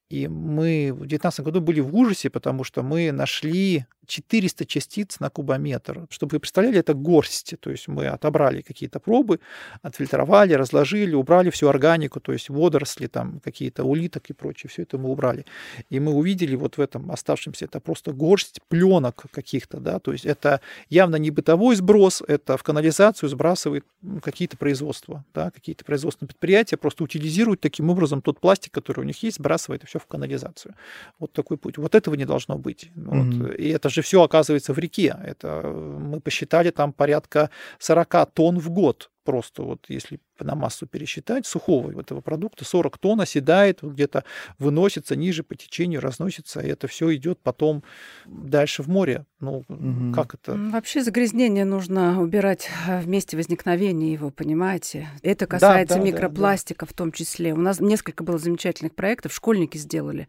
И 0.10 0.28
мы 0.28 0.92
в 0.92 1.06
2019 1.06 1.42
году 1.42 1.62
были 1.62 1.82
в 1.82 1.96
ужасе, 1.96 2.30
потому 2.30 2.64
что 2.64 2.82
мы 2.82 3.12
нашли 3.12 3.86
400 4.10 4.66
частиц 4.66 5.20
на 5.20 5.30
кубометр. 5.30 6.08
Чтобы 6.10 6.34
вы 6.34 6.40
представляли, 6.40 6.80
это 6.80 6.94
горсть. 6.94 7.54
То 7.60 7.70
есть 7.70 7.88
мы 7.88 8.08
отобрали 8.08 8.62
какие-то 8.62 9.00
пробы, 9.00 9.40
отфильтровали, 9.82 10.54
разложили, 10.54 11.14
убрали 11.14 11.50
всю 11.52 11.68
органику, 11.68 12.20
то 12.20 12.34
есть 12.34 12.50
водоросли, 12.50 13.08
там 13.08 13.40
какие-то 13.40 13.84
улиток 13.84 14.30
и 14.30 14.34
прочее, 14.34 14.70
все 14.70 14.82
это 14.82 14.98
мы 14.98 15.10
убрали. 15.10 15.46
И 15.90 16.00
мы 16.00 16.12
увидели 16.12 16.56
вот 16.56 16.78
в 16.78 16.82
этом 16.82 17.12
оставшемся, 17.12 17.66
это 17.66 17.80
просто 17.80 18.12
горсть 18.12 18.60
пленок 18.68 19.26
каких-то, 19.32 19.80
да, 19.80 20.00
то 20.00 20.12
есть 20.12 20.26
это 20.26 20.62
явно 20.90 21.18
не 21.18 21.30
бытовой 21.30 21.76
сброс, 21.76 22.24
это 22.28 22.58
в 22.58 22.64
канализацию 22.64 23.30
сбрасывает 23.30 23.86
какие-то 24.24 24.58
производства, 24.58 25.24
да, 25.34 25.52
какие-то 25.52 25.86
производственные 25.86 26.30
предприятия 26.30 26.78
просто 26.78 27.04
утилизируют 27.04 27.62
таким 27.62 27.90
образом 27.90 28.22
тот 28.22 28.40
пластик, 28.40 28.74
который 28.74 29.02
у 29.02 29.04
них 29.04 29.22
есть, 29.22 29.38
сбрасывает 29.38 29.84
и 29.84 29.86
все 29.86 29.99
в 30.00 30.08
канализацию. 30.08 30.76
Вот 31.20 31.34
такой 31.34 31.58
путь. 31.58 31.78
Вот 31.78 31.96
этого 31.96 32.16
не 32.16 32.26
должно 32.26 32.58
быть. 32.58 32.92
Mm-hmm. 32.96 33.44
Вот. 33.44 33.56
И 33.56 33.70
это 33.70 33.90
же 33.90 34.02
все 34.02 34.24
оказывается 34.24 34.74
в 34.74 34.80
реке. 34.80 35.16
Это 35.24 35.62
мы 35.64 36.20
посчитали 36.20 36.72
там 36.72 36.94
порядка 36.94 37.50
40 37.80 38.34
тонн 38.34 38.60
в 38.60 38.70
год 38.70 39.10
просто 39.30 39.62
вот 39.62 39.86
если 39.90 40.20
на 40.40 40.56
массу 40.56 40.88
пересчитать, 40.88 41.46
сухого 41.46 42.02
этого 42.02 42.20
продукта 42.20 42.66
40 42.66 42.98
тонн 42.98 43.22
оседает, 43.22 43.84
где-то 43.84 44.24
выносится 44.58 45.16
ниже 45.16 45.44
по 45.44 45.54
течению, 45.54 46.02
разносится, 46.02 46.62
и 46.62 46.68
это 46.68 46.88
все 46.88 47.14
идет 47.16 47.40
потом 47.44 47.84
дальше 48.26 48.82
в 48.82 48.88
море. 48.88 49.28
Ну, 49.40 49.64
угу. 49.68 50.16
как 50.16 50.34
это? 50.34 50.56
Вообще 50.56 51.04
загрязнение 51.04 51.64
нужно 51.64 52.20
убирать 52.20 52.72
в 52.88 53.08
месте 53.08 53.38
возникновения 53.38 54.14
его, 54.14 54.32
понимаете? 54.32 55.10
Это 55.22 55.46
касается 55.46 55.98
да, 55.98 56.02
да, 56.02 56.08
микропластика 56.08 56.88
да, 56.88 56.90
да. 56.90 56.94
в 56.94 56.98
том 56.98 57.12
числе. 57.12 57.54
У 57.54 57.58
нас 57.58 57.80
несколько 57.80 58.24
было 58.24 58.40
замечательных 58.40 58.96
проектов, 58.96 59.32
школьники 59.32 59.78
сделали. 59.78 60.28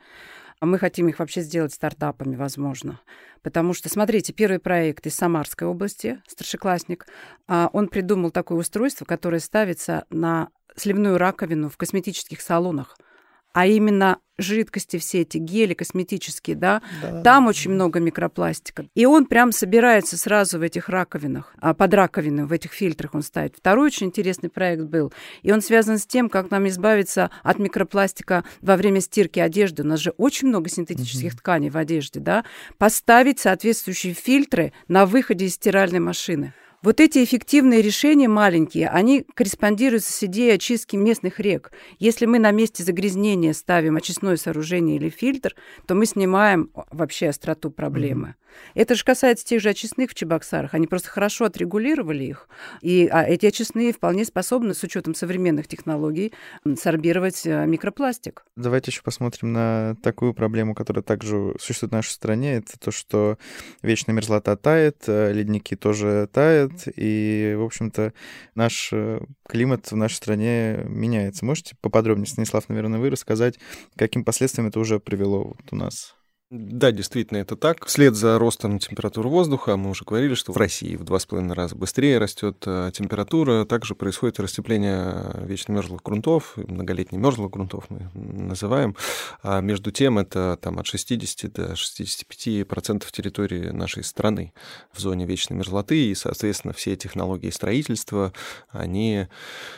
А 0.61 0.67
мы 0.67 0.79
хотим 0.79 1.09
их 1.09 1.19
вообще 1.19 1.41
сделать 1.41 1.73
стартапами, 1.73 2.37
возможно. 2.37 3.01
Потому 3.43 3.73
что, 3.73 3.89
смотрите, 3.89 4.33
первый 4.33 4.59
проект 4.59 5.07
из 5.07 5.15
Самарской 5.15 5.67
области, 5.67 6.23
старшеклассник, 6.27 7.07
а, 7.49 7.71
он 7.73 7.89
придумал 7.89 8.31
такое 8.31 8.59
устройство, 8.59 9.07
которое 9.07 9.41
ставится 9.41 10.05
на 10.11 10.51
сливную 10.77 11.19
раковину 11.19 11.69
в 11.69 11.77
косметических 11.77 12.41
салонах– 12.41 12.97
а 13.53 13.67
именно 13.67 14.19
жидкости 14.41 14.99
все 14.99 15.21
эти, 15.21 15.39
гели 15.39 15.75
косметические, 15.75 16.57
да, 16.57 16.83
да 17.03 17.23
там 17.23 17.45
да. 17.45 17.51
очень 17.51 17.71
много 17.71 18.01
микропластика. 18.01 18.87
И 18.95 19.07
он 19.07 19.27
прям 19.27 19.53
собирается 19.53 20.17
сразу 20.17 20.59
в 20.59 20.63
этих 20.63 20.89
раковинах, 20.89 21.55
а 21.61 21.75
под 21.75 21.95
раковину, 21.95 22.47
в 22.47 22.53
этих 22.53 22.73
фильтрах 22.73 23.15
он 23.15 23.23
ставит. 23.23 23.57
Второй 23.57 23.87
очень 23.87 24.07
интересный 24.07 24.49
проект 24.49 24.85
был, 24.85 25.13
и 25.43 25.53
он 25.53 25.61
связан 25.63 25.99
с 25.99 26.07
тем, 26.07 26.29
как 26.29 26.51
нам 26.51 26.69
избавиться 26.69 27.31
от 27.43 27.59
микропластика 27.59 28.45
во 28.61 28.77
время 28.77 29.01
стирки 29.01 29.39
одежды. 29.39 29.83
У 29.83 29.87
нас 29.87 30.01
же 30.01 30.11
очень 30.17 30.49
много 30.49 30.69
синтетических 30.69 31.33
угу. 31.33 31.39
тканей 31.39 31.71
в 31.71 31.77
одежде, 31.77 32.21
да. 32.21 32.45
Поставить 32.79 33.41
соответствующие 33.41 34.15
фильтры 34.15 34.73
на 34.89 35.07
выходе 35.07 35.47
из 35.47 35.55
стиральной 35.55 36.01
машины. 36.01 36.55
Вот 36.83 36.99
эти 36.99 37.23
эффективные 37.23 37.83
решения 37.83 38.27
маленькие, 38.27 38.89
они 38.89 39.27
корреспондируют 39.35 40.03
с 40.03 40.23
идеей 40.23 40.55
очистки 40.55 40.97
местных 40.97 41.39
рек. 41.39 41.73
Если 41.99 42.25
мы 42.25 42.39
на 42.39 42.53
месте 42.53 42.83
загрязнения 42.83 43.53
ставим 43.53 43.97
очистное 43.97 44.37
сооружение 44.37 44.97
или 44.97 45.11
фильтр, 45.11 45.55
то 45.87 45.95
мы 45.95 46.07
снимаем 46.07 46.71
вообще 46.91 47.29
остроту 47.29 47.71
проблемы. 47.71 48.29
Mm-hmm. 48.29 48.51
Это 48.75 48.95
же 48.95 49.05
касается 49.05 49.45
тех 49.45 49.61
же 49.61 49.69
очистных 49.69 50.11
в 50.11 50.15
Чебоксарах. 50.15 50.75
Они 50.75 50.87
просто 50.87 51.09
хорошо 51.09 51.47
отрегулировали 51.47 52.25
их. 52.25 52.49
И 52.81 53.09
а 53.11 53.23
эти 53.23 53.47
очистные 53.47 53.93
вполне 53.93 54.25
способны, 54.25 54.75
с 54.75 54.83
учетом 54.83 55.15
современных 55.15 55.69
технологий, 55.69 56.33
сорбировать 56.77 57.47
э, 57.47 57.67
микропластик. 57.67 58.45
Давайте 58.57 58.91
еще 58.91 59.03
посмотрим 59.03 59.53
на 59.53 59.97
такую 60.03 60.35
проблему, 60.35 60.75
которая 60.75 61.03
также 61.03 61.55
существует 61.59 61.93
в 61.93 61.97
нашей 61.97 62.11
стране. 62.11 62.57
Это 62.57 62.79
то, 62.79 62.91
что 62.91 63.39
вечная 63.83 64.15
мерзлота 64.15 64.57
тает, 64.57 65.05
э, 65.07 65.33
ледники 65.33 65.77
тоже 65.77 66.29
тают, 66.33 66.70
и, 66.97 67.55
в 67.57 67.63
общем-то, 67.63 68.13
наш 68.55 68.91
э, 68.93 69.21
климат 69.49 69.91
в 69.91 69.97
нашей 69.97 70.15
стране 70.15 70.83
меняется. 70.85 71.45
Можете 71.45 71.77
поподробнее, 71.81 72.27
Станислав, 72.27 72.69
наверное, 72.69 73.01
вы 73.01 73.11
рассказать, 73.11 73.59
каким 73.97 74.25
последствиям 74.25 74.69
это 74.69 74.81
уже 74.81 75.01
привело 75.01 75.45
вот 75.45 75.73
у 75.73 75.77
нас? 75.77 76.15
Да, 76.53 76.91
действительно, 76.91 77.39
это 77.39 77.55
так. 77.55 77.87
Вслед 77.87 78.17
за 78.17 78.37
ростом 78.37 78.81
температуры 78.81 79.29
воздуха, 79.29 79.77
мы 79.77 79.91
уже 79.91 80.05
говорили, 80.05 80.35
что 80.35 80.51
в 80.53 80.57
России 80.57 80.97
в 80.97 81.05
два 81.05 81.21
с 81.21 81.25
половиной 81.27 81.55
раза 81.55 81.77
быстрее 81.77 82.19
растет 82.19 82.65
э, 82.67 82.91
температура, 82.93 83.65
также 83.65 83.95
происходит 83.95 84.41
расщепление 84.41 85.31
вечно 85.45 85.71
мерзлых 85.71 86.03
грунтов, 86.03 86.55
многолетних 86.57 87.21
мерзлых 87.21 87.53
грунтов 87.53 87.85
мы 87.89 88.11
называем. 88.15 88.97
А 89.45 89.61
между 89.61 89.93
тем 89.93 90.19
это 90.19 90.59
там, 90.61 90.81
от 90.81 90.87
60 90.87 91.53
до 91.53 91.77
65 91.77 92.67
процентов 92.67 93.13
территории 93.13 93.69
нашей 93.69 94.03
страны 94.03 94.53
в 94.93 94.99
зоне 94.99 95.27
вечной 95.27 95.57
мерзлоты, 95.57 96.07
и, 96.07 96.17
соответственно, 96.17 96.73
все 96.73 96.97
технологии 96.97 97.51
строительства, 97.51 98.33
они 98.71 99.29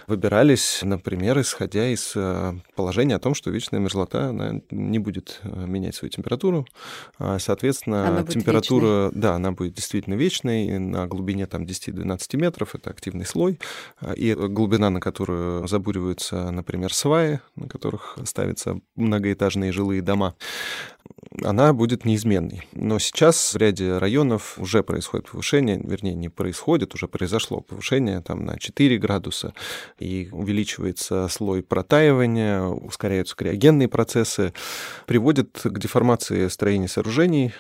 выбирались, 0.06 0.80
например, 0.80 1.38
исходя 1.38 1.86
из 1.90 2.12
э, 2.14 2.54
положения 2.74 3.16
о 3.16 3.20
том, 3.20 3.34
что 3.34 3.50
вечная 3.50 3.78
мерзлота 3.78 4.30
она 4.30 4.62
не 4.70 4.98
будет 4.98 5.38
э, 5.42 5.66
менять 5.66 5.96
свою 5.96 6.08
температуру, 6.08 6.61
а, 7.18 7.38
соответственно, 7.38 8.08
она 8.08 8.24
температура, 8.24 9.06
вечной. 9.06 9.20
да, 9.20 9.34
она 9.34 9.52
будет 9.52 9.74
действительно 9.74 10.14
вечной, 10.14 10.78
на 10.78 11.06
глубине 11.06 11.46
там 11.46 11.64
10-12 11.64 12.36
метров, 12.36 12.74
это 12.74 12.90
активный 12.90 13.26
слой, 13.26 13.58
а, 14.00 14.12
и 14.12 14.34
глубина, 14.34 14.90
на 14.90 15.00
которую 15.00 15.66
забуриваются, 15.66 16.50
например, 16.50 16.92
сваи, 16.92 17.40
на 17.56 17.68
которых 17.68 18.18
ставятся 18.24 18.80
многоэтажные 18.96 19.72
жилые 19.72 20.02
дома, 20.02 20.34
она 21.42 21.72
будет 21.72 22.04
неизменной. 22.04 22.68
Но 22.72 22.98
сейчас 22.98 23.54
в 23.54 23.56
ряде 23.56 23.98
районов 23.98 24.58
уже 24.58 24.82
происходит 24.82 25.30
повышение, 25.30 25.80
вернее, 25.82 26.14
не 26.14 26.28
происходит, 26.28 26.94
уже 26.94 27.08
произошло 27.08 27.60
повышение 27.60 28.20
там 28.20 28.44
на 28.44 28.58
4 28.58 28.98
градуса, 28.98 29.54
и 29.98 30.28
увеличивается 30.32 31.28
слой 31.28 31.62
протаивания, 31.62 32.62
ускоряются 32.62 33.36
криогенные 33.36 33.88
процессы, 33.88 34.52
приводит 35.06 35.60
к 35.62 35.78
деформации 35.78 36.48
строения 36.48 36.88
сооружений, 36.88 37.52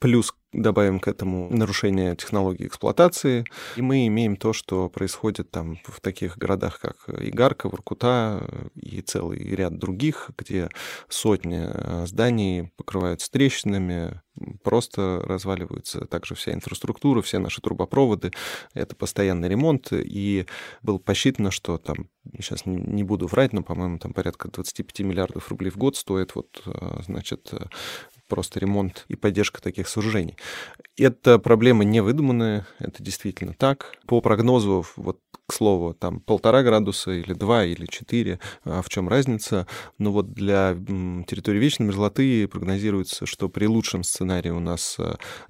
Плюс 0.00 0.34
добавим 0.54 1.00
к 1.00 1.08
этому 1.08 1.48
нарушение 1.50 2.16
технологии 2.16 2.66
эксплуатации, 2.66 3.44
и 3.76 3.82
мы 3.82 4.06
имеем 4.06 4.36
то, 4.36 4.52
что 4.52 4.88
происходит 4.88 5.50
там 5.50 5.78
в 5.84 6.00
таких 6.00 6.38
городах, 6.38 6.80
как 6.80 6.96
Игарка, 7.08 7.68
Воркута 7.68 8.70
и 8.74 9.02
целый 9.02 9.38
ряд 9.38 9.78
других, 9.78 10.30
где 10.38 10.70
сотни 11.08 11.64
э, 11.64 12.06
зданий 12.06 12.72
покрываются 12.76 13.30
трещинами, 13.30 14.22
просто 14.62 15.22
разваливаются 15.24 16.06
также 16.06 16.34
вся 16.34 16.52
инфраструктура, 16.52 17.22
все 17.22 17.38
наши 17.38 17.60
трубопроводы. 17.60 18.32
Это 18.72 18.96
постоянный 18.96 19.48
ремонт, 19.48 19.88
и 19.92 20.46
было 20.82 20.98
посчитано, 20.98 21.50
что 21.50 21.78
там, 21.78 22.08
сейчас 22.34 22.66
не 22.66 23.04
буду 23.04 23.26
врать, 23.26 23.52
но, 23.52 23.62
по-моему, 23.62 23.98
там 23.98 24.12
порядка 24.12 24.48
25 24.50 25.00
миллиардов 25.00 25.48
рублей 25.50 25.70
в 25.70 25.76
год 25.76 25.96
стоит 25.96 26.34
вот, 26.34 26.62
э, 26.66 27.00
значит, 27.06 27.52
просто 28.28 28.60
ремонт 28.60 29.04
и 29.08 29.16
поддержка 29.16 29.60
таких 29.62 29.88
сооружений. 29.88 30.36
Это 30.96 31.38
проблема 31.38 31.84
не 31.84 32.00
выдуманная, 32.00 32.66
это 32.78 33.02
действительно 33.02 33.54
так. 33.54 33.96
По 34.06 34.20
прогнозу, 34.20 34.84
вот 34.96 35.20
к 35.46 35.52
слову, 35.52 35.94
там 35.94 36.20
полтора 36.20 36.62
градуса 36.62 37.12
или 37.12 37.32
два 37.32 37.64
или 37.64 37.86
четыре, 37.86 38.40
а 38.64 38.82
в 38.82 38.88
чем 38.88 39.08
разница? 39.08 39.66
Но 39.98 40.12
вот 40.12 40.32
для 40.32 40.74
территории 41.26 41.58
вечной 41.58 41.86
мерзлоты 41.86 42.48
прогнозируется, 42.48 43.26
что 43.26 43.48
при 43.48 43.66
лучшем 43.66 44.04
сценарии 44.04 44.50
у 44.50 44.60
нас 44.60 44.98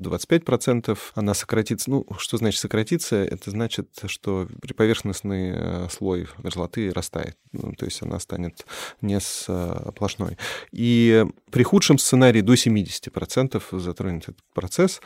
25% 0.01 0.93
э, 0.93 0.97
она 1.15 1.35
сократится. 1.35 1.91
Ну, 1.91 2.07
что 2.19 2.39
значит 2.39 2.61
сократиться? 2.61 3.17
Это 3.17 3.51
значит, 3.51 3.89
что 4.07 4.49
приповерхностный 4.61 5.53
э, 5.55 5.89
слой 5.91 6.27
мерзлоты 6.43 6.93
растает. 6.93 7.37
Ну, 7.53 7.73
то 7.73 7.85
есть 7.85 8.03
она 8.03 8.19
станет 8.19 8.67
не 9.01 9.21
сплошной. 9.21 10.39
И 10.73 11.25
при 11.51 11.63
худшем 11.63 11.99
сценарии 11.99 12.41
до 12.41 12.55
70% 12.55 13.63
затронет 13.79 14.25
этот 14.25 14.43
процесс. 14.55 15.01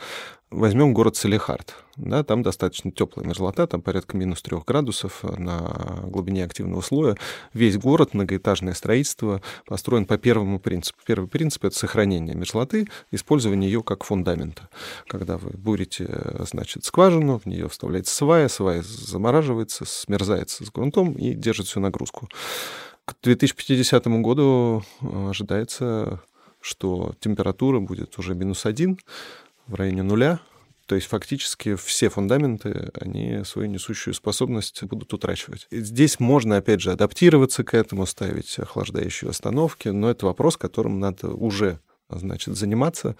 Возьмем 0.51 0.95
город 0.95 1.15
Салихард. 1.15 1.75
Да, 1.95 2.23
там 2.23 2.41
достаточно 2.41 2.91
теплая 2.91 3.27
мерзлота, 3.27 3.67
там 3.67 3.83
порядка 3.83 4.17
минус 4.17 4.41
3 4.41 4.57
градусов 4.65 5.23
на 5.23 5.99
глубине 6.05 6.43
активного 6.43 6.81
слоя. 6.81 7.17
Весь 7.53 7.77
город, 7.77 8.15
многоэтажное 8.15 8.73
строительство 8.73 9.43
построен 9.67 10.05
по 10.05 10.17
первому 10.17 10.59
принципу. 10.59 10.97
Первый 11.05 11.29
принцип— 11.29 11.63
это 11.65 11.75
сохранение 11.75 12.35
мерзлоты, 12.35 12.87
использование 13.11 13.71
ее 13.71 13.83
как 13.83 14.03
фундамента. 14.03 14.69
Когда 15.07 15.37
вы 15.37 15.51
бурите, 15.51 16.07
значит, 16.39 16.83
скважину, 16.83 17.37
в 17.37 17.45
нее 17.45 17.69
вставляется 17.69 18.15
свая, 18.15 18.47
свая 18.47 18.81
замораживается, 18.81 19.85
смерзается 19.85 20.65
с 20.65 20.71
грунтом 20.71 21.13
и 21.13 21.35
держит 21.35 21.67
всю 21.67 21.79
нагрузку. 21.79 22.27
К 23.05 23.13
2050 23.21 24.07
году 24.23 24.83
ожидается, 25.01 26.21
что 26.59 27.13
температура 27.19 27.79
будет 27.79 28.17
уже 28.17 28.33
минус 28.33 28.65
один, 28.65 28.97
в 29.69 29.75
районе 29.75 30.03
нуля, 30.03 30.39
То 30.87 30.95
есть 30.95 31.07
фактически 31.07 31.75
все 31.75 32.09
фундаменты, 32.09 32.89
они 32.99 33.43
свою 33.45 33.69
несущую 33.69 34.15
способность 34.15 34.83
будут 34.83 35.13
утрачивать. 35.13 35.67
И 35.69 35.81
здесь 35.81 36.19
можно, 36.19 36.57
опять 36.57 36.81
же, 36.81 36.91
адаптироваться 36.91 37.63
к 37.63 37.75
этому, 37.75 38.07
ставить 38.07 38.57
охлаждающие 38.57 39.29
остановки, 39.29 39.89
но 39.89 40.09
это 40.09 40.25
вопрос, 40.25 40.57
которым 40.57 40.99
надо 40.99 41.29
уже 41.29 41.79
значит, 42.09 42.57
заниматься, 42.57 43.15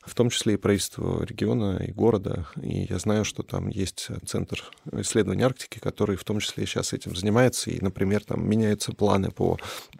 в 0.00 0.14
том 0.14 0.30
числе 0.30 0.54
и 0.54 0.56
правительство 0.56 1.22
региона 1.22 1.84
и 1.86 1.92
города. 1.92 2.46
И 2.62 2.86
я 2.88 2.98
знаю, 2.98 3.26
что 3.26 3.42
там 3.42 3.68
есть 3.68 4.08
центр 4.24 4.64
исследования 4.92 5.44
Арктики, 5.44 5.78
который 5.78 6.16
в 6.16 6.24
том 6.24 6.40
числе 6.40 6.64
сейчас 6.64 6.94
этим 6.94 7.14
занимается. 7.14 7.70
И, 7.70 7.78
например, 7.80 8.24
там 8.24 8.48
меняются 8.48 8.92
планы 8.92 9.30
по, 9.30 9.58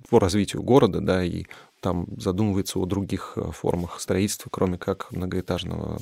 по 0.08 0.18
развитию 0.18 0.62
города, 0.62 1.00
да, 1.00 1.22
и 1.22 1.44
там 1.82 2.06
задумывается 2.16 2.78
о 2.78 2.86
других 2.86 3.32
э, 3.36 3.50
формах 3.52 4.00
строительства, 4.00 4.48
кроме 4.50 4.78
как 4.78 5.10
многоэтажного 5.10 6.00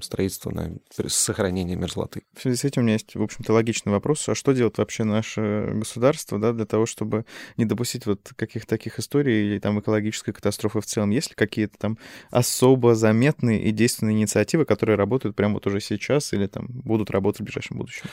строительства 0.00 0.50
на 0.52 0.72
сохранение 1.08 1.76
мерзлоты. 1.76 2.22
В 2.34 2.42
связи 2.42 2.56
с 2.56 2.64
этим 2.64 2.82
у 2.82 2.84
меня 2.84 2.94
есть, 2.94 3.16
в 3.16 3.22
общем-то, 3.22 3.52
логичный 3.52 3.92
вопрос. 3.92 4.26
А 4.28 4.36
что 4.36 4.52
делает 4.52 4.78
вообще 4.78 5.02
наше 5.02 5.72
государство 5.74 6.38
да, 6.38 6.52
для 6.52 6.64
того, 6.64 6.86
чтобы 6.86 7.26
не 7.56 7.64
допустить 7.64 8.06
вот 8.06 8.32
каких-то 8.36 8.68
таких 8.68 9.00
историй 9.00 9.46
или 9.48 9.58
там 9.58 9.80
экологической 9.80 10.32
катастрофы 10.32 10.80
в 10.80 10.86
целом? 10.86 11.10
Есть 11.10 11.30
ли 11.30 11.34
какие-то 11.34 11.76
там 11.76 11.98
особо 12.30 12.94
заметные 12.94 13.62
и 13.64 13.72
действенные 13.72 14.16
инициативы, 14.16 14.64
которые 14.64 14.96
работают 14.96 15.34
прямо 15.34 15.54
вот 15.54 15.66
уже 15.66 15.80
сейчас 15.80 16.32
или 16.32 16.46
там 16.46 16.66
будут 16.68 17.10
работать 17.10 17.40
в 17.40 17.44
ближайшем 17.44 17.78
будущем? 17.78 18.08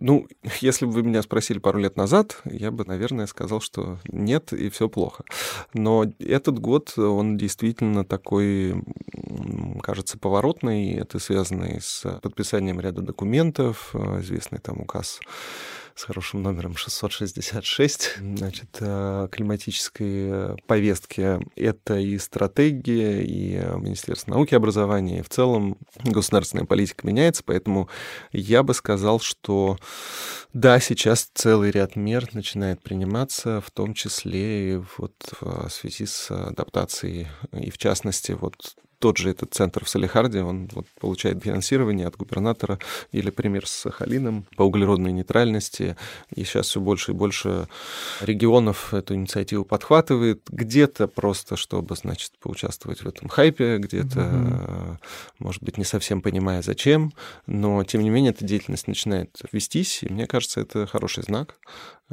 Ну, 0.00 0.26
если 0.60 0.86
бы 0.86 0.92
вы 0.92 1.02
меня 1.02 1.22
спросили 1.22 1.58
пару 1.58 1.78
лет 1.78 1.96
назад, 1.96 2.40
я 2.44 2.70
бы, 2.70 2.84
наверное, 2.84 3.26
сказал, 3.26 3.60
что 3.60 3.98
нет, 4.10 4.52
и 4.52 4.68
все 4.70 4.88
плохо. 4.88 5.24
Но 5.74 6.06
этот 6.18 6.58
год, 6.58 6.98
он 6.98 7.36
действительно 7.36 8.04
такой, 8.04 8.82
кажется, 9.82 10.18
поворотный. 10.18 10.94
Это 10.94 11.18
связано 11.18 11.80
с 11.80 12.18
подписанием 12.22 12.80
ряда 12.80 13.02
документов, 13.02 13.90
э, 13.94 14.20
известный 14.20 14.58
там 14.58 14.80
указ 14.80 15.20
с 16.00 16.04
хорошим 16.04 16.42
номером 16.42 16.76
666, 16.76 18.16
значит, 18.20 18.78
э, 18.80 19.28
климатической 19.30 20.56
повестки. 20.66 21.38
Это 21.56 21.98
и 21.98 22.16
стратегия, 22.16 23.22
и 23.22 23.56
Министерство 23.76 24.30
науки 24.30 24.54
и 24.54 24.56
образования, 24.56 25.18
и 25.18 25.22
в 25.22 25.28
целом 25.28 25.76
государственная 26.02 26.64
политика 26.64 27.06
меняется, 27.06 27.42
поэтому 27.44 27.90
я 28.32 28.62
бы 28.62 28.72
сказал, 28.72 29.20
что 29.20 29.76
да, 30.54 30.80
сейчас 30.80 31.30
целый 31.34 31.70
ряд 31.70 31.96
мер 31.96 32.30
начинает 32.32 32.82
приниматься, 32.82 33.60
в 33.60 33.70
том 33.70 33.92
числе 33.92 34.76
и 34.76 34.82
вот 34.96 35.14
в 35.38 35.68
связи 35.68 36.06
с 36.06 36.30
адаптацией, 36.30 37.28
и 37.52 37.70
в 37.70 37.76
частности 37.76 38.32
вот 38.32 38.74
тот 39.00 39.16
же 39.16 39.30
этот 39.30 39.54
центр 39.54 39.84
в 39.84 39.88
Салихарде, 39.88 40.42
он 40.42 40.68
вот 40.72 40.86
получает 41.00 41.42
финансирование 41.42 42.06
от 42.06 42.16
губернатора, 42.16 42.78
или 43.12 43.30
пример 43.30 43.66
с 43.66 43.72
Сахалином 43.72 44.44
по 44.56 44.62
углеродной 44.62 45.10
нейтральности, 45.12 45.96
и 46.34 46.44
сейчас 46.44 46.68
все 46.68 46.80
больше 46.80 47.12
и 47.12 47.14
больше 47.14 47.66
регионов 48.20 48.92
эту 48.92 49.14
инициативу 49.14 49.64
подхватывает, 49.64 50.42
где-то 50.50 51.08
просто, 51.08 51.56
чтобы, 51.56 51.96
значит, 51.96 52.32
поучаствовать 52.40 53.02
в 53.02 53.08
этом 53.08 53.28
хайпе, 53.28 53.78
где-то, 53.78 54.20
mm-hmm. 54.20 54.96
может 55.38 55.62
быть, 55.62 55.78
не 55.78 55.84
совсем 55.84 56.20
понимая, 56.20 56.60
зачем, 56.60 57.12
но, 57.46 57.82
тем 57.84 58.02
не 58.02 58.10
менее, 58.10 58.32
эта 58.32 58.44
деятельность 58.44 58.86
начинает 58.86 59.40
вестись, 59.50 60.02
и 60.02 60.12
мне 60.12 60.26
кажется, 60.26 60.60
это 60.60 60.86
хороший 60.86 61.22
знак. 61.22 61.56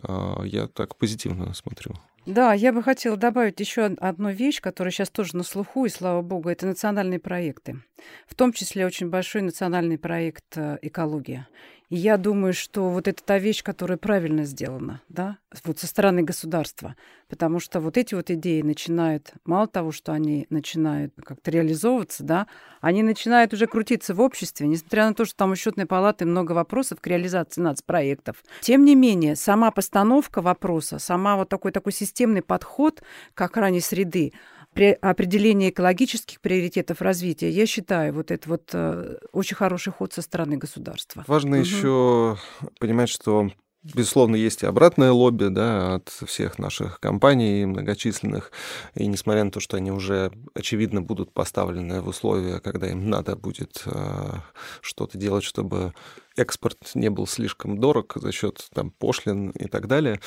А, 0.02 0.42
я 0.44 0.68
так 0.68 0.96
позитивно 0.96 1.54
смотрю. 1.54 1.96
Да, 2.28 2.54
я 2.54 2.74
бы 2.74 2.84
хотела 2.84 3.16
добавить 3.16 3.58
еще 3.62 3.86
одну 3.86 4.32
вещь, 4.32 4.60
которая 4.60 4.92
сейчас 4.92 5.10
тоже 5.10 5.38
на 5.38 5.44
слуху, 5.44 5.86
и 5.86 5.90
слава 5.90 6.22
богу, 6.22 6.50
это 6.50 6.68
национальные 6.68 7.20
проекты. 7.20 7.82
В 8.28 8.36
том 8.36 8.52
числе 8.52 8.86
очень 8.86 9.10
большой 9.10 9.44
национальный 9.44 9.98
проект 9.98 10.58
э, 10.58 10.78
«Экология». 10.82 11.48
Я 11.90 12.18
думаю, 12.18 12.54
что 12.54 12.90
вот 12.90 13.08
это 13.08 13.24
та 13.24 13.40
вещь, 13.40 13.64
которая 13.64 13.98
правильно 13.98 14.44
сделана, 14.44 15.02
да, 15.08 15.38
вот 15.64 15.80
со 15.80 15.88
стороны 15.88 16.22
государства. 16.22 16.98
Потому 17.30 17.62
что 17.62 17.80
вот 17.80 17.96
эти 17.96 18.14
вот 18.14 18.30
идеи 18.30 18.62
начинают, 18.62 19.34
мало 19.46 19.68
того, 19.68 19.94
что 19.94 20.12
они 20.12 20.48
начинают 20.50 21.14
как-то 21.24 21.50
реализовываться, 21.50 22.26
да, 22.26 22.48
они 22.82 23.04
начинают 23.04 23.54
уже 23.54 23.68
крутиться 23.68 24.14
в 24.14 24.20
обществе, 24.20 24.68
несмотря 24.68 25.08
на 25.08 25.14
то, 25.14 25.24
что 25.24 25.38
там 25.38 25.52
у 25.52 25.56
счетной 25.56 25.86
палаты 25.86 26.26
много 26.26 26.52
вопросов 26.52 27.00
к 27.00 27.08
реализации 27.08 27.62
нацпроектов. 27.62 28.44
Тем 28.60 28.84
не 28.84 28.96
менее, 28.96 29.38
сама 29.38 29.72
постановка 29.72 30.42
вопроса, 30.42 31.00
сама 31.00 31.38
вот 31.38 31.48
такой 31.48 31.72
такой 31.72 31.94
системный 31.94 32.42
подход 32.42 33.02
к 33.34 33.42
охране 33.42 33.80
среды, 33.80 34.34
при 34.78 34.92
определении 34.92 35.72
экологических 35.72 36.40
приоритетов 36.40 37.02
развития, 37.02 37.50
я 37.50 37.66
считаю, 37.66 38.14
вот 38.14 38.30
это 38.30 38.48
вот 38.48 38.70
э, 38.74 39.18
очень 39.32 39.56
хороший 39.56 39.92
ход 39.92 40.14
со 40.14 40.22
стороны 40.22 40.58
государства. 40.58 41.24
Важно 41.26 41.58
угу. 41.58 41.66
еще 41.66 42.38
понимать, 42.80 43.10
что 43.10 43.50
Безусловно, 43.96 44.36
есть 44.36 44.64
и 44.64 44.66
обратное 44.66 45.12
лобби 45.12 45.48
да, 45.48 45.96
от 45.96 46.10
всех 46.10 46.60
наших 46.60 47.00
компаний 47.00 47.66
многочисленных. 47.66 48.52
И 48.96 49.08
несмотря 49.08 49.46
на 49.46 49.52
то, 49.52 49.62
что 49.62 49.78
они 49.78 49.92
уже, 49.92 50.32
очевидно, 50.54 51.02
будут 51.02 51.32
поставлены 51.32 52.02
в 52.02 52.10
условия, 52.10 52.60
когда 52.60 52.90
им 52.90 53.10
надо 53.10 53.38
будет 53.38 53.84
э, 53.86 54.34
что-то 54.82 55.18
делать, 55.18 55.46
чтобы 55.46 55.94
экспорт 56.38 56.78
не 56.96 57.10
был 57.10 57.28
слишком 57.28 57.80
дорог 57.80 58.14
за 58.16 58.32
счет 58.32 58.68
там 58.74 58.92
пошлин 58.92 59.50
и 59.50 59.68
так 59.68 59.88
далее. 59.88 60.20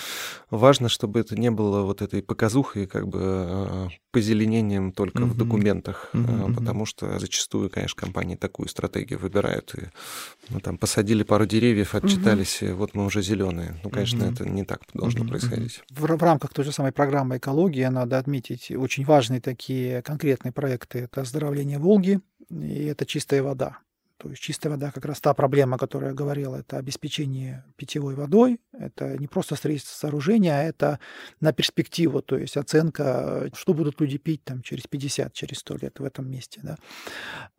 Важно, 0.50 0.88
чтобы 0.88 1.20
это 1.20 1.36
не 1.36 1.50
было 1.50 1.82
вот 1.82 2.02
этой 2.02 2.22
показухой, 2.22 2.86
как 2.86 3.08
бы 3.08 3.20
э, 3.22 3.88
позеленением 4.10 4.92
только 4.92 5.22
mm-hmm. 5.22 5.26
в 5.26 5.36
документах, 5.36 6.10
mm-hmm. 6.12 6.54
потому 6.54 6.84
что 6.84 7.18
зачастую, 7.18 7.70
конечно, 7.70 8.00
компании 8.00 8.36
такую 8.36 8.68
стратегию 8.68 9.18
выбирают 9.18 9.74
и 9.74 9.88
ну, 10.48 10.60
там 10.60 10.78
посадили 10.78 11.22
пару 11.22 11.46
деревьев, 11.46 11.94
отчитались, 11.94 12.62
mm-hmm. 12.62 12.70
и 12.70 12.72
вот 12.72 12.94
мы 12.94 13.04
уже 13.04 13.22
зеленые. 13.22 13.80
Ну, 13.84 13.90
конечно, 13.90 14.24
mm-hmm. 14.24 14.32
это 14.32 14.48
не 14.48 14.64
так 14.64 14.80
должно 14.94 15.24
mm-hmm. 15.24 15.28
происходить. 15.28 15.82
В, 15.90 16.06
в 16.06 16.22
рамках 16.22 16.52
той 16.52 16.64
же 16.64 16.72
самой 16.72 16.92
программы 16.92 17.38
экологии 17.38 17.84
надо 17.84 18.18
отметить 18.18 18.70
очень 18.70 19.04
важные 19.04 19.40
такие 19.40 20.02
конкретные 20.02 20.52
проекты. 20.52 21.00
Это 21.00 21.22
оздоровление 21.22 21.78
Волги 21.78 22.20
и 22.50 22.84
это 22.84 23.06
чистая 23.06 23.42
вода. 23.42 23.78
То 24.20 24.28
есть 24.28 24.42
чистая 24.42 24.70
вода 24.70 24.90
как 24.90 25.06
раз 25.06 25.18
та 25.20 25.32
проблема, 25.32 25.76
о 25.76 25.78
которой 25.78 26.08
я 26.08 26.12
говорил, 26.12 26.54
это 26.54 26.76
обеспечение 26.76 27.64
питьевой 27.76 28.14
водой. 28.14 28.60
Это 28.72 29.16
не 29.16 29.26
просто 29.26 29.54
строительство 29.56 29.94
сооружения, 29.94 30.52
а 30.52 30.62
это 30.62 31.00
на 31.40 31.54
перспективу, 31.54 32.20
то 32.20 32.36
есть 32.36 32.56
оценка, 32.58 33.50
что 33.54 33.72
будут 33.72 33.98
люди 33.98 34.18
пить 34.18 34.44
там 34.44 34.60
через 34.62 34.86
50, 34.86 35.32
через 35.32 35.58
100 35.58 35.76
лет 35.80 36.00
в 36.00 36.04
этом 36.04 36.30
месте. 36.30 36.60
Да. 36.62 36.76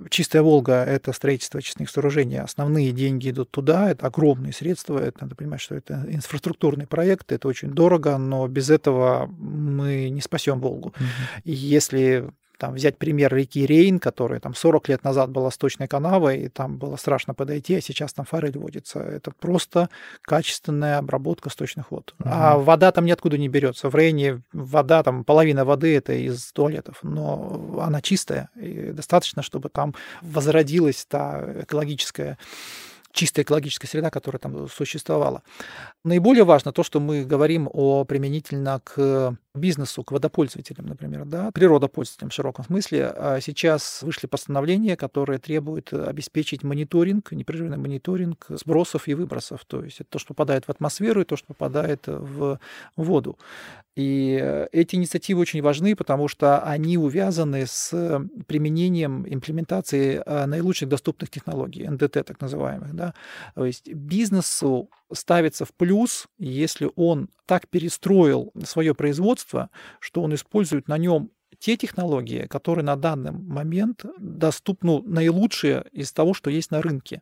Чистая 0.10 0.44
Волга– 0.44 0.84
это 0.88 1.14
строительство 1.14 1.58
очистных 1.58 1.90
сооружений. 1.90 2.40
Основные 2.40 2.92
деньги 2.92 3.32
идут 3.32 3.50
туда, 3.50 3.90
это 3.90 4.06
огромные 4.06 4.54
средства. 4.54 5.00
Это, 5.00 5.24
надо 5.24 5.36
понимать, 5.36 5.62
что 5.62 5.74
это 5.74 6.06
инфраструктурный 6.10 6.86
проект, 6.86 7.32
это 7.32 7.48
очень 7.48 7.72
дорого, 7.72 8.18
но 8.20 8.48
без 8.48 8.70
этого 8.70 9.26
мы 9.26 10.10
не 10.10 10.22
спасем 10.22 10.60
Волгу. 10.60 10.90
Mm-hmm. 10.90 11.42
И 11.46 11.52
если 11.54 12.32
там, 12.62 12.76
взять 12.76 13.00
пример 13.00 13.34
реки 13.34 13.66
Рейн, 13.66 13.98
которая 13.98 14.40
там 14.40 14.54
40 14.54 14.90
лет 14.90 15.04
назад 15.04 15.32
была 15.32 15.50
сточной 15.50 15.88
канавой, 15.88 16.42
и 16.42 16.48
там 16.48 16.78
было 16.78 16.96
страшно 16.96 17.34
подойти, 17.34 17.74
а 17.74 17.82
сейчас 17.82 18.14
там 18.14 18.24
форель 18.24 18.56
водится. 18.56 19.00
Это 19.00 19.32
просто 19.32 19.90
качественная 20.22 21.00
обработка 21.00 21.50
сточных 21.50 21.90
вод. 21.90 22.14
Угу. 22.20 22.30
А 22.32 22.58
вода 22.60 22.92
там 22.92 23.06
ниоткуда 23.06 23.40
не 23.40 23.50
берется. 23.50 23.90
В 23.90 23.96
Рейне 23.96 24.44
вода, 24.54 25.02
там 25.02 25.24
половина 25.24 25.66
воды 25.66 25.98
это 25.98 26.14
из 26.14 26.52
туалетов, 26.52 27.00
но 27.02 27.80
она 27.82 28.00
чистая, 28.00 28.50
и 28.56 28.92
достаточно, 28.92 29.42
чтобы 29.42 29.70
там 29.70 29.96
возродилась 30.22 31.04
та 31.10 31.44
экологическая 31.62 32.38
чистая 33.12 33.44
экологическая 33.44 33.88
среда, 33.88 34.10
которая 34.10 34.40
там 34.40 34.68
существовала. 34.68 35.44
Наиболее 36.04 36.44
важно 36.44 36.72
то, 36.72 36.84
что 36.84 37.00
мы 37.00 37.24
говорим 37.24 37.70
о 37.72 38.06
применительно 38.06 38.82
к 38.84 39.36
бизнесу, 39.54 40.04
к 40.04 40.12
водопользователям, 40.12 40.86
например, 40.88 41.26
да, 41.26 41.52
природопользователям 41.52 42.30
в 42.30 42.34
широком 42.34 42.66
смысле. 42.66 43.08
А 43.08 43.40
сейчас 43.42 44.02
вышли 44.02 44.28
постановления, 44.28 44.96
которые 44.96 45.40
требуют 45.40 45.94
обеспечить 45.94 46.64
мониторинг, 46.64 47.32
непрерывный 47.32 47.78
мониторинг 47.78 48.46
сбросов 48.50 49.08
и 49.08 49.14
выбросов. 49.14 49.66
То 49.66 49.84
есть 49.84 50.02
это 50.02 50.10
то, 50.12 50.20
что 50.20 50.34
попадает 50.34 50.66
в 50.66 50.70
атмосферу 50.70 51.22
и 51.22 51.26
то, 51.26 51.36
что 51.36 51.48
попадает 51.48 52.08
в 52.08 52.60
воду. 52.96 53.38
И 53.96 54.68
эти 54.72 54.96
инициативы 54.96 55.42
очень 55.42 55.62
важны, 55.62 55.96
потому 55.96 56.30
что 56.30 56.60
они 56.60 56.98
увязаны 56.98 57.66
с 57.68 57.92
применением 58.48 59.26
имплементации 59.28 60.22
а, 60.26 60.48
наилучших 60.48 60.88
доступных 60.88 61.30
технологий, 61.30 61.88
НДТ 61.88 62.26
так 62.26 62.40
называемых. 62.40 62.94
Да? 62.96 63.14
То 63.54 63.66
есть 63.66 63.92
бизнесу 63.92 64.90
ставится 65.12 65.66
в 65.66 65.74
плюс, 65.74 66.28
если 66.38 66.90
он 66.96 67.30
так 67.46 67.68
перестроил 67.68 68.54
свое 68.64 68.96
производство, 68.96 69.70
что 70.00 70.22
он 70.22 70.34
использует 70.36 70.88
на 70.88 70.98
нем 70.98 71.32
те 71.62 71.78
технологии, 71.78 72.48
которые 72.48 72.84
на 72.84 72.96
данный 72.96 73.32
момент 73.32 74.04
доступны 74.18 74.92
ну, 74.92 75.04
наилучшие 75.06 75.86
из 75.92 76.12
того, 76.12 76.34
что 76.34 76.50
есть 76.50 76.72
на 76.72 76.82
рынке. 76.82 77.22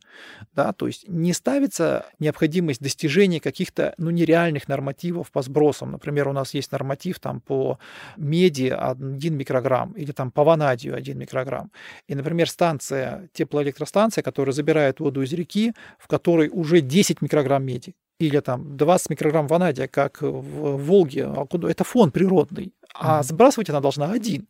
Да? 0.54 0.72
То 0.72 0.88
есть 0.88 1.08
не 1.10 1.34
ставится 1.34 2.06
необходимость 2.20 2.82
достижения 2.82 3.42
каких-то 3.42 3.94
ну, 3.98 4.12
нереальных 4.12 4.70
нормативов 4.70 5.30
по 5.32 5.42
сбросам. 5.42 5.92
Например, 5.92 6.30
у 6.30 6.32
нас 6.32 6.54
есть 6.54 6.72
норматив 6.72 7.20
там, 7.20 7.42
по 7.42 7.80
меди 8.16 8.74
1 8.76 9.36
микрограмм 9.36 9.92
или 9.92 10.14
там, 10.14 10.32
по 10.32 10.46
ванадию 10.46 10.96
1 10.96 11.18
микрограмм. 11.18 11.70
И, 12.08 12.16
например, 12.16 12.50
станция, 12.50 13.30
теплоэлектростанция, 13.34 14.24
которая 14.24 14.54
забирает 14.54 15.02
воду 15.02 15.22
из 15.22 15.34
реки, 15.34 15.74
в 15.98 16.08
которой 16.08 16.50
уже 16.50 16.80
10 16.80 17.22
микрограмм 17.22 17.66
меди 17.66 17.94
или 18.20 18.40
там 18.42 18.78
20 18.78 19.10
микрограмм 19.12 19.48
ванадия, 19.48 19.88
как 19.88 20.22
в 20.22 20.78
Волге, 20.78 21.26
а 21.26 21.48
это 21.68 21.84
фон 21.84 22.12
природный, 22.12 22.74
а 22.94 23.24
сбрасывать 23.24 23.70
она 23.70 23.80
должна 23.80 24.12
один. 24.12 24.48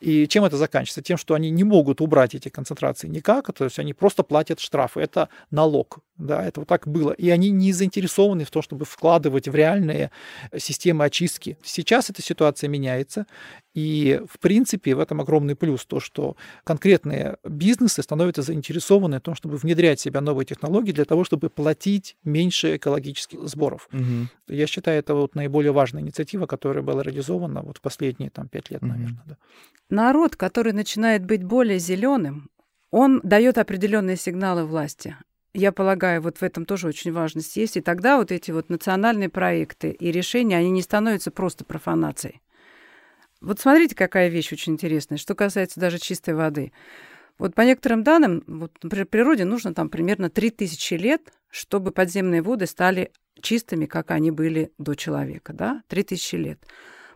И 0.00 0.26
чем 0.26 0.44
это 0.44 0.56
заканчивается? 0.56 1.02
Тем, 1.02 1.18
что 1.18 1.34
они 1.34 1.50
не 1.50 1.62
могут 1.62 2.00
убрать 2.00 2.34
эти 2.34 2.48
концентрации 2.48 3.06
никак, 3.06 3.52
то 3.52 3.64
есть 3.64 3.78
они 3.78 3.92
просто 3.92 4.22
платят 4.22 4.58
штрафы. 4.58 5.00
Это 5.00 5.28
налог. 5.50 5.98
Да, 6.20 6.44
это 6.44 6.60
вот 6.60 6.68
так 6.68 6.86
было. 6.86 7.12
И 7.12 7.30
они 7.30 7.50
не 7.50 7.72
заинтересованы 7.72 8.44
в 8.44 8.50
том, 8.50 8.62
чтобы 8.62 8.84
вкладывать 8.84 9.48
в 9.48 9.54
реальные 9.54 10.10
системы 10.56 11.04
очистки. 11.04 11.56
Сейчас 11.62 12.10
эта 12.10 12.20
ситуация 12.20 12.68
меняется. 12.68 13.26
И, 13.72 14.20
в 14.28 14.38
принципе, 14.38 14.94
в 14.94 15.00
этом 15.00 15.20
огромный 15.20 15.56
плюс 15.56 15.86
то, 15.86 15.98
что 15.98 16.36
конкретные 16.64 17.38
бизнесы 17.42 18.02
становятся 18.02 18.42
заинтересованы 18.42 19.18
в 19.18 19.22
том, 19.22 19.34
чтобы 19.34 19.56
внедрять 19.56 19.98
в 19.98 20.02
себя 20.02 20.20
новые 20.20 20.44
технологии 20.44 20.92
для 20.92 21.06
того, 21.06 21.24
чтобы 21.24 21.48
платить 21.48 22.16
меньше 22.22 22.76
экологических 22.76 23.48
сборов. 23.48 23.88
Угу. 23.92 24.28
Я 24.48 24.66
считаю, 24.66 24.98
это 24.98 25.14
вот 25.14 25.34
наиболее 25.34 25.72
важная 25.72 26.02
инициатива, 26.02 26.46
которая 26.46 26.82
была 26.82 27.02
реализована 27.02 27.62
вот 27.62 27.78
в 27.78 27.80
последние 27.80 28.30
там, 28.30 28.48
пять 28.48 28.70
лет, 28.70 28.82
угу. 28.82 28.92
наверное. 28.92 29.22
Да. 29.24 29.36
Народ, 29.88 30.36
который 30.36 30.72
начинает 30.74 31.24
быть 31.24 31.44
более 31.44 31.78
зеленым, 31.78 32.50
он 32.90 33.20
дает 33.22 33.56
определенные 33.56 34.16
сигналы 34.16 34.66
власти 34.66 35.16
я 35.52 35.72
полагаю, 35.72 36.20
вот 36.20 36.38
в 36.38 36.42
этом 36.42 36.64
тоже 36.64 36.88
очень 36.88 37.12
важно 37.12 37.40
есть. 37.54 37.76
И 37.76 37.80
тогда 37.80 38.18
вот 38.18 38.30
эти 38.30 38.50
вот 38.50 38.68
национальные 38.68 39.28
проекты 39.28 39.90
и 39.90 40.12
решения, 40.12 40.56
они 40.56 40.70
не 40.70 40.82
становятся 40.82 41.30
просто 41.30 41.64
профанацией. 41.64 42.40
Вот 43.40 43.58
смотрите, 43.58 43.94
какая 43.94 44.28
вещь 44.28 44.52
очень 44.52 44.74
интересная, 44.74 45.18
что 45.18 45.34
касается 45.34 45.80
даже 45.80 45.98
чистой 45.98 46.34
воды. 46.34 46.72
Вот 47.38 47.54
по 47.54 47.62
некоторым 47.62 48.02
данным, 48.02 48.44
вот, 48.46 48.72
например, 48.82 49.06
природе 49.06 49.44
нужно 49.44 49.72
там 49.72 49.88
примерно 49.88 50.28
3000 50.28 50.94
лет, 50.94 51.32
чтобы 51.48 51.90
подземные 51.90 52.42
воды 52.42 52.66
стали 52.66 53.12
чистыми, 53.40 53.86
как 53.86 54.10
они 54.10 54.30
были 54.30 54.72
до 54.76 54.94
человека, 54.94 55.54
да, 55.54 55.82
3000 55.88 56.34
лет. 56.36 56.60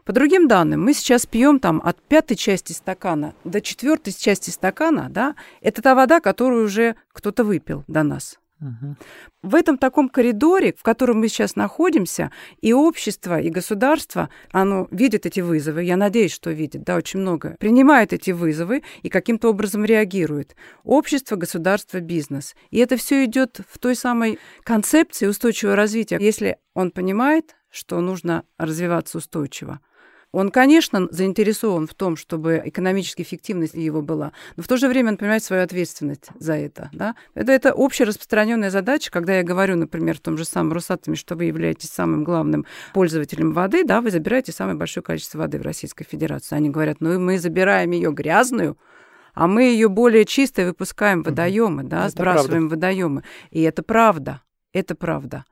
По 0.04 0.12
другим 0.12 0.48
данным, 0.48 0.84
мы 0.84 0.92
сейчас 0.92 1.24
пьем 1.24 1.58
там 1.58 1.80
от 1.82 2.00
пятой 2.02 2.36
части 2.36 2.72
стакана 2.72 3.34
до 3.44 3.62
четвертой 3.62 4.12
части 4.12 4.50
стакана, 4.50 5.08
да, 5.08 5.34
это 5.62 5.80
та 5.80 5.94
вода, 5.94 6.20
которую 6.20 6.66
уже 6.66 6.96
кто-то 7.12 7.42
выпил 7.42 7.84
до 7.88 8.02
нас. 8.02 8.38
Угу. 8.60 8.96
В 9.42 9.54
этом 9.54 9.78
таком 9.78 10.08
коридоре, 10.08 10.74
в 10.76 10.82
котором 10.82 11.20
мы 11.20 11.28
сейчас 11.28 11.56
находимся, 11.56 12.30
и 12.60 12.72
общество, 12.72 13.40
и 13.40 13.50
государство, 13.50 14.28
оно 14.52 14.88
видит 14.90 15.26
эти 15.26 15.40
вызовы, 15.40 15.84
я 15.84 15.96
надеюсь, 15.96 16.32
что 16.32 16.50
видит, 16.50 16.84
да, 16.84 16.96
очень 16.96 17.20
много, 17.20 17.56
принимает 17.58 18.12
эти 18.12 18.30
вызовы 18.30 18.82
и 19.02 19.08
каким-то 19.08 19.48
образом 19.48 19.84
реагирует. 19.84 20.54
Общество, 20.82 21.36
государство, 21.36 22.00
бизнес. 22.00 22.54
И 22.70 22.78
это 22.78 22.96
все 22.96 23.24
идет 23.24 23.60
в 23.68 23.78
той 23.78 23.96
самой 23.96 24.38
концепции 24.62 25.26
устойчивого 25.26 25.76
развития, 25.76 26.18
если 26.20 26.58
он 26.74 26.90
понимает, 26.90 27.56
что 27.70 28.00
нужно 28.00 28.44
развиваться 28.56 29.18
устойчиво. 29.18 29.80
Он, 30.34 30.50
конечно, 30.50 31.06
заинтересован 31.12 31.86
в 31.86 31.94
том, 31.94 32.16
чтобы 32.16 32.60
экономическая 32.64 33.22
эффективность 33.22 33.74
его 33.74 34.02
была, 34.02 34.32
но 34.56 34.64
в 34.64 34.68
то 34.68 34.76
же 34.76 34.88
время 34.88 35.12
он 35.12 35.16
понимает 35.16 35.44
свою 35.44 35.62
ответственность 35.62 36.26
за 36.40 36.54
это. 36.54 36.90
Да? 36.92 37.14
Это, 37.34 37.52
это 37.52 37.72
общераспространенная 37.72 38.70
задача, 38.70 39.12
когда 39.12 39.36
я 39.36 39.44
говорю, 39.44 39.76
например, 39.76 40.16
в 40.16 40.20
том 40.20 40.36
же 40.36 40.44
самом 40.44 40.72
Росатоме, 40.72 41.16
что 41.16 41.36
вы 41.36 41.44
являетесь 41.44 41.90
самым 41.90 42.24
главным 42.24 42.66
пользователем 42.94 43.52
воды, 43.52 43.84
да, 43.84 44.00
вы 44.00 44.10
забираете 44.10 44.50
самое 44.50 44.76
большое 44.76 45.04
количество 45.04 45.38
воды 45.38 45.58
в 45.58 45.62
Российской 45.62 46.04
Федерации. 46.04 46.56
Они 46.56 46.68
говорят, 46.68 46.96
ну 46.98 47.16
мы 47.20 47.38
забираем 47.38 47.92
ее 47.92 48.10
грязную, 48.12 48.76
а 49.34 49.46
мы 49.46 49.62
ее 49.62 49.88
более 49.88 50.24
чистой 50.24 50.66
выпускаем 50.66 51.22
в 51.22 51.26
водоемы, 51.26 51.84
да, 51.84 52.06
это 52.06 52.10
сбрасываем 52.10 52.66
в 52.66 52.70
водоемы. 52.72 53.22
И 53.50 53.62
это 53.62 53.84
правда. 53.84 54.42
Это 54.72 54.96
правда. 54.96 55.44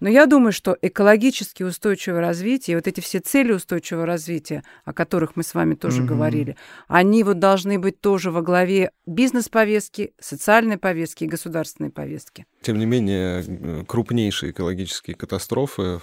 Но 0.00 0.08
я 0.08 0.26
думаю, 0.26 0.52
что 0.52 0.76
экологически 0.80 1.62
устойчивое 1.62 2.20
развитие, 2.20 2.76
вот 2.76 2.86
эти 2.86 3.00
все 3.00 3.20
цели 3.20 3.52
устойчивого 3.52 4.06
развития, 4.06 4.64
о 4.84 4.92
которых 4.92 5.36
мы 5.36 5.42
с 5.42 5.54
вами 5.54 5.74
тоже 5.74 6.02
mm-hmm. 6.02 6.06
говорили, 6.06 6.56
они 6.88 7.22
вот 7.22 7.38
должны 7.38 7.78
быть 7.78 8.00
тоже 8.00 8.30
во 8.30 8.42
главе 8.42 8.90
бизнес-повестки, 9.06 10.14
социальной 10.18 10.78
повестки 10.78 11.24
и 11.24 11.26
государственной 11.26 11.90
повестки. 11.90 12.46
Тем 12.62 12.78
не 12.78 12.86
менее, 12.86 13.84
крупнейшие 13.84 14.52
экологические 14.52 15.16
катастрофы 15.16 16.00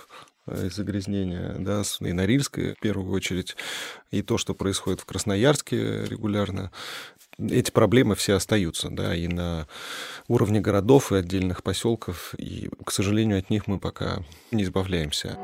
загрязнения, 0.48 1.56
да, 1.60 1.84
и 2.02 2.14
Норильской 2.14 2.74
в 2.74 2.80
первую 2.80 3.12
очередь, 3.12 3.56
и 4.12 4.22
то, 4.22 4.38
что 4.38 4.54
происходит 4.54 5.02
в 5.02 5.06
Красноярске 5.06 6.06
регулярно, 6.06 6.72
эти 7.39 7.70
проблемы 7.70 8.16
все 8.16 8.34
остаются, 8.34 8.89
да, 8.89 9.16
и 9.16 9.28
на 9.28 9.68
уровне 10.28 10.60
городов 10.60 11.12
и 11.12 11.18
отдельных 11.18 11.62
поселков, 11.62 12.34
и, 12.38 12.70
к 12.84 12.91
сожалению, 12.91 13.39
от 13.39 13.50
них 13.50 13.68
мы 13.68 13.80
пока 13.80 14.24
не 14.52 14.64
избавляемся. 14.64 15.38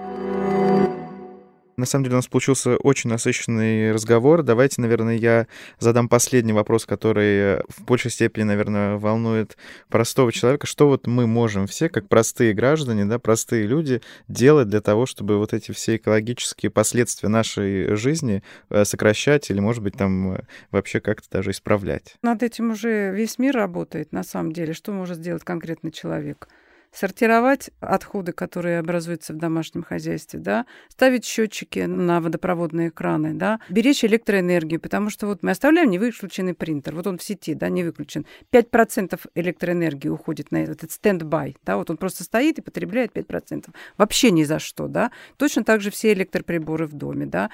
На 1.78 1.86
самом 1.86 2.03
деле 2.03 2.15
у 2.15 2.17
нас 2.17 2.28
получился 2.28 2.78
очень 2.78 3.09
насыщенный 3.09 3.91
разговор. 3.91 4.43
Давайте, 4.43 4.82
наверное, 4.82 5.15
я 5.15 5.47
задам 5.80 6.07
последний 6.07 6.53
вопрос, 6.53 6.86
который 6.86 7.57
в 7.67 7.84
большей 7.86 8.11
степени, 8.11 8.43
наверное, 8.43 8.97
волнует 8.97 9.57
простого 9.89 10.32
человека. 10.32 10.67
Что 10.67 10.88
вот 10.88 11.07
мы 11.07 11.26
можем 11.26 11.65
все, 11.67 11.89
как 11.89 12.07
простые 12.07 12.53
граждане, 12.53 13.05
да, 13.05 13.17
простые 13.17 13.65
люди, 13.65 14.01
делать 14.28 14.67
для 14.69 14.82
того, 14.82 15.05
чтобы 15.05 15.38
вот 15.38 15.53
эти 15.53 15.71
все 15.71 15.95
экологические 15.95 16.69
последствия 16.69 17.30
нашей 17.30 17.95
жизни 17.95 18.43
э, 18.69 18.86
сокращать 18.86 19.49
или, 19.49 19.59
может 19.59 19.82
быть, 19.84 19.95
там 19.95 20.34
э, 20.34 20.41
вообще 20.71 20.99
как-то 20.99 21.28
даже 21.32 21.51
исправлять? 21.51 22.15
Над 22.21 22.43
этим 22.43 22.71
уже 22.71 23.11
весь 23.11 23.39
мир 23.39 23.55
работает, 23.55 24.11
на 24.11 24.24
самом 24.24 24.51
деле. 24.51 24.74
Что 24.74 24.91
может 24.91 25.17
сделать 25.17 25.43
конкретный 25.43 25.91
человек? 25.91 26.47
Сортировать 26.93 27.71
отходы, 27.79 28.31
которые 28.31 28.79
образуются 28.79 29.33
в 29.33 29.37
домашнем 29.37 29.83
хозяйстве, 29.83 30.39
да, 30.39 30.65
ставить 30.89 31.25
счетчики 31.25 31.79
на 31.79 32.21
водопроводные 32.21 32.91
краны, 32.91 33.33
да, 33.33 33.59
беречь 33.69 34.05
электроэнергию, 34.05 34.79
потому 34.79 35.09
что 35.09 35.27
вот 35.27 35.41
мы 35.41 35.51
оставляем 35.51 35.89
невыключенный 35.89 36.53
принтер, 36.53 36.95
вот 36.95 37.07
он 37.07 37.17
в 37.17 37.23
сети, 37.23 37.53
да, 37.53 37.69
не 37.69 37.83
выключен. 37.83 38.25
5% 38.51 39.19
электроэнергии 39.35 40.09
уходит 40.09 40.51
на 40.51 40.63
этот 40.63 40.91
стендбай, 40.91 41.57
да, 41.65 41.77
вот 41.77 41.89
он 41.89 41.97
просто 41.97 42.23
стоит 42.23 42.59
и 42.59 42.61
потребляет 42.61 43.11
5%. 43.15 43.69
Вообще 43.97 44.31
ни 44.31 44.43
за 44.43 44.59
что, 44.59 44.87
да. 44.87 45.11
Точно 45.37 45.63
так 45.63 45.81
же 45.81 45.89
все 45.89 46.13
электроприборы 46.13 46.85
в 46.85 46.93
доме, 46.93 47.25
да. 47.25 47.49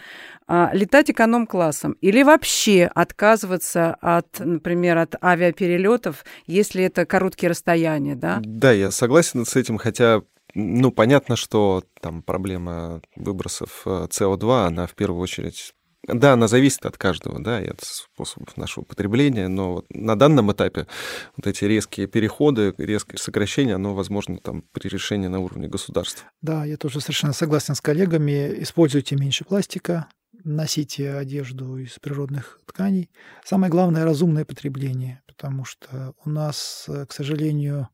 А, 0.48 0.72
летать 0.74 1.12
эконом-классом 1.12 1.94
или 2.02 2.24
вообще 2.24 2.90
отказываться 2.94 3.96
от, 4.02 4.40
например, 4.40 4.98
от 4.98 5.16
авиаперелетов, 5.24 6.26
если 6.46 6.84
это 6.84 7.06
короткие 7.06 7.52
расстояния, 7.52 8.16
да. 8.16 8.40
Да, 8.44 8.72
я 8.72 8.92
согласен 8.92 9.29
согласен 9.30 9.46
с 9.46 9.56
этим, 9.56 9.78
хотя 9.78 10.22
ну, 10.56 10.92
понятно, 10.92 11.36
что 11.36 11.84
там 12.02 12.24
проблема 12.24 13.02
выбросов 13.16 13.84
э, 13.86 14.08
СО2, 14.10 14.66
она 14.66 14.88
в 14.88 14.96
первую 14.96 15.22
очередь 15.22 15.74
да, 16.08 16.34
она 16.34 16.48
зависит 16.48 16.86
от 16.86 16.98
каждого, 16.98 17.40
да, 17.44 17.62
и 17.62 17.68
от 17.68 17.82
способов 17.82 18.58
нашего 18.58 18.84
потребления, 18.84 19.48
но 19.48 19.74
вот 19.74 19.86
на 19.92 20.18
данном 20.18 20.52
этапе 20.52 20.88
вот 21.36 21.46
эти 21.46 21.66
резкие 21.66 22.08
переходы, 22.08 22.74
резкое 22.78 23.18
сокращение, 23.18 23.76
оно 23.76 23.94
возможно 23.94 24.38
там 24.38 24.64
при 24.72 24.88
решении 24.88 25.28
на 25.28 25.40
уровне 25.40 25.68
государства. 25.68 26.28
Да, 26.42 26.66
я 26.66 26.78
тоже 26.78 27.02
совершенно 27.02 27.34
согласен 27.34 27.76
с 27.76 27.82
коллегами. 27.82 28.64
Используйте 28.64 29.18
меньше 29.18 29.44
пластика, 29.44 30.08
носите 30.44 31.14
одежду 31.14 31.78
из 31.78 32.00
природных 32.00 32.60
тканей. 32.66 33.10
Самое 33.44 33.70
главное– 33.70 34.04
разумное 34.06 34.46
потребление, 34.46 35.22
потому 35.28 35.66
что 35.66 36.14
у 36.26 36.30
нас, 36.30 36.86
э, 36.88 37.06
к 37.06 37.12
сожалению, 37.12 37.90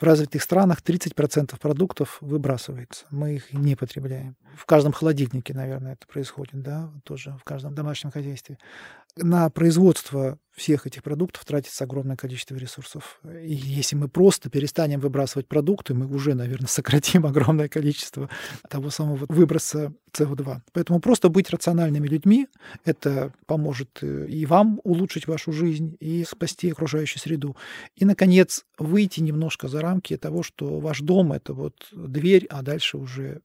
в 0.00 0.02
развитых 0.02 0.42
странах 0.42 0.80
30% 0.82 1.58
продуктов 1.58 2.18
выбрасывается. 2.20 3.04
Мы 3.10 3.36
их 3.36 3.52
не 3.52 3.76
потребляем. 3.76 4.36
В 4.56 4.64
каждом 4.64 4.92
холодильнике, 4.92 5.52
наверное, 5.54 5.92
это 5.92 6.06
происходит, 6.06 6.62
да, 6.62 6.90
тоже 7.04 7.36
в 7.38 7.44
каждом 7.44 7.74
домашнем 7.74 8.10
хозяйстве. 8.10 8.58
На 9.16 9.50
производство 9.50 10.38
всех 10.52 10.86
этих 10.86 11.02
продуктов 11.02 11.44
тратится 11.44 11.84
огромное 11.84 12.16
количество 12.16 12.54
ресурсов. 12.54 13.20
И 13.24 13.52
если 13.54 13.96
мы 13.96 14.08
просто 14.08 14.50
перестанем 14.50 15.00
выбрасывать 15.00 15.48
продукты, 15.48 15.94
мы 15.94 16.06
уже, 16.06 16.34
наверное, 16.34 16.66
сократим 16.68 17.26
огромное 17.26 17.68
количество 17.68 18.28
того 18.68 18.90
самого 18.90 19.26
выброса 19.28 19.92
СО2. 20.12 20.60
Поэтому 20.72 21.00
просто 21.00 21.28
быть 21.28 21.50
рациональными 21.50 22.06
людьми, 22.06 22.48
это 22.84 23.32
поможет 23.46 23.98
э, 24.02 24.26
и 24.28 24.44
вам 24.44 24.80
улучшить 24.84 25.26
вашу 25.26 25.52
жизнь, 25.52 25.96
и 26.00 26.24
спасти 26.24 26.70
окружающую 26.70 27.20
среду. 27.20 27.56
И, 27.96 28.04
наконец, 28.04 28.64
выйти 28.78 29.20
немножко 29.20 29.68
за 29.68 29.80
рамки 29.90 30.16
того, 30.16 30.42
что 30.42 30.78
ваш 30.78 31.00
дом— 31.00 31.32
это 31.34 31.52
вот 31.52 31.74
дверь, 31.92 32.46
а 32.50 32.62
дальше 32.62 32.96
уже 32.96 33.40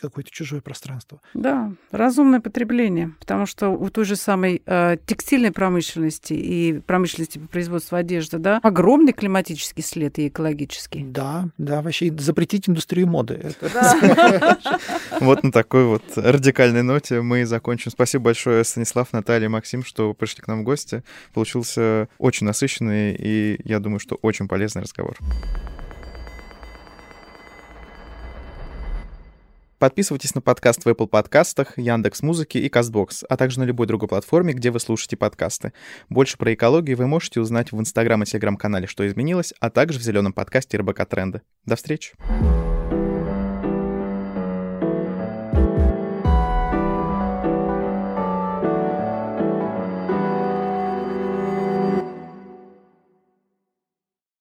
какое-то 0.00 0.30
чужое 0.30 0.60
пространство. 0.60 1.20
Да, 1.34 1.72
разумное 1.90 2.40
потребление, 2.40 3.12
потому 3.20 3.46
что 3.46 3.68
у 3.68 3.88
той 3.88 4.04
же 4.04 4.16
самой 4.16 4.62
э, 4.66 4.96
текстильной 5.06 5.52
промышленности 5.52 6.34
и 6.34 6.80
промышленности 6.80 7.38
по 7.38 7.46
производству 7.46 7.96
одежды, 7.96 8.38
да, 8.38 8.58
огромный 8.62 9.12
климатический 9.12 9.82
след 9.82 10.18
и 10.18 10.28
экологический. 10.28 11.04
Да, 11.04 11.48
да, 11.58 11.82
вообще 11.82 12.12
запретить 12.18 12.68
индустрию 12.68 13.06
моды. 13.06 13.54
Вот 15.20 15.44
на 15.44 15.52
такой 15.52 15.84
вот 15.84 16.02
радикальной 16.16 16.82
ноте 16.82 17.20
мы 17.20 17.42
и 17.42 17.44
закончим. 17.44 17.90
Спасибо 17.90 18.24
большое, 18.24 18.64
Станислав, 18.64 19.12
Наталья, 19.12 19.48
Максим, 19.48 19.84
что 19.84 20.14
пришли 20.14 20.42
к 20.42 20.48
нам 20.48 20.62
в 20.62 20.64
гости. 20.64 21.04
Получился 21.32 22.08
очень 22.18 22.46
насыщенный 22.46 23.14
и, 23.14 23.60
я 23.64 23.78
думаю, 23.78 24.00
что 24.00 24.16
очень 24.16 24.48
полезный 24.48 24.82
разговор. 24.82 25.16
Подписывайтесь 29.82 30.36
на 30.36 30.40
подкаст 30.40 30.84
в 30.84 30.88
Apple 30.88 31.08
подкастах, 31.08 31.76
Яндекс 31.76 32.22
Музыки 32.22 32.56
и 32.56 32.68
Castbox, 32.68 33.24
а 33.28 33.36
также 33.36 33.58
на 33.58 33.64
любой 33.64 33.88
другой 33.88 34.08
платформе, 34.08 34.52
где 34.52 34.70
вы 34.70 34.78
слушаете 34.78 35.16
подкасты. 35.16 35.72
Больше 36.08 36.38
про 36.38 36.54
экологию 36.54 36.96
вы 36.96 37.08
можете 37.08 37.40
узнать 37.40 37.72
в 37.72 37.80
Инстаграм 37.80 38.22
и 38.22 38.24
Телеграм-канале 38.24 38.86
«Что 38.86 39.04
изменилось», 39.04 39.52
а 39.58 39.70
также 39.70 39.98
в 39.98 40.02
зеленом 40.02 40.34
подкасте 40.34 40.78
РБК 40.78 41.04
Тренды. 41.06 41.42
До 41.66 41.74
встречи! 41.74 42.14